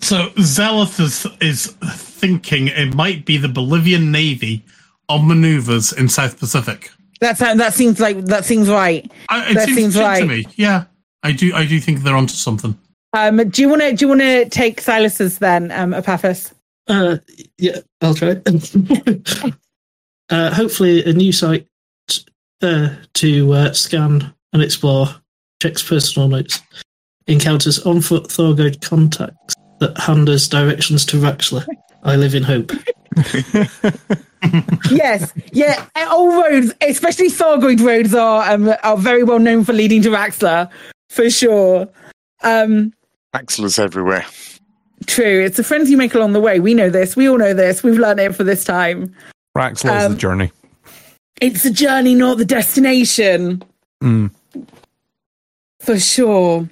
[0.00, 4.64] So Zealoth is, is thinking it might be the Bolivian Navy
[5.10, 6.90] on maneuvers in South Pacific.
[7.20, 9.10] That's that seems like that seems right.
[9.28, 10.20] I, it that seems, seems seems right.
[10.20, 10.46] to me.
[10.56, 10.84] Yeah,
[11.22, 11.54] I do.
[11.54, 12.78] I do think they're onto something.
[13.12, 16.54] Um, do you want to do you want to take Silas's then, um, Epaphras?
[16.88, 17.18] Uh,
[17.58, 18.30] yeah, I'll try.
[20.30, 21.66] uh, hopefully, a new site
[22.62, 25.08] uh, to uh, scan and explore,
[25.60, 26.60] checks personal notes,
[27.26, 31.66] encounters on foot Thargoid contacts that hand us directions to Raxxla.
[32.02, 32.72] I live in hope.
[34.90, 35.86] yes, yeah.
[35.96, 40.70] All roads, especially Thargoid roads, are um, are very well known for leading to Raxxla,
[41.08, 41.88] for sure.
[42.42, 42.92] Um,
[43.34, 44.24] Raxxla's everywhere.
[45.06, 45.44] true.
[45.44, 46.60] It's the friends you make along the way.
[46.60, 47.16] We know this.
[47.16, 47.82] We all know this.
[47.82, 49.14] We've learned it for this time.
[49.56, 50.52] Raxxla is Um, the journey.
[51.40, 53.62] It's the journey, not the destination.
[54.02, 54.30] Mm.
[55.80, 56.68] For sure.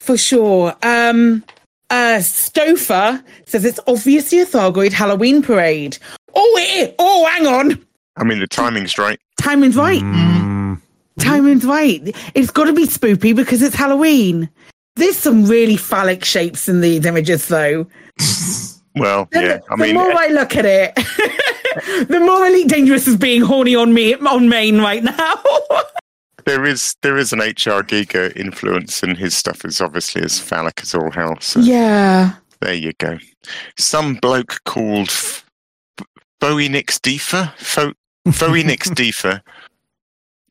[0.00, 0.74] For sure.
[0.82, 1.42] Um
[1.90, 5.98] uh Stouffer says it's obviously a Thargoid Halloween parade.
[6.34, 7.86] Oh it, oh hang on.
[8.16, 9.18] I mean, the timing's right.
[9.40, 10.02] Timing's right.
[10.02, 10.80] Mm.
[11.20, 12.00] Timing's right.
[12.34, 14.48] It's gotta be spoopy because it's Halloween.
[14.96, 17.86] There's some really phallic shapes in these images though.
[18.96, 19.58] Well, The, yeah.
[19.70, 20.94] I the mean, more I look at it,
[22.08, 25.34] the more Elite Dangerous is being horny on me on main right now.
[26.48, 30.80] there is there is an HR Giger influence, and his stuff is obviously as phallic
[30.82, 31.36] as all hell.
[31.40, 32.32] So yeah.
[32.60, 33.18] there you go.
[33.78, 35.44] Some bloke called F-
[36.40, 37.92] Phoenix Defa, Pho-
[38.32, 39.40] Phoenix Defa.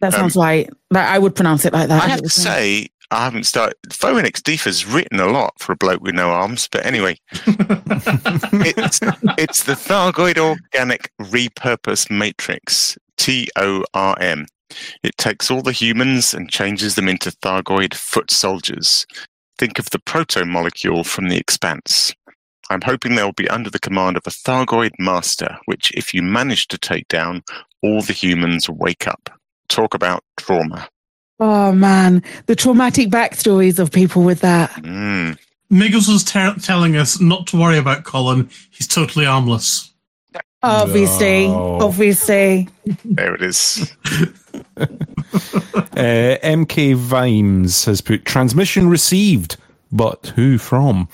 [0.02, 0.70] That Um, sounds right.
[0.92, 2.04] Like, I would pronounce it like that.
[2.04, 3.76] I have to say, I haven't started.
[3.92, 9.00] Phoenix Defa's written a lot for a bloke with no arms, but anyway, it's
[9.38, 14.46] it's the Thargoid Organic Repurpose Matrix T O R M.
[15.04, 19.06] It takes all the humans and changes them into Thargoid foot soldiers.
[19.58, 22.14] Think of the proto molecule from the Expanse.
[22.70, 26.68] I'm hoping they'll be under the command of a Thargoid master, which, if you manage
[26.68, 27.44] to take down,
[27.82, 29.30] all the humans wake up.
[29.70, 30.90] Talk about trauma.
[31.40, 34.72] Oh man, the traumatic backstories of people with that.
[34.72, 35.38] Mm.
[35.72, 38.50] Niggles was ter- telling us not to worry about Colin.
[38.72, 39.94] He's totally armless.
[40.64, 41.80] Obviously, No.
[41.82, 42.68] obviously.
[43.06, 43.96] There it is.
[45.98, 49.58] Uh, MK Vimes has put transmission received,
[49.92, 51.08] but who from?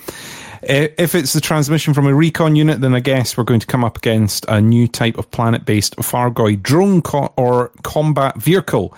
[0.69, 3.65] Uh, if it's the transmission from a recon unit, then I guess we're going to
[3.67, 8.93] come up against a new type of planet based Fargoid drone co- or combat vehicle.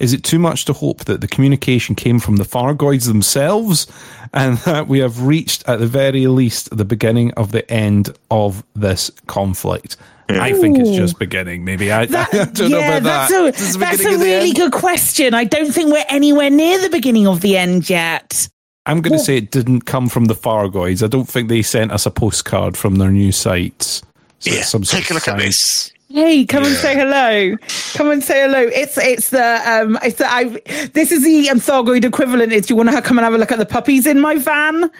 [0.00, 3.86] Is it too much to hope that the communication came from the Fargoids themselves
[4.32, 8.64] and that we have reached, at the very least, the beginning of the end of
[8.74, 9.96] this conflict?
[10.28, 11.90] I think it's just beginning, maybe.
[11.92, 13.48] I, That- I don't know about that's that.
[13.48, 15.34] a, This is the that's a really good question.
[15.34, 18.48] I don't think we're anywhere near the beginning of the end yet.
[18.86, 21.02] I'm going to Well- say it didn't come from the Fargoids.
[21.02, 24.02] I don't think they sent us a postcard from their new sites.
[24.38, 25.92] So Yeah, some take a of look at this.
[26.12, 27.56] Hey, come and say hello.
[27.94, 28.58] Come and say hello.
[28.60, 30.44] It's it's the um it's the I
[30.92, 32.52] this is the um, Thargoid equivalent.
[32.52, 34.36] Is do you want to come and have a look at the puppies in my
[34.36, 34.90] van?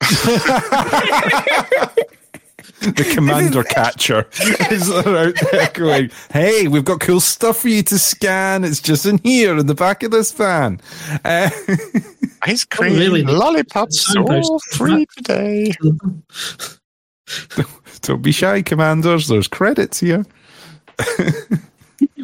[2.80, 4.26] The commander catcher
[4.70, 8.64] is out there going, "Hey, we've got cool stuff for you to scan.
[8.64, 10.80] It's just in here in the back of this van."
[11.22, 11.50] Uh,
[12.42, 13.22] Ice Oh, cream, really?
[13.22, 14.50] lollipops, Signpost.
[14.50, 15.72] all free today.
[18.00, 19.28] don't be shy, commanders.
[19.28, 20.24] There's credits here.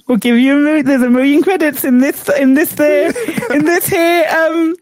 [0.08, 0.86] We'll give you a million.
[0.86, 3.12] There's a million credits in this in this there
[3.52, 4.74] in this here um.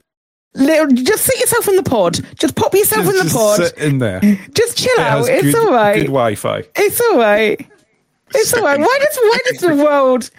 [0.56, 2.20] Little, just sit yourself in the pod.
[2.38, 3.56] Just pop yourself in the Just pod.
[3.56, 4.20] sit in there.
[4.54, 5.28] Just chill It out.
[5.28, 5.94] It's good, all right.
[5.96, 6.62] Good Wi-Fi.
[6.76, 7.68] It's all right.
[8.32, 8.78] It's all right.
[8.78, 10.30] Why does why does the world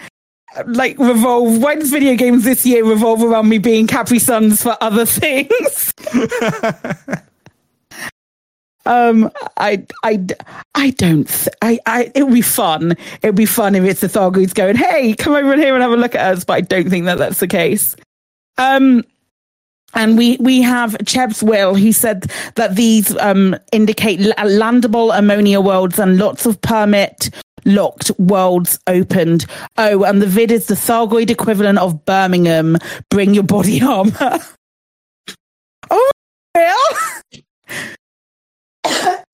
[0.68, 1.62] like revolve?
[1.62, 5.94] Why does video games this year revolve around me being Capri Suns for other things?
[8.86, 10.26] Um, I I
[10.76, 11.28] I don't.
[11.28, 12.92] Th- I I it would be fun.
[13.22, 15.92] It would be fun if it's the Thargoids going, "Hey, come over here and have
[15.92, 17.96] a look at us." But I don't think that that's the case.
[18.58, 19.04] Um.
[19.98, 21.74] And we, we have Cheb's will.
[21.74, 22.24] He said
[22.56, 27.30] that these um, indicate landable ammonia worlds and lots of permit
[27.64, 29.46] locked worlds opened.
[29.78, 32.78] Oh, and the vid is the Thargoid equivalent of Birmingham.
[33.10, 34.40] Bring your body armor.
[35.90, 36.12] oh,
[36.56, 37.42] Will?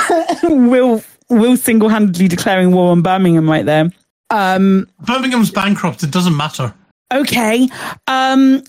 [0.44, 3.90] Will Will single handedly declaring war on Birmingham right there.
[4.30, 6.04] Um, Birmingham's bankrupt.
[6.04, 6.74] It doesn't matter.
[7.14, 7.68] Okay.
[8.08, 8.64] Um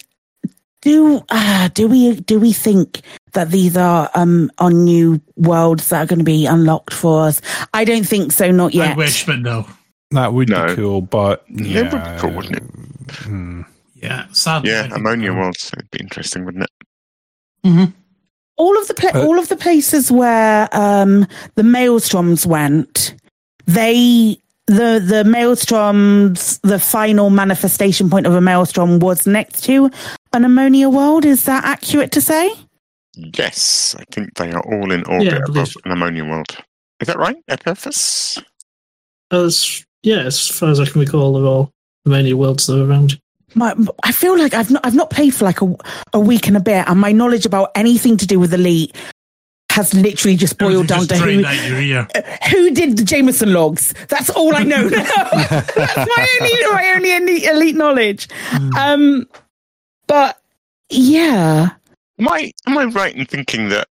[0.80, 3.02] do uh, do we do we think
[3.34, 7.40] that these are um on new worlds that are going to be unlocked for us?
[7.72, 8.50] I don't think so.
[8.50, 8.92] Not yet.
[8.92, 9.66] I wish, but no.
[10.10, 10.66] That would No.
[10.66, 12.62] be cool, but Yeah, yeah, it would be cool, wouldn't it?
[13.24, 13.62] hmm.
[13.94, 14.70] Yeah, sadly.
[14.70, 15.70] Yeah, ammonia worlds.
[15.72, 16.70] It'd be interesting, wouldn't it?
[17.68, 17.92] Mhm.
[18.56, 23.14] All of the pla- Uh, all of the places where um the maelstroms went,
[23.66, 29.90] they the the maelstroms the final manifestation point of a maelstrom was next to
[30.32, 31.24] an ammonia world.
[31.24, 32.52] Is that accurate to say?
[33.14, 35.80] Yes, I think they are all in orbit Yeah, above so.
[35.84, 36.56] an ammonia world.
[37.00, 38.38] Is that right, Epaphras?
[39.30, 41.70] As yeah, as far as I can recall, they're all
[42.04, 43.18] the many worlds that are around.
[43.54, 45.76] My I feel like I've not I've not played for like a,
[46.12, 48.96] a week and a bit, and my knowledge about anything to do with Elite
[49.70, 52.08] has literally just boiled down Just to who out your ear.
[52.50, 53.94] who did the Jameson logs.
[54.08, 55.04] That's all I know now.
[55.32, 58.28] That's my only my only elite, elite knowledge.
[58.78, 59.26] Um,
[60.06, 60.38] but
[60.90, 61.70] yeah,
[62.22, 63.88] Am I am I right in thinking that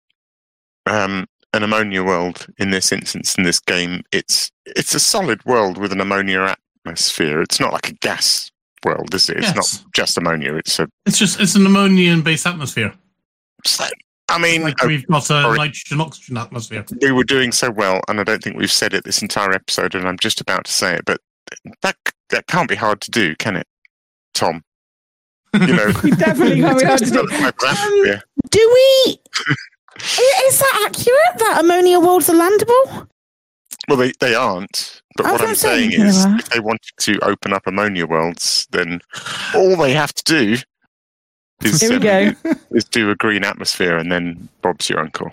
[0.85, 5.77] um, an ammonia world in this instance in this game it's it's a solid world
[5.77, 6.55] with an ammonia
[6.85, 7.41] atmosphere.
[7.41, 8.51] It's not like a gas
[8.85, 9.29] world, is?
[9.29, 9.55] It's Yes.
[9.55, 10.53] not just ammonia.
[10.55, 10.87] It's a.
[11.05, 12.93] It's just it's an ammonia-based atmosphere.
[13.63, 13.79] it's
[14.29, 15.57] I mean, Like uh, we've got a sorry.
[15.57, 16.85] nitrogen oxygen atmosphere.
[17.01, 19.95] we were doing so well, and I don't think we've said it this entire episode,
[19.95, 21.19] and I'm just about to say it, but
[21.81, 21.95] that
[22.29, 23.67] that can't be hard to do, can it,
[24.33, 24.63] Tom?
[25.53, 27.11] You know, we definitely can't be hard to do.
[27.21, 28.21] Another type of atmosphere.
[28.49, 28.71] Do
[29.05, 29.17] we?
[29.97, 31.39] Is that accurate?
[31.39, 33.07] That ammonia worlds are landable?
[33.87, 35.01] Well, they, they aren't.
[35.17, 38.05] But I what was I'm saying saying is, if they wanted to open up ammonia
[38.05, 39.01] worlds, then
[39.55, 40.57] all they have to do
[41.63, 42.51] is, Here we um, go.
[42.71, 45.31] is do a green atmosphere, and then Bob's your uncle.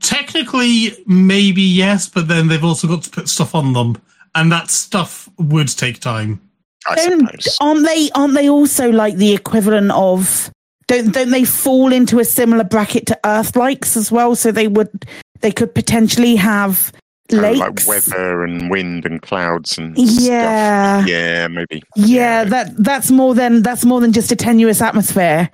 [0.00, 3.96] Technically, maybe yes, but then they've also got to put stuff on them,
[4.34, 6.40] and that stuff would take time.
[6.86, 7.58] I Don't, suppose.
[7.60, 8.10] aren't they?
[8.14, 10.50] Aren't they also like the equivalent of?
[10.86, 14.36] Don't don't they fall into a similar bracket to Earth likes as well?
[14.36, 15.06] So they would
[15.40, 16.92] they could potentially have
[17.32, 17.58] Uh, lakes.
[17.58, 20.98] like weather and wind and clouds and Yeah.
[21.00, 21.08] stuff.
[21.08, 21.82] Yeah, maybe.
[21.96, 25.48] Yeah, that that's more than that's more than just a tenuous atmosphere.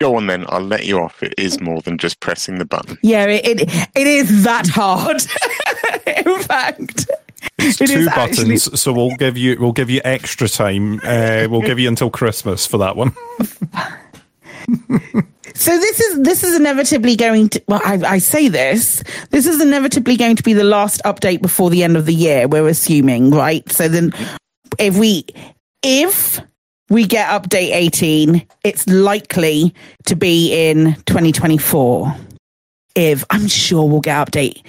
[0.00, 0.46] Go on then.
[0.48, 1.22] I'll let you off.
[1.22, 2.98] It is more than just pressing the button.
[3.02, 5.22] Yeah, it it, it is that hard.
[6.26, 7.06] In fact,
[7.58, 11.00] It's It two is buttons, actually- so we'll give you we'll give you extra time.
[11.04, 13.14] Uh, we'll give you until Christmas for that one.
[15.54, 17.62] So this is this is inevitably going to.
[17.68, 19.02] Well, I, I say this.
[19.30, 22.48] This is inevitably going to be the last update before the end of the year.
[22.48, 23.70] We're assuming, right?
[23.70, 24.12] So then,
[24.78, 25.24] if we
[25.82, 26.40] if
[26.88, 29.74] we get update eighteen, it's likely
[30.06, 32.14] to be in twenty twenty four.
[32.94, 34.64] If I'm sure we'll get update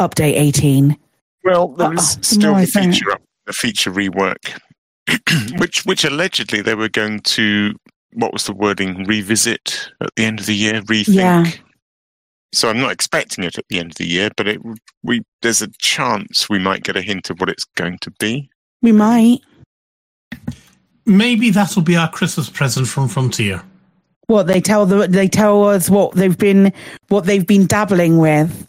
[0.00, 0.96] update eighteen.
[1.44, 1.94] Well, there uh-uh.
[1.94, 4.60] is Uh-uh, still the feature up, the feature rework,
[5.58, 7.74] which which allegedly they were going to
[8.14, 11.14] what was the wording revisit at the end of the year, rethink.
[11.14, 11.50] Yeah.
[12.54, 14.60] So I'm not expecting it at the end of the year, but it
[15.02, 18.50] we there's a chance we might get a hint of what it's going to be.
[18.82, 19.40] We might.
[21.06, 23.62] Maybe that'll be our Christmas present from Frontier.
[24.26, 26.72] What they tell the they tell us what they've been
[27.08, 28.68] what they've been dabbling with.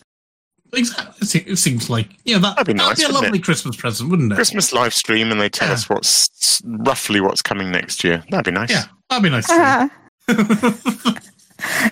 [0.74, 1.42] Exactly.
[1.46, 3.44] It seems like yeah, that, that'd be nice, be a lovely it?
[3.44, 4.36] Christmas present, wouldn't it?
[4.36, 8.24] Christmas live stream, and they tell us what's roughly what's coming next year.
[8.30, 8.72] That'd be nice.
[8.72, 9.46] Yeah, that'd be nice.
[9.50, 9.90] Ah.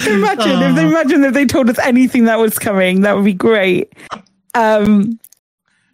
[0.07, 3.33] imagine if they imagine if they told us anything that was coming, that would be
[3.33, 3.93] great.
[4.55, 5.19] Um,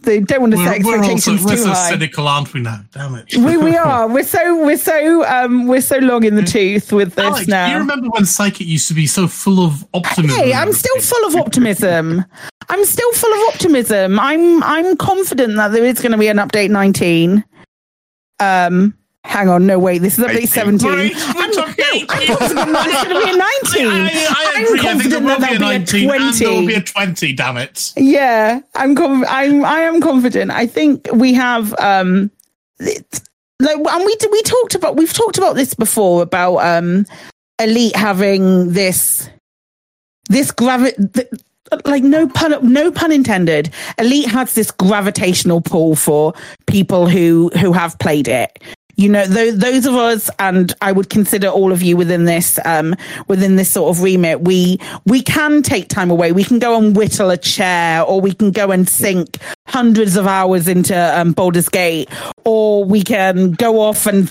[0.02, 1.90] they don't want to set We're, we're also expectations we're too so high.
[1.90, 2.62] cynical, aren't we?
[2.62, 3.36] Now, damn it.
[3.36, 4.08] we we are.
[4.08, 7.68] We're so we're so um we're so long in the tooth with this Alex, now.
[7.68, 10.40] do you remember when Psychic used to be so full of optimism?
[10.40, 12.24] Hey, I'm still full of optimism.
[12.70, 14.20] I'm still full of optimism.
[14.20, 17.44] I'm I'm confident that there is going to be an update 19.
[18.40, 18.94] Um,
[19.28, 20.90] hang on, no wait, this is update 17.
[20.90, 23.88] Right, I'm, no, I'm confident that there's going to be a 19.
[23.88, 24.80] I, I I'm agree.
[24.80, 27.34] I think there confident will be a there'll 19 and there will be a 20,
[27.34, 27.94] damn it.
[27.98, 30.52] Yeah, I'm conf- I'm I am confident.
[30.52, 32.32] I think we have um
[32.80, 33.22] it-
[33.60, 37.06] like and we we talked about we've talked about this before about um
[37.60, 39.28] elite having this
[40.30, 41.28] this gravi th-
[41.86, 46.34] like no pun no pun intended elite has this gravitational pull for
[46.68, 48.62] people who who have played it
[48.98, 52.60] you know those, those of us and i would consider all of you within this
[52.66, 52.96] um
[53.28, 56.32] within this sort of remit we we can take time away.
[56.32, 59.38] We can go and whittle a chair or we can go and sink
[59.68, 62.10] hundreds of hours into um, Baldur's Gate
[62.46, 64.30] or we can go off and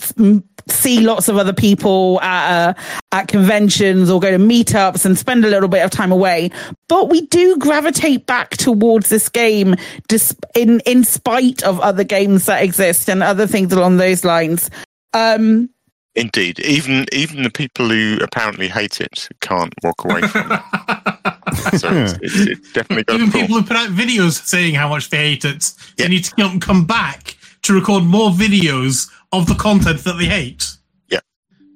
[0.68, 2.74] see lots of other people at uh,
[3.12, 6.50] at conventions or go to meetups and spend a little bit of time away.
[6.88, 9.76] But we do gravitate back towards this game
[10.08, 14.70] dis- in in spite of other games that exist and other things along those lines.
[15.12, 15.70] Um
[16.14, 21.32] Indeed, even even the people who apparently hate it can't walk away from it.
[21.78, 24.88] so it's, it's, it's definitely got Even a people who put out videos saying how
[24.88, 29.46] much they hate it, they need to come, come back to record more videos of
[29.46, 30.76] the content that they hate.
[31.08, 31.20] Yeah.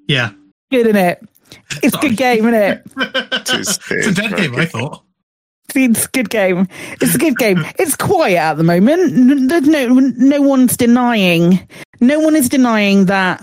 [0.07, 0.31] Yeah.
[0.71, 1.21] good in it
[1.83, 4.57] it's a good game isn't it It is, it It's a is dead very game,
[4.57, 5.03] I thought.
[5.75, 6.67] It's a good game.
[7.01, 7.65] It's a good game.
[7.79, 9.13] It's quiet at the moment.
[9.13, 11.69] N- There's no no one's denying.
[12.01, 13.41] No one is denying that.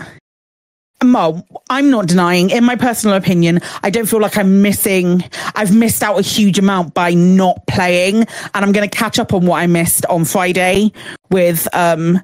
[1.04, 2.50] Well, I'm not denying.
[2.50, 5.24] In my personal opinion, I don't feel like I'm missing.
[5.56, 9.34] I've missed out a huge amount by not playing, and I'm going to catch up
[9.34, 10.92] on what I missed on Friday
[11.30, 12.22] with um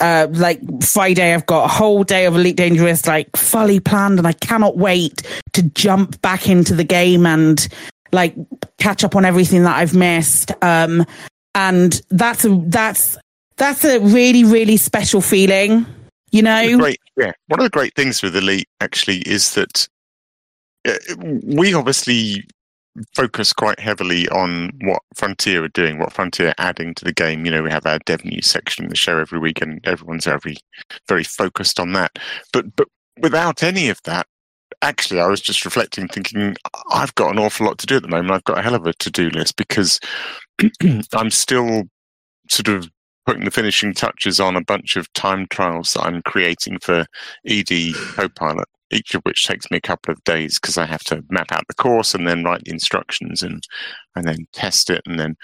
[0.00, 4.26] uh, like Friday, I've got a whole day of Elite Dangerous like fully planned, and
[4.26, 5.22] I cannot wait
[5.54, 7.66] to jump back into the game and
[8.12, 8.34] like
[8.78, 10.52] catch up on everything that I've missed.
[10.62, 11.06] Um,
[11.54, 13.16] and that's a that's
[13.56, 15.86] that's a really really special feeling,
[16.30, 16.78] you know.
[16.78, 17.32] great, yeah.
[17.48, 19.88] One of the great things with Elite actually is that
[20.86, 20.94] uh,
[21.44, 22.46] we obviously
[23.14, 27.44] focus quite heavily on what Frontier are doing, what Frontier are adding to the game.
[27.44, 30.24] You know, we have our dev news section in the show every week, and everyone's
[30.24, 30.56] very,
[31.08, 32.18] very focused on that.
[32.52, 32.88] But but
[33.20, 34.26] without any of that,
[34.82, 36.56] actually, I was just reflecting, thinking
[36.90, 38.32] I've got an awful lot to do at the moment.
[38.32, 40.00] I've got a hell of a to do list because
[41.14, 41.84] I'm still
[42.48, 42.90] sort of
[43.26, 47.04] putting the finishing touches on a bunch of time trials that I'm creating for
[47.46, 51.24] ED Copilot, each of which takes me a couple of days because I have to
[51.28, 53.62] map out the course and then write the instructions and
[54.14, 55.36] and then test it and then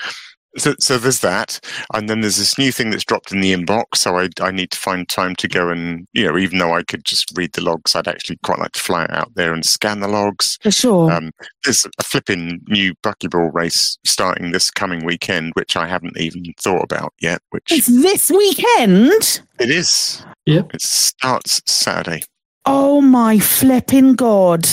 [0.59, 1.59] so so there's that
[1.95, 4.71] and then there's this new thing that's dropped in the inbox so I I need
[4.73, 7.63] to find time to go and you know even though I could just read the
[7.63, 11.11] logs I'd actually quite like to fly out there and scan the logs For sure.
[11.11, 11.31] um,
[11.65, 16.83] there's a flipping new buckyball race starting this coming weekend, which I haven't even thought
[16.85, 17.41] about yet.
[17.51, 19.43] Which It's this weekend.
[19.61, 20.25] it is.
[20.47, 20.75] Yep.
[20.75, 22.23] It starts Saturday.
[22.67, 24.67] Oh my flipping god!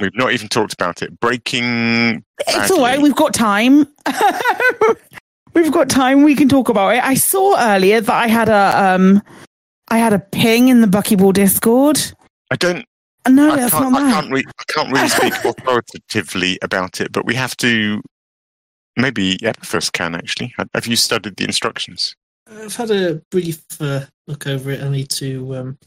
[0.00, 1.18] We've not even talked about it.
[1.20, 2.24] Breaking.
[2.48, 3.00] It's all right.
[3.00, 3.86] We've got time.
[5.54, 6.22] We've got time.
[6.22, 7.04] We can talk about it.
[7.04, 9.22] I saw earlier that I had a um,
[9.88, 12.00] I had a ping in the Buckyball Discord.
[12.50, 12.84] I don't.
[13.28, 14.12] No, I that's can't, not I mine.
[14.12, 18.02] can't, re- I can't really speak authoritatively about it, but we have to.
[18.96, 20.52] Maybe Epaphras can actually.
[20.56, 22.14] Have- Have you studied the instructions?
[22.50, 24.82] I've had a brief uh, look over it.
[24.82, 25.78] I need to um,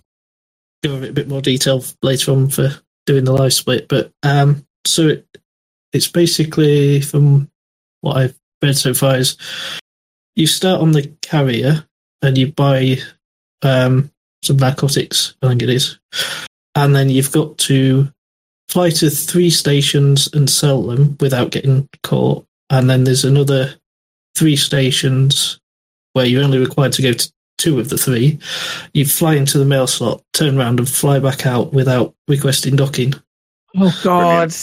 [0.83, 2.69] go over it a bit more detail later on for
[3.05, 3.87] doing the live split.
[3.87, 5.27] But um, so it,
[5.93, 7.49] it's basically from
[8.01, 9.37] what I've read so far is
[10.35, 11.85] you start on the carrier
[12.21, 12.97] and you buy
[13.61, 14.11] um,
[14.43, 15.99] some narcotics, I think it is,
[16.75, 18.11] and then you've got to
[18.69, 23.75] fly to three stations and sell them without getting caught, and then there's another
[24.35, 25.59] three stations
[26.13, 28.39] where you're only required to go to two of the three.
[28.93, 33.13] You fly into the mail slot, turn around, and fly back out without requesting docking.
[33.75, 34.53] Oh God.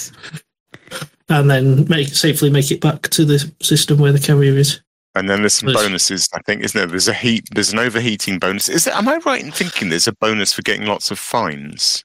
[1.29, 4.81] And then make safely make it back to the system where the carrier is.
[5.17, 6.89] And then there's some There's- bonuses, I think, isn't there?
[6.89, 7.45] There's a heat.
[7.55, 8.69] There's an overheating bonus.
[8.69, 12.03] Is there, am I right in thinking there's a bonus for getting lots of fines?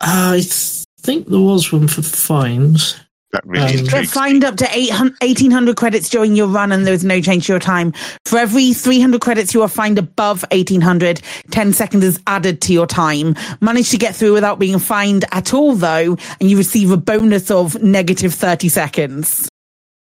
[0.00, 2.96] I th- think there was one for fines.
[3.36, 4.12] That really Um, intrigues.
[4.12, 7.60] fined up to 800 1800 credits during your run and there's no change to your
[7.60, 7.92] time.
[8.24, 12.86] For every 300 credits you are fined above 1800, 10 seconds is added to your
[12.86, 13.34] time.
[13.60, 17.50] Manage to get through without being fined at all though, and you receive a bonus
[17.50, 19.48] of negative 30 seconds.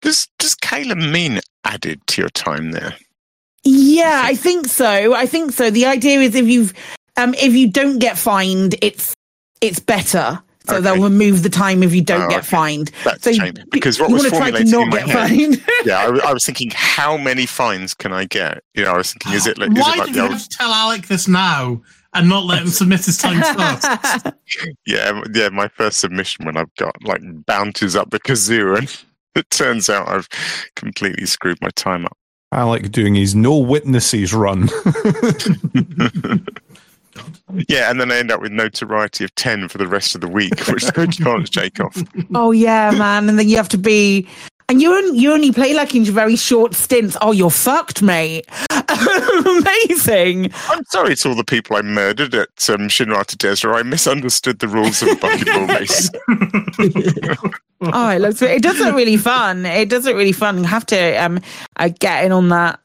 [0.02, 2.96] Does does Kayla mean added to your time there?
[3.66, 5.14] Yeah, I think so.
[5.14, 5.70] I think so.
[5.70, 6.74] The idea is if you've
[7.18, 9.14] um if you don't get fined, it's
[9.60, 10.42] it's better.
[10.70, 12.48] So they'll remove the time if you don't Oh, get okay.
[12.48, 12.92] fined.
[13.04, 14.98] That's so a you, because what you was want to try to not in my
[15.00, 15.30] get head.
[15.30, 15.64] fined.
[15.86, 18.64] yeah, I, was- I was thinking, how many fines can I get?
[18.74, 20.24] You know, I was thinking, is it like, is Why it like did the you
[20.24, 21.82] old, have to tell Alec this now
[22.14, 24.26] and not let him submit his time first?
[24.88, 29.04] yeah, yeah, my first submission when I've got like bounties up the kazoo, and
[29.36, 30.28] it turns out I've
[30.76, 32.18] completely screwed my time up.
[32.52, 34.68] Alec doing his no witnesses run.
[37.68, 40.28] Yeah, and then I end up with notoriety of ten for the rest of the
[40.28, 41.98] week, which I can't shake off.
[42.36, 43.28] Oh yeah, man.
[43.28, 44.28] And then you have to be
[44.70, 47.18] and you only, you only play like in very short stints.
[47.22, 48.48] Oh, you're fucked, mate.
[48.70, 50.52] Amazing.
[50.68, 53.76] I'm sorry to all the people I murdered at um, Shinrarta Dezhra.
[53.76, 56.12] I misunderstood the rules of a Buckyball race.
[57.82, 59.66] Oh, it looks it does look really fun.
[59.66, 60.60] It does look really fun.
[60.60, 61.40] You have to um
[61.78, 62.80] uh, get in on that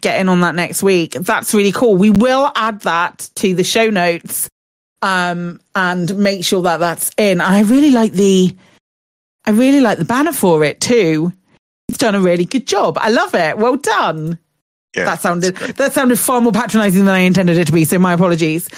[0.00, 1.12] get in on that next week.
[1.12, 1.96] That's really cool.
[1.96, 4.48] We will add that to the show notes
[5.02, 7.40] um and make sure that that's in.
[7.40, 8.54] I really like the
[9.46, 11.32] I really like the banner for it too.
[11.88, 12.98] It's done a really good job.
[13.00, 13.58] I love it.
[13.58, 14.38] Well done.
[14.96, 17.98] Yeah, that sounded that sounded far more patronizing than I intended it to be, so
[17.98, 18.68] my apologies.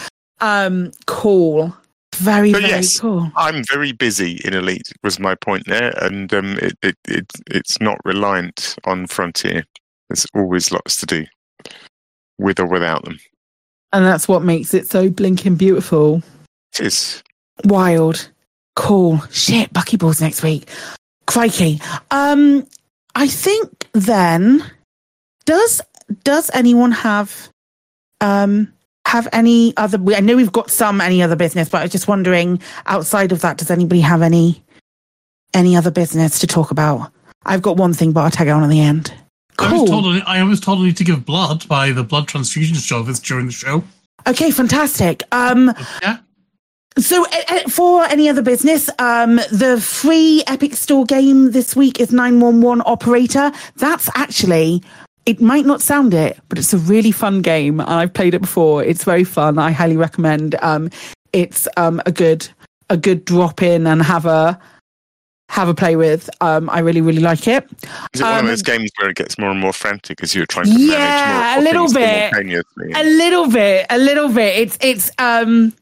[0.41, 1.77] Um cool.
[2.17, 3.33] Very, But very yes, cool.
[3.37, 4.93] I'm very busy in Elite.
[5.03, 9.65] Was my point there, and um, it, it it it's not reliant on Frontier.
[10.09, 11.27] There's always lots to do,
[12.39, 13.19] with or without them.
[13.93, 16.23] And that's what makes it so blinking beautiful.
[16.75, 17.23] It is.
[17.65, 18.31] Wild.
[18.75, 19.21] Cool.
[19.31, 20.69] Shit, buckyballs next week.
[21.27, 21.81] Crikey.
[22.11, 22.67] Um
[23.15, 24.65] I think then
[25.45, 25.83] does
[26.25, 27.49] does anyone have
[28.21, 28.73] um
[29.07, 32.09] have any other I know we've got some any other business, but I was just
[32.09, 34.63] wondering outside of that, does anybody have any
[35.53, 37.13] any other business to talk about?
[37.45, 39.13] I've got one thing, but I'll tag on at the end.
[39.63, 42.77] I was told I was told I need to give blood by the blood transfusion
[42.77, 43.85] service during the show.
[44.27, 45.23] Okay, fantastic.
[45.33, 46.19] Um, yeah.
[46.99, 51.99] So, uh, uh, for any other business, um, the free Epic Store game this week
[51.99, 53.51] is 911 Operator.
[53.77, 54.83] That's actually,
[55.25, 57.81] it might not sound it, but it's a really fun game.
[57.81, 58.85] And I've played it before.
[58.85, 59.59] It's very fun.
[59.59, 60.55] I highly recommend.
[60.57, 60.91] Um,
[61.33, 62.47] it's um, a good,
[62.91, 64.61] a good drop in and have a,
[65.53, 66.31] have a play with.
[66.41, 67.69] Um, I really, really like it.
[68.15, 70.35] Is it one of Um, those games where it gets more and more frantic as
[70.35, 72.33] you're trying to Yeah, manage a more little bit.
[72.97, 74.57] A little bit, a little bit.
[74.57, 75.75] It's it's um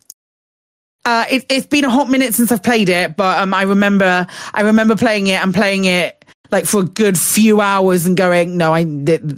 [1.04, 4.26] uh it, it's been a hot minute since I've played it, but um I remember
[4.54, 6.19] I remember playing it and playing it
[6.52, 8.80] like for a good few hours and going, no, I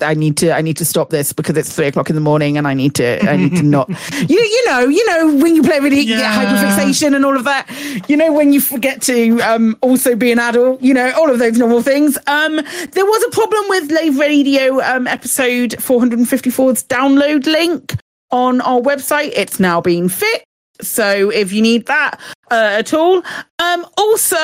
[0.03, 2.57] I need to I need to stop this because it's three o'clock in the morning
[2.59, 3.89] and I need to I need to not
[4.29, 6.45] you you know you know when you play with get Yeah.
[6.45, 7.69] hyperfixation and all of that.
[8.09, 10.81] You know when you forget to um also be an adult.
[10.83, 12.17] You know all of those normal things.
[12.27, 12.57] Um,
[12.93, 17.95] there was a problem with Lave Radio um episode 454's download link
[18.31, 19.33] on our website.
[19.37, 20.45] It's now been fixed.
[20.81, 22.19] So if you need that
[22.51, 23.23] uh, at all,
[23.59, 24.39] um, also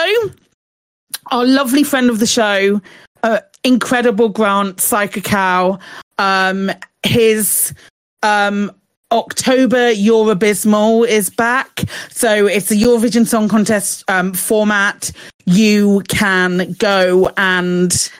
[1.30, 2.80] our lovely friend of the show,
[3.22, 5.80] uh, incredible Grant Psychocow,
[6.18, 6.70] um,
[7.02, 7.74] his
[8.22, 8.70] um,
[9.10, 11.84] October Eurobismal is back.
[12.10, 15.10] So it's a Eurovision Song Contest um, format.
[15.46, 18.10] You can go and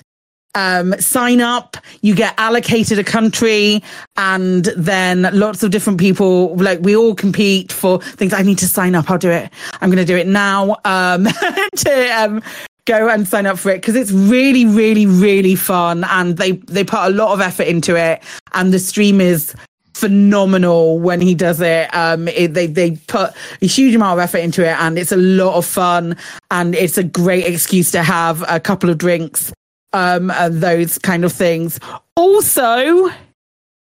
[0.55, 1.77] um, sign up.
[2.01, 3.83] You get allocated a country,
[4.17, 6.57] and then lots of different people.
[6.57, 8.33] Like we all compete for things.
[8.33, 9.11] I need to sign up.
[9.11, 9.53] I'll do it.
[9.81, 10.77] I'm going to do it now.
[10.85, 11.25] Um,
[11.77, 12.43] to um,
[12.89, 16.83] go and sign up for it because it's really, really, really fun, and they they
[16.83, 18.23] put a lot of effort into it,
[18.55, 19.55] and the stream is
[19.95, 21.95] phenomenal when he does it.
[21.95, 23.33] Um, it, they they put
[23.63, 26.17] a huge amount of effort into it, and it's a lot of fun,
[26.51, 29.53] and it's a great excuse to have a couple of drinks,
[29.93, 31.79] um, and those kind of things.
[32.17, 33.11] Also,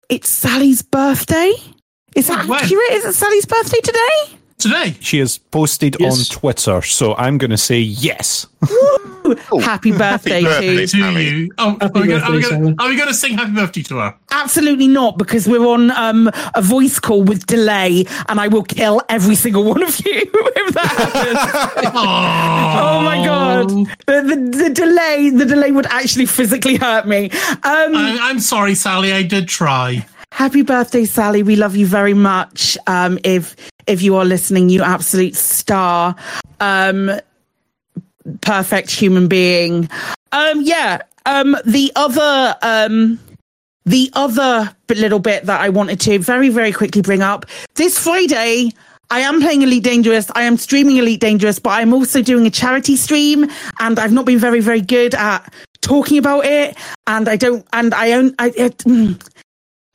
[0.08, 1.52] it's Sally's birthday.
[2.16, 2.60] Is that When?
[2.60, 2.90] accurate?
[2.92, 4.39] Is it Sally's birthday today?
[4.60, 4.94] Today.
[5.00, 8.46] She has posted on Twitter, so I'm going to say yes.
[9.62, 11.50] Happy birthday, to to you.
[11.56, 14.14] Oh, are we, gonna, are, we gonna, are we gonna sing happy birthday to her?
[14.30, 19.00] Absolutely not, because we're on um, a voice call with delay, and I will kill
[19.08, 21.86] every single one of you if that happens.
[21.94, 23.68] oh my god,
[24.06, 27.30] the, the, the delay, the delay would actually physically hurt me.
[27.30, 29.12] Um, I, I'm sorry, Sally.
[29.12, 30.06] I did try.
[30.32, 31.42] Happy birthday, Sally.
[31.42, 32.78] We love you very much.
[32.86, 33.56] Um, if
[33.90, 36.14] if you are listening, you absolute star.
[36.60, 37.10] Um,
[38.40, 39.90] perfect human being.
[40.32, 41.02] Um, yeah.
[41.26, 43.18] Um, the other um,
[43.84, 48.70] the other little bit that I wanted to very very quickly bring up this Friday.
[49.12, 50.30] I am playing Elite Dangerous.
[50.36, 53.50] I am streaming Elite Dangerous, but I'm also doing a charity stream,
[53.80, 56.76] and I've not been very very good at talking about it.
[57.06, 57.66] And I don't.
[57.72, 58.34] And I own.
[58.38, 58.52] I.
[58.56, 59.20] It, mm,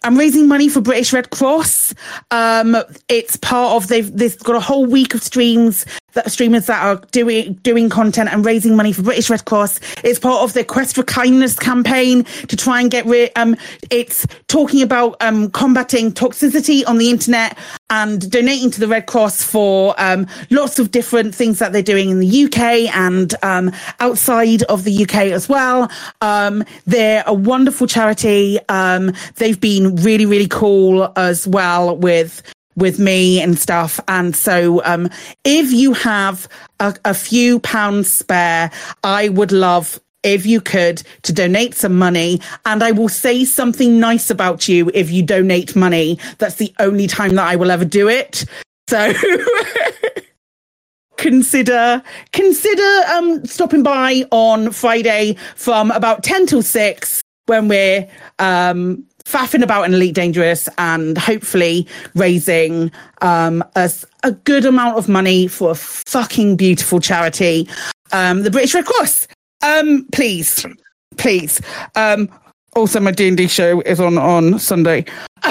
[0.06, 1.96] I'm raising money for British Red Cross.
[2.30, 2.78] Um,
[3.10, 5.84] it's part of they've they've got a whole week of streams
[6.16, 9.80] that streamers that are doing doing content and raising money for British Red Cross.
[10.04, 13.32] It's part of their Quest for Kindness campaign to try and get rid.
[13.36, 13.56] Um,
[13.92, 17.58] it's talking about um, combating toxicity on the internet
[17.90, 22.10] and donating to the Red Cross for um, lots of different things that they're doing
[22.10, 25.92] in the UK and um, outside of the UK as well.
[26.22, 28.60] Um, they're a wonderful charity.
[28.70, 32.42] Um, they've been really, really cool as well with
[32.76, 34.00] with me and stuff.
[34.08, 35.10] And so, um,
[35.44, 36.48] if you have
[36.80, 38.72] a, a few pounds spare,
[39.04, 44.00] I would love if you could to donate some money and I will say something
[44.00, 46.20] nice about you if you donate money.
[46.40, 48.46] That's the only time that I will ever do it.
[48.90, 49.14] So
[51.18, 52.04] consider
[52.34, 58.08] consider um stopping by on Friday from about 10 till 6 when we're
[58.40, 62.92] um faffing about in Elite Dangerous and hopefully raising
[63.22, 67.68] um us a good amount of money for a fucking beautiful charity.
[68.12, 69.28] Um the British Red Cross.
[69.62, 70.66] Um please.
[71.18, 71.62] Please.
[71.96, 72.30] Um
[72.76, 75.06] also my D&D show is on on Sunday.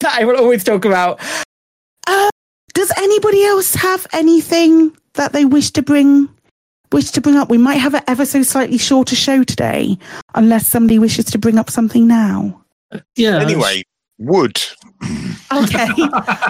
[0.00, 1.20] that I will always talk about.
[2.06, 2.28] Uh,
[2.74, 6.28] does anybody else have anything that they wish to bring
[6.92, 7.48] wish to bring up?
[7.48, 9.98] We might have an ever so slightly shorter show today,
[10.34, 12.62] unless somebody wishes to bring up something now.
[13.16, 13.38] Yeah.
[13.40, 13.82] Anyway,
[14.18, 14.60] wood.
[15.52, 15.86] Okay,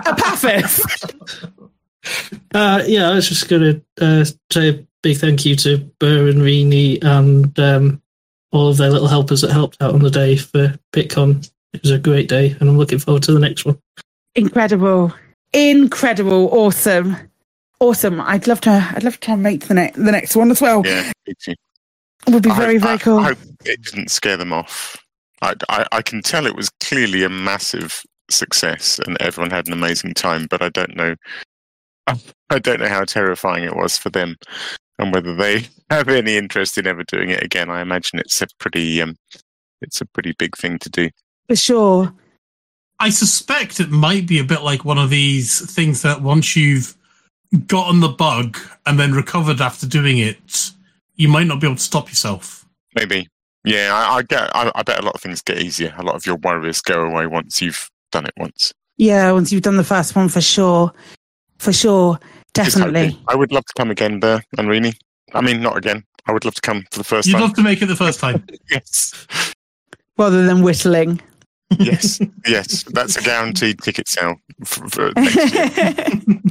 [0.07, 0.83] Epaphras.
[2.55, 6.29] Uh, yeah, I was just going to uh, say a big thank you to Burr
[6.29, 8.01] and Rini and um,
[8.53, 11.51] all of their little helpers that helped out on the day for PitCon.
[11.73, 13.77] It was a great day, and I'm looking forward to the next one.
[14.37, 15.13] Incredible,
[15.53, 17.17] incredible, awesome,
[17.81, 18.21] awesome.
[18.21, 18.71] I'd love to.
[18.95, 20.83] I'd love to try and make the next the next one as well.
[20.87, 21.11] Yeah.
[21.27, 21.59] It
[22.29, 23.19] would be I very hope- very I- cool.
[23.19, 24.97] I hope it didn't scare them off.
[25.43, 29.73] I, I, I can tell it was clearly a massive success and everyone had an
[29.73, 31.15] amazing time, but I don't know.
[32.51, 34.37] I don't know how terrifying it was for them
[34.99, 37.71] and whether they have any interest in ever doing it again.
[37.71, 39.17] I imagine it's a pretty um,
[39.83, 41.11] it's a pretty big thing to do.
[41.49, 42.15] For sure.
[42.99, 46.97] I suspect it might be a bit like one of these things that once you've
[47.67, 50.71] gotten the bug and then recovered after doing it,
[51.15, 52.67] you might not be able to stop yourself.
[52.95, 53.29] Maybe.
[53.67, 54.51] Yeah, I, I get.
[54.55, 55.93] I, I bet a lot of things get easier.
[55.99, 58.73] A lot of your worries go away once you've done it once.
[58.97, 60.93] Yeah, once you've done the first one, for sure,
[61.59, 62.19] for sure,
[62.55, 63.19] definitely.
[63.29, 64.97] I would love to come again, Burr and Rini.
[65.35, 66.05] I mean, not again.
[66.27, 67.43] I would love to come for the 1st You'd time.
[67.43, 68.45] love to make it the first time.
[68.71, 69.13] yes,
[70.17, 71.21] Rather than whistling.
[71.79, 72.85] yes, yes.
[72.85, 74.37] That's a guaranteed ticket sale.
[74.65, 76.41] For, for next year.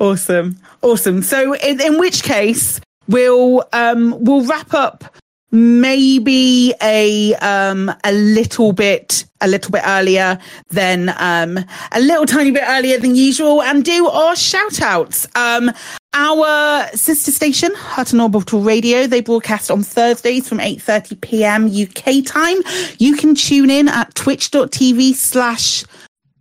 [0.00, 1.20] Awesome, awesome.
[1.22, 5.04] So, in, in which case, we'll um we'll wrap up
[5.50, 11.58] maybe a um a little bit a little bit earlier than um
[11.92, 15.70] a little tiny bit earlier than usual and do our shout outs um
[16.12, 22.58] our sister station hutton orbital radio they broadcast on thursdays from 8.30 p.m uk time.
[22.98, 25.84] You can tune in at twitch.tv slash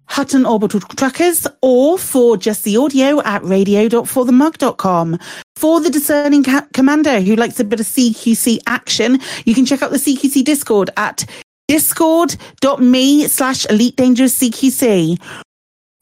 [0.09, 5.19] Hutton Orbital Truckers, or for just the audio at radio.forthemug.com.
[5.55, 9.81] For the discerning ca- commander who likes a bit of CQC action, you can check
[9.81, 11.25] out the CQC Discord at
[11.67, 15.21] discord.me slash Elite Dangerous CQC.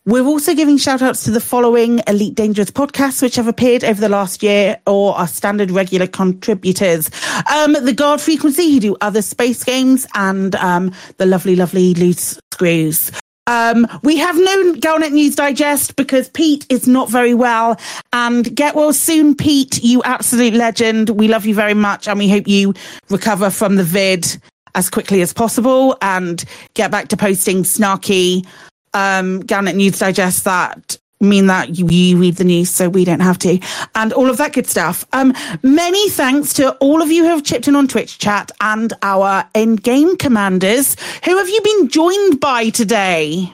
[0.05, 3.99] We're also giving shout outs to the following Elite Dangerous podcasts, which have appeared over
[3.99, 7.11] the last year or are standard regular contributors.
[7.53, 12.39] Um, the Guard Frequency, who do other space games, and um, the lovely, lovely Loose
[12.53, 13.11] Screws.
[13.47, 17.79] Um, we have no Galnet News Digest because Pete is not very well.
[18.13, 19.81] And get well soon, Pete.
[19.83, 21.09] You absolute legend.
[21.09, 22.73] We love you very much, and we hope you
[23.09, 24.27] recover from the vid
[24.75, 26.45] as quickly as possible and
[26.75, 28.45] get back to posting snarky
[28.93, 33.37] um, Galnet News Digest that mean that you, read the news so we don't have
[33.37, 33.59] to
[33.95, 35.33] and all of that good stuff um
[35.63, 39.47] many thanks to all of you who have chipped in on twitch chat and our
[39.55, 40.95] end game commanders
[41.25, 43.53] who have you been joined by today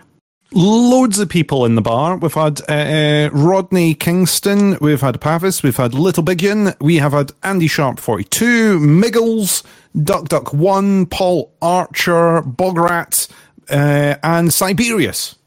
[0.55, 2.15] Loads of people in the bar.
[2.17, 7.11] We've had uh, uh, Rodney Kingston, we've had Pavis, we've had Little Biggin, we have
[7.13, 9.63] had Andy Sharp 42, Miggles,
[10.03, 13.31] Duck Duck 1, Paul Archer, Bograt,
[13.71, 15.37] uh, and Siberius.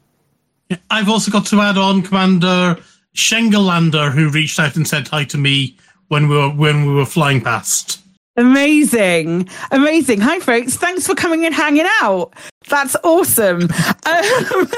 [0.89, 2.77] I've also got to add on Commander
[3.15, 5.77] Schengelander, who reached out and said hi to me
[6.07, 8.01] when we were when we were flying past.
[8.37, 9.49] Amazing.
[9.71, 10.21] Amazing.
[10.21, 10.75] Hi, folks.
[10.75, 12.33] Thanks for coming and hanging out.
[12.69, 13.67] That's awesome.
[14.05, 14.69] Um,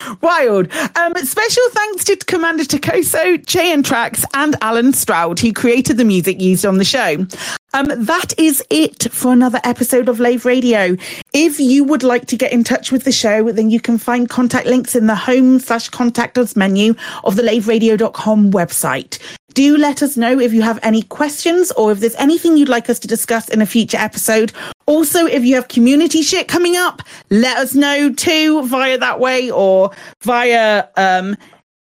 [0.22, 0.72] wild.
[0.96, 6.40] Um, special thanks to Commander Takoso, Jay Trax, and Alan Stroud, who created the music
[6.40, 7.26] used on the show.
[7.74, 10.96] Um, that is it for another episode of Lave Radio.
[11.34, 14.28] If you would like to get in touch with the show, then you can find
[14.28, 19.18] contact links in the home slash contact us menu of the laveradio.com website.
[19.52, 22.88] Do let us know if you have any questions or if there's anything you'd like
[22.88, 24.52] us to discuss in a future episode.
[24.86, 29.50] Also, if you have community shit coming up, let us know too via that way
[29.50, 29.90] or
[30.22, 31.36] via um,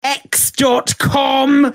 [0.04, 1.74] x.com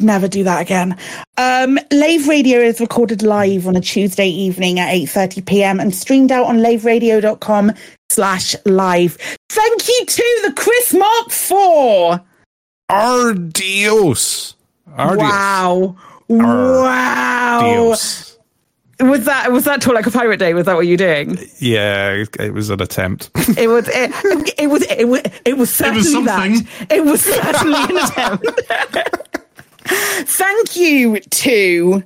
[0.00, 0.96] never do that again.
[1.38, 5.80] Um, Lave Radio is recorded live on a Tuesday evening at 8.30 p.m.
[5.80, 7.72] and streamed out on laveradio.com
[8.10, 9.16] slash live.
[9.48, 12.20] Thank you to the Chris Mark 4.
[12.90, 14.54] Ardios.
[14.90, 15.18] Ardios.
[15.18, 15.96] Wow.
[16.28, 17.60] Wow.
[17.62, 18.30] Ardios.
[19.00, 20.54] Was that was that talk like a pirate day?
[20.54, 21.36] Was that what you're doing?
[21.58, 23.28] Yeah, it, it was an attempt.
[23.58, 24.12] It was it,
[24.56, 26.64] it was it was it was certainly something.
[26.78, 26.92] that.
[26.92, 29.38] It was certainly an attempt.
[29.84, 32.02] Thank you to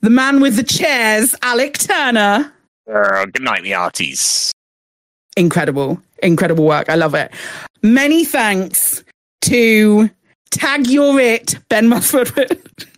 [0.00, 2.52] the man with the chairs, Alec Turner.
[2.92, 4.50] Uh, good night, the arties.
[5.36, 6.88] Incredible, incredible work.
[6.88, 7.32] I love it.
[7.82, 9.04] Many thanks
[9.42, 10.10] to
[10.50, 12.30] Tag Your It, Ben Musford.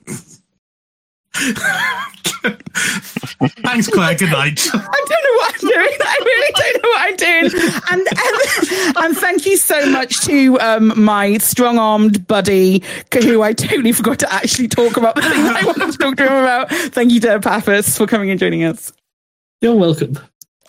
[3.63, 4.15] Thanks, Claire.
[4.15, 4.69] Good night.
[4.73, 5.99] I don't know what I'm doing.
[6.01, 7.47] I really don't know what I'm doing.
[7.91, 12.83] And and, and thank you so much to um, my strong-armed buddy,
[13.13, 16.25] who I totally forgot to actually talk about the things I wanted to talk to
[16.25, 16.71] him about.
[16.71, 18.93] Thank you, Epaphras, for coming and joining us.
[19.61, 20.19] You're welcome.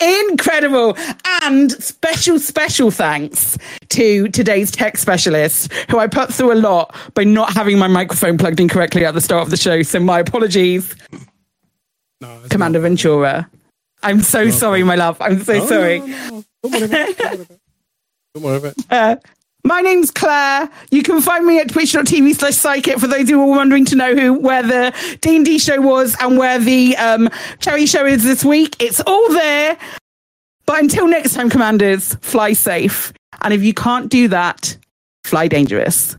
[0.01, 0.97] Incredible.
[1.43, 3.57] And special, special thanks
[3.89, 8.37] to today's tech specialist, who I put through a lot by not having my microphone
[8.37, 9.81] plugged in correctly at the start of the show.
[9.83, 10.95] So my apologies.
[12.49, 13.49] Commander Ventura.
[14.03, 15.17] I'm so sorry, my love.
[15.21, 15.99] I'm so No, sorry.
[15.99, 17.09] no, Don't worry about
[17.39, 17.59] it.
[18.33, 18.85] Don't worry about it.
[18.91, 19.15] Uh,
[19.65, 20.69] my name's Claire.
[20.91, 24.15] You can find me at twitch.tv slash psychic for those who are wondering to know
[24.15, 27.29] who where the D&D show was and where the um,
[27.59, 28.75] charity show is this week.
[28.79, 29.77] It's all there.
[30.67, 33.11] But until next time, commanders, fly safe.
[33.41, 34.77] And if you can't do that,
[35.23, 36.15] fly dangerous.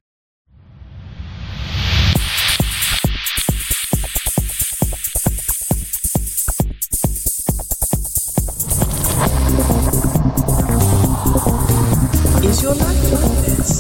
[12.57, 13.71] Is your life like this?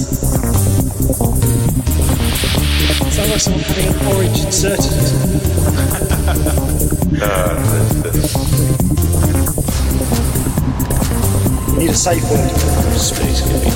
[3.16, 4.92] Sounds like someone having an orange inserted.
[11.72, 12.50] We need a safe word.
[12.98, 13.70] Space can be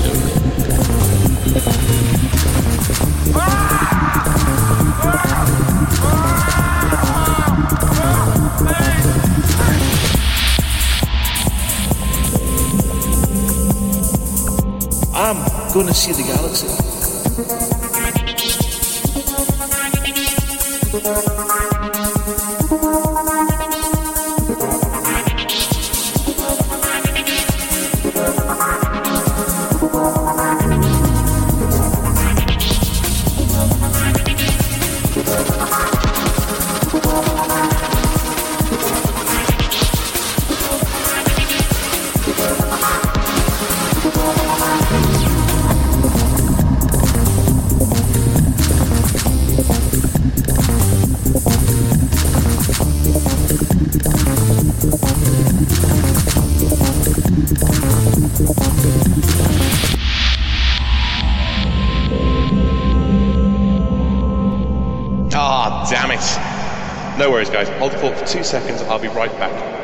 [3.33, 3.70] done.
[15.23, 15.37] I'm
[15.75, 16.67] gonna see the galaxy.
[67.51, 67.69] Guys.
[67.69, 68.83] Hold the fort for two seconds.
[68.83, 69.80] I'll be right back.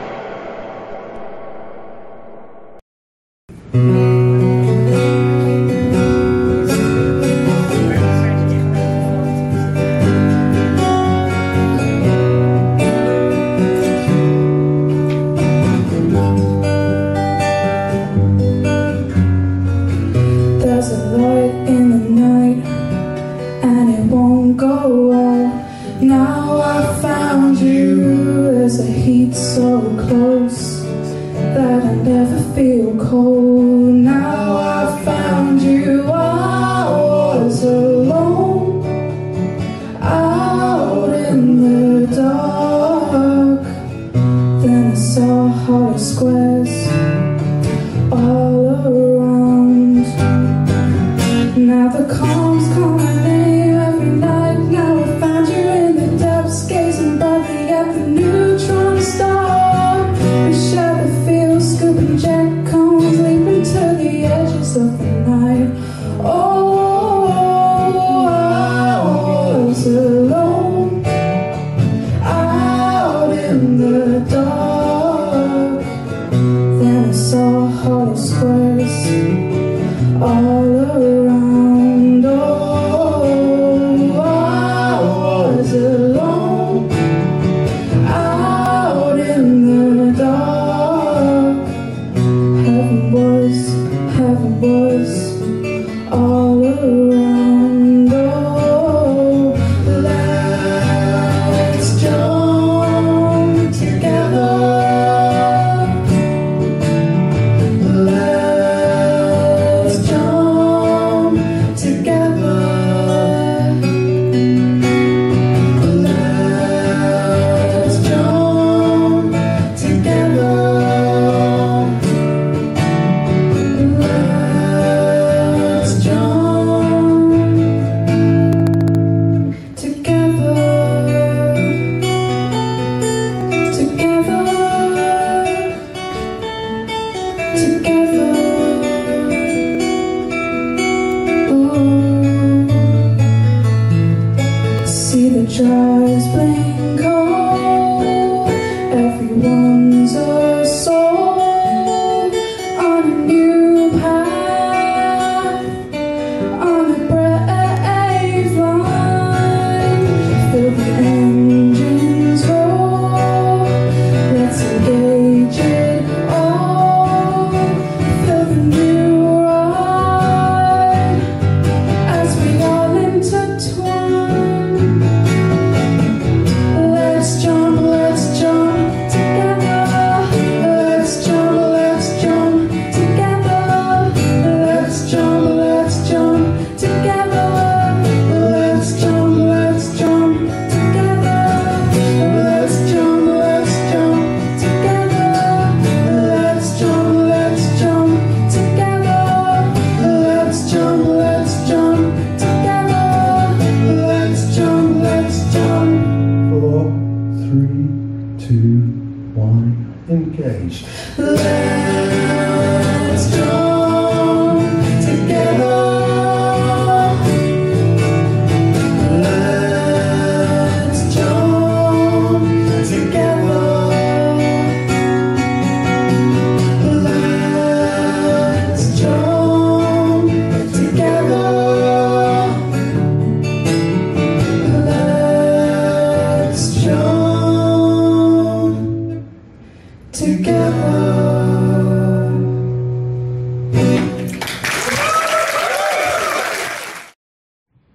[45.66, 46.85] Hollow squares